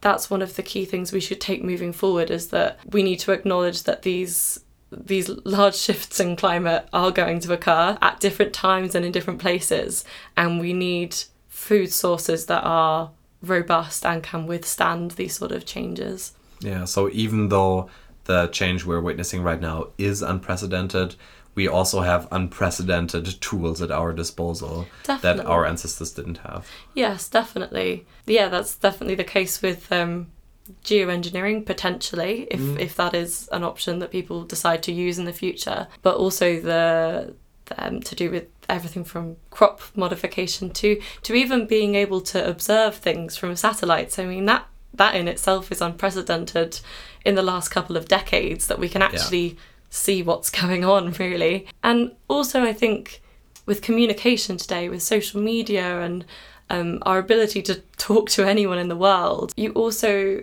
that's 0.00 0.30
one 0.30 0.42
of 0.42 0.56
the 0.56 0.62
key 0.62 0.84
things 0.84 1.12
we 1.12 1.20
should 1.20 1.40
take 1.40 1.62
moving 1.62 1.92
forward 1.92 2.30
is 2.30 2.48
that 2.48 2.78
we 2.90 3.02
need 3.02 3.18
to 3.20 3.32
acknowledge 3.32 3.82
that 3.84 4.02
these 4.02 4.60
these 4.90 5.28
large 5.44 5.76
shifts 5.86 6.18
in 6.18 6.36
climate 6.36 6.88
are 6.92 7.10
going 7.10 7.38
to 7.40 7.52
occur 7.52 7.98
at 8.00 8.18
different 8.20 8.52
times 8.52 8.94
and 8.94 9.04
in 9.04 9.12
different 9.12 9.40
places 9.40 10.04
and 10.36 10.58
we 10.58 10.72
need 10.72 11.14
food 11.48 11.92
sources 11.92 12.46
that 12.46 12.62
are 12.64 13.10
robust 13.42 14.04
and 14.04 14.22
can 14.22 14.46
withstand 14.46 15.12
these 15.12 15.36
sort 15.36 15.52
of 15.52 15.64
changes. 15.64 16.32
Yeah. 16.60 16.84
So 16.84 17.08
even 17.10 17.48
though 17.48 17.88
the 18.24 18.48
change 18.48 18.84
we're 18.84 19.00
witnessing 19.00 19.42
right 19.42 19.60
now 19.60 19.88
is 19.98 20.22
unprecedented, 20.22 21.16
we 21.54 21.66
also 21.66 22.00
have 22.02 22.28
unprecedented 22.30 23.40
tools 23.40 23.82
at 23.82 23.90
our 23.90 24.12
disposal 24.12 24.86
that 25.04 25.40
our 25.40 25.66
ancestors 25.66 26.12
didn't 26.12 26.38
have. 26.38 26.68
Yes, 26.94 27.28
definitely. 27.28 28.06
Yeah, 28.26 28.48
that's 28.48 28.76
definitely 28.76 29.16
the 29.16 29.24
case 29.24 29.60
with 29.60 29.90
um, 29.90 30.28
geoengineering 30.84 31.66
potentially, 31.66 32.46
if 32.50 32.60
if 32.78 32.96
that 32.96 33.14
is 33.14 33.48
an 33.50 33.64
option 33.64 33.98
that 33.98 34.10
people 34.10 34.44
decide 34.44 34.82
to 34.84 34.92
use 34.92 35.18
in 35.18 35.24
the 35.24 35.32
future. 35.32 35.88
But 36.02 36.16
also 36.16 36.60
the 36.60 37.34
um, 37.76 38.00
to 38.00 38.14
do 38.14 38.30
with 38.30 38.59
everything 38.70 39.04
from 39.04 39.36
crop 39.50 39.80
modification 39.94 40.70
to 40.70 41.00
to 41.22 41.34
even 41.34 41.66
being 41.66 41.94
able 41.94 42.20
to 42.20 42.48
observe 42.48 42.96
things 42.96 43.36
from 43.36 43.56
satellites. 43.56 44.18
I 44.18 44.24
mean 44.24 44.46
that 44.46 44.66
that 44.94 45.14
in 45.14 45.28
itself 45.28 45.70
is 45.70 45.80
unprecedented 45.80 46.80
in 47.24 47.34
the 47.34 47.42
last 47.42 47.68
couple 47.68 47.96
of 47.96 48.08
decades 48.08 48.66
that 48.66 48.78
we 48.78 48.88
can 48.88 49.02
actually 49.02 49.56
see 49.88 50.22
what's 50.22 50.50
going 50.62 50.84
on 50.84 51.12
really. 51.12 51.66
And 51.82 52.12
also 52.28 52.62
I 52.62 52.72
think 52.72 53.22
with 53.66 53.82
communication 53.82 54.56
today, 54.56 54.88
with 54.88 55.02
social 55.02 55.40
media 55.40 56.00
and 56.00 56.24
um, 56.70 56.98
our 57.02 57.18
ability 57.18 57.62
to 57.62 57.74
talk 57.98 58.30
to 58.30 58.46
anyone 58.46 58.78
in 58.78 58.88
the 58.88 58.96
world, 58.96 59.52
you 59.56 59.70
also 59.72 60.42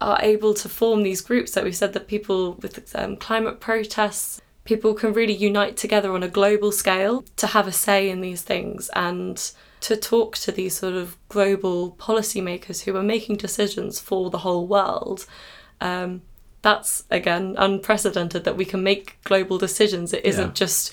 are 0.00 0.18
able 0.20 0.52
to 0.54 0.68
form 0.68 1.02
these 1.02 1.20
groups 1.20 1.52
that 1.52 1.64
we 1.64 1.72
said 1.72 1.92
that 1.92 2.08
people 2.08 2.54
with 2.54 2.94
um, 2.96 3.16
climate 3.16 3.60
protests, 3.60 4.40
people 4.64 4.94
can 4.94 5.12
really 5.12 5.34
unite 5.34 5.76
together 5.76 6.12
on 6.12 6.22
a 6.22 6.28
global 6.28 6.70
scale 6.72 7.24
to 7.36 7.48
have 7.48 7.66
a 7.66 7.72
say 7.72 8.08
in 8.08 8.20
these 8.20 8.42
things 8.42 8.88
and 8.94 9.52
to 9.80 9.96
talk 9.96 10.36
to 10.36 10.52
these 10.52 10.76
sort 10.76 10.94
of 10.94 11.16
global 11.28 11.92
policymakers 11.98 12.82
who 12.84 12.96
are 12.96 13.02
making 13.02 13.36
decisions 13.36 13.98
for 13.98 14.30
the 14.30 14.38
whole 14.38 14.66
world. 14.66 15.26
Um, 15.80 16.22
that's 16.62 17.02
again 17.10 17.56
unprecedented 17.58 18.44
that 18.44 18.56
we 18.56 18.64
can 18.64 18.82
make 18.84 19.18
global 19.24 19.58
decisions. 19.58 20.12
It 20.12 20.24
isn't 20.24 20.48
Yeah. 20.48 20.54
just 20.54 20.92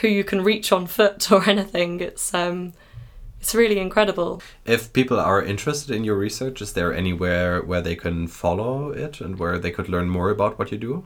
who 0.00 0.08
you 0.08 0.22
can 0.22 0.42
reach 0.44 0.70
on 0.70 0.86
foot 0.86 1.32
or 1.32 1.48
anything. 1.50 2.00
It's 2.00 2.32
um, 2.32 2.74
it's 3.40 3.54
really 3.54 3.78
incredible. 3.80 4.40
If 4.64 4.92
people 4.92 5.18
are 5.20 5.42
interested 5.42 5.94
in 5.94 6.04
your 6.04 6.16
research, 6.16 6.62
is 6.62 6.72
there 6.72 6.94
anywhere 6.94 7.60
where 7.60 7.82
they 7.82 7.96
can 7.96 8.28
follow 8.28 8.90
it 8.90 9.20
and 9.20 9.38
where 9.38 9.58
they 9.58 9.70
could 9.72 9.88
learn 9.88 10.08
more 10.08 10.30
about 10.30 10.58
what 10.58 10.70
you 10.72 10.78
do? 10.78 11.04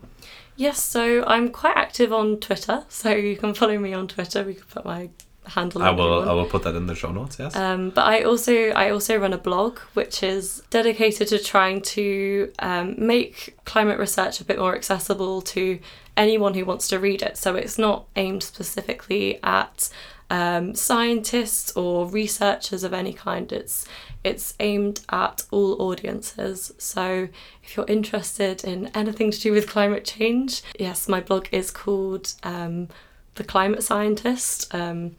Yes, 0.59 0.83
so 0.83 1.23
I'm 1.25 1.51
quite 1.51 1.77
active 1.77 2.11
on 2.11 2.37
Twitter, 2.41 2.83
so 2.89 3.11
you 3.11 3.37
can 3.37 3.53
follow 3.53 3.79
me 3.79 3.93
on 3.93 4.09
Twitter. 4.09 4.43
We 4.43 4.55
can 4.55 4.65
put 4.65 4.83
my 4.83 5.09
handle. 5.45 5.81
I 5.81 5.91
will. 5.91 6.27
I 6.27 6.33
will 6.33 6.47
put 6.47 6.63
that 6.63 6.75
in 6.75 6.85
the 6.85 6.95
show 6.95 7.13
notes. 7.13 7.39
Yes. 7.39 7.55
Um, 7.55 7.91
but 7.91 8.05
I 8.05 8.23
also 8.23 8.53
I 8.71 8.89
also 8.89 9.15
run 9.15 9.31
a 9.31 9.37
blog 9.37 9.79
which 9.93 10.21
is 10.21 10.61
dedicated 10.69 11.29
to 11.29 11.39
trying 11.39 11.81
to 11.95 12.51
um, 12.59 12.95
make 12.97 13.57
climate 13.63 13.97
research 13.99 14.41
a 14.41 14.43
bit 14.43 14.59
more 14.59 14.75
accessible 14.75 15.41
to 15.43 15.79
anyone 16.17 16.53
who 16.55 16.65
wants 16.65 16.89
to 16.89 16.99
read 16.99 17.21
it. 17.21 17.37
So 17.37 17.55
it's 17.55 17.77
not 17.77 18.07
aimed 18.17 18.43
specifically 18.43 19.41
at 19.41 19.89
um, 20.29 20.75
scientists 20.75 21.71
or 21.77 22.05
researchers 22.05 22.83
of 22.83 22.93
any 22.93 23.13
kind. 23.13 23.49
It's 23.53 23.85
it's 24.23 24.53
aimed 24.59 25.01
at 25.09 25.43
all 25.51 25.81
audiences. 25.81 26.73
So 26.77 27.29
if 27.63 27.77
you're 27.77 27.85
interested 27.87 28.63
in 28.63 28.87
anything 28.95 29.31
to 29.31 29.39
do 29.39 29.51
with 29.51 29.67
climate 29.69 30.05
change, 30.05 30.61
yes, 30.79 31.07
my 31.07 31.19
blog 31.21 31.47
is 31.51 31.71
called 31.71 32.33
um, 32.43 32.89
The 33.35 33.43
Climate 33.43 33.83
Scientist. 33.83 34.73
Um, 34.75 35.15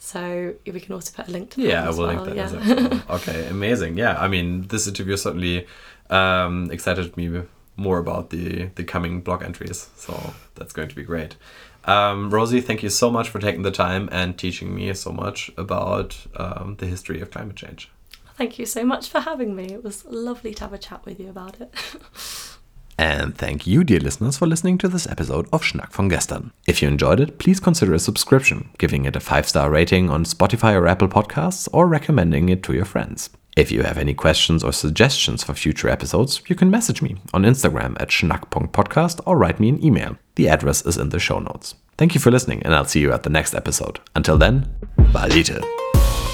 So 0.00 0.54
we 0.64 0.80
can 0.80 0.94
also 0.94 1.12
put 1.14 1.28
a 1.28 1.30
link 1.32 1.50
to 1.50 1.56
that. 1.60 1.68
Yeah, 1.68 1.86
I 1.86 1.90
will 1.90 2.06
well. 2.06 2.24
link 2.24 2.24
that. 2.28 2.36
yeah. 2.36 2.44
as 2.44 2.90
well. 2.90 3.02
okay, 3.16 3.48
amazing. 3.48 3.98
Yeah, 3.98 4.16
I 4.18 4.28
mean, 4.28 4.68
this 4.68 4.86
interview 4.86 5.16
certainly 5.16 5.66
um, 6.08 6.70
excited 6.70 7.16
me 7.16 7.42
more 7.76 7.98
about 7.98 8.30
the 8.30 8.70
the 8.76 8.84
coming 8.84 9.20
blog 9.20 9.42
entries. 9.42 9.88
So 9.96 10.12
that's 10.54 10.72
going 10.72 10.88
to 10.88 10.94
be 10.96 11.02
great. 11.02 11.36
Um, 11.84 12.30
Rosie, 12.30 12.60
thank 12.60 12.82
you 12.82 12.90
so 12.90 13.10
much 13.10 13.28
for 13.28 13.38
taking 13.40 13.62
the 13.62 13.70
time 13.70 14.08
and 14.12 14.36
teaching 14.38 14.74
me 14.74 14.94
so 14.94 15.10
much 15.12 15.50
about 15.56 16.16
um, 16.36 16.76
the 16.78 16.86
history 16.86 17.20
of 17.20 17.30
climate 17.30 17.56
change. 17.56 17.90
Thank 18.38 18.58
you 18.58 18.66
so 18.66 18.84
much 18.84 19.08
for 19.08 19.20
having 19.20 19.56
me. 19.56 19.64
It 19.64 19.82
was 19.82 20.04
lovely 20.04 20.54
to 20.54 20.60
have 20.62 20.72
a 20.72 20.78
chat 20.78 21.04
with 21.04 21.18
you 21.18 21.28
about 21.28 21.60
it. 21.60 21.74
And 23.00 23.38
thank 23.38 23.64
you, 23.64 23.84
dear 23.84 24.00
listeners, 24.00 24.38
for 24.38 24.48
listening 24.48 24.76
to 24.78 24.88
this 24.88 25.06
episode 25.06 25.48
of 25.52 25.62
Schnack 25.62 25.92
von 25.92 26.08
gestern. 26.08 26.50
If 26.66 26.82
you 26.82 26.88
enjoyed 26.88 27.20
it, 27.20 27.38
please 27.38 27.60
consider 27.60 27.94
a 27.94 27.98
subscription, 28.00 28.70
giving 28.76 29.04
it 29.04 29.14
a 29.14 29.20
five 29.20 29.48
star 29.48 29.70
rating 29.70 30.10
on 30.10 30.24
Spotify 30.24 30.74
or 30.74 30.88
Apple 30.88 31.06
Podcasts, 31.06 31.68
or 31.72 31.86
recommending 31.86 32.48
it 32.48 32.64
to 32.64 32.74
your 32.74 32.84
friends. 32.84 33.30
If 33.56 33.70
you 33.70 33.84
have 33.84 33.98
any 33.98 34.14
questions 34.14 34.64
or 34.64 34.72
suggestions 34.72 35.44
for 35.44 35.54
future 35.54 35.88
episodes, 35.88 36.42
you 36.48 36.56
can 36.56 36.72
message 36.72 37.00
me 37.00 37.14
on 37.32 37.44
Instagram 37.44 37.96
at 38.00 38.08
schnack.podcast 38.08 39.20
or 39.24 39.38
write 39.38 39.60
me 39.60 39.68
an 39.68 39.84
email. 39.84 40.16
The 40.34 40.48
address 40.48 40.84
is 40.84 40.96
in 40.96 41.10
the 41.10 41.20
show 41.20 41.38
notes. 41.38 41.76
Thank 41.98 42.14
you 42.14 42.20
for 42.20 42.32
listening, 42.32 42.64
and 42.64 42.74
I'll 42.74 42.84
see 42.84 43.00
you 43.00 43.12
at 43.12 43.22
the 43.22 43.30
next 43.30 43.54
episode. 43.54 44.00
Until 44.16 44.38
then, 44.38 44.68
Valete. 44.98 46.27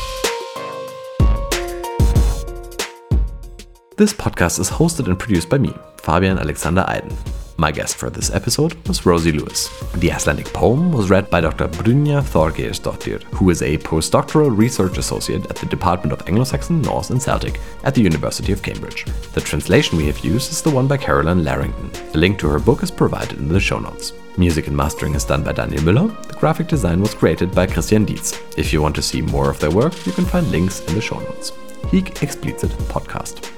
This 3.97 4.13
podcast 4.13 4.59
is 4.59 4.69
hosted 4.69 5.07
and 5.07 5.17
produced 5.17 5.49
by 5.49 5.59
me, 5.59 5.73
Fabian 5.99 6.37
Alexander 6.37 6.85
Eiden. 6.89 7.17
My 7.57 7.71
guest 7.71 7.95
for 7.95 8.11
this 8.11 8.35
episode 8.35 8.75
was 8.89 9.07
Rosie 9.07 9.31
Lewis. 9.31 9.69
The 9.95 10.11
Icelandic 10.11 10.47
poem 10.47 10.91
was 10.91 11.11
read 11.11 11.31
by 11.31 11.41
Dr. 11.41 11.69
Brynja 11.69 12.21
Þorgeirsdottir, 12.21 13.23
who 13.35 13.51
is 13.51 13.63
a 13.63 13.79
postdoctoral 13.79 14.59
research 14.59 14.99
associate 14.99 15.47
at 15.47 15.55
the 15.55 15.67
Department 15.67 16.13
of 16.13 16.27
Anglo-Saxon, 16.27 16.83
Norse 16.83 17.11
and 17.11 17.23
Celtic 17.23 17.61
at 17.85 17.95
the 17.95 18.03
University 18.03 18.51
of 18.51 18.65
Cambridge. 18.65 19.05
The 19.33 19.41
translation 19.41 19.97
we 19.97 20.07
have 20.07 20.25
used 20.25 20.51
is 20.51 20.61
the 20.61 20.71
one 20.71 20.89
by 20.89 20.97
Carolyne 20.97 21.45
Larrington. 21.45 21.93
The 22.11 22.19
link 22.19 22.41
to 22.41 22.49
her 22.49 22.59
book 22.59 22.83
is 22.83 22.91
provided 22.91 23.39
in 23.39 23.47
the 23.47 23.61
show 23.61 23.79
notes. 23.79 24.13
Music 24.37 24.67
and 24.67 24.77
mastering 24.77 25.15
is 25.15 25.25
done 25.25 25.45
by 25.45 25.53
Daniel 25.53 25.85
Müller. 25.85 26.27
The 26.27 26.35
graphic 26.35 26.67
design 26.67 27.01
was 27.01 27.15
created 27.15 27.55
by 27.55 27.69
Christian 27.69 28.05
Dietz. 28.05 28.41
If 28.59 28.73
you 28.73 28.83
want 28.83 28.97
to 28.97 29.03
see 29.03 29.23
more 29.23 29.51
of 29.51 29.61
their 29.61 29.71
work, 29.71 30.05
you 30.05 30.11
can 30.11 30.25
find 30.25 30.51
links 30.51 30.81
in 30.81 30.97
the 30.97 31.01
show 31.01 31.21
notes. 31.21 31.53
Hic 31.93 32.25
Explicit 32.25 32.73
Podcast. 32.89 33.54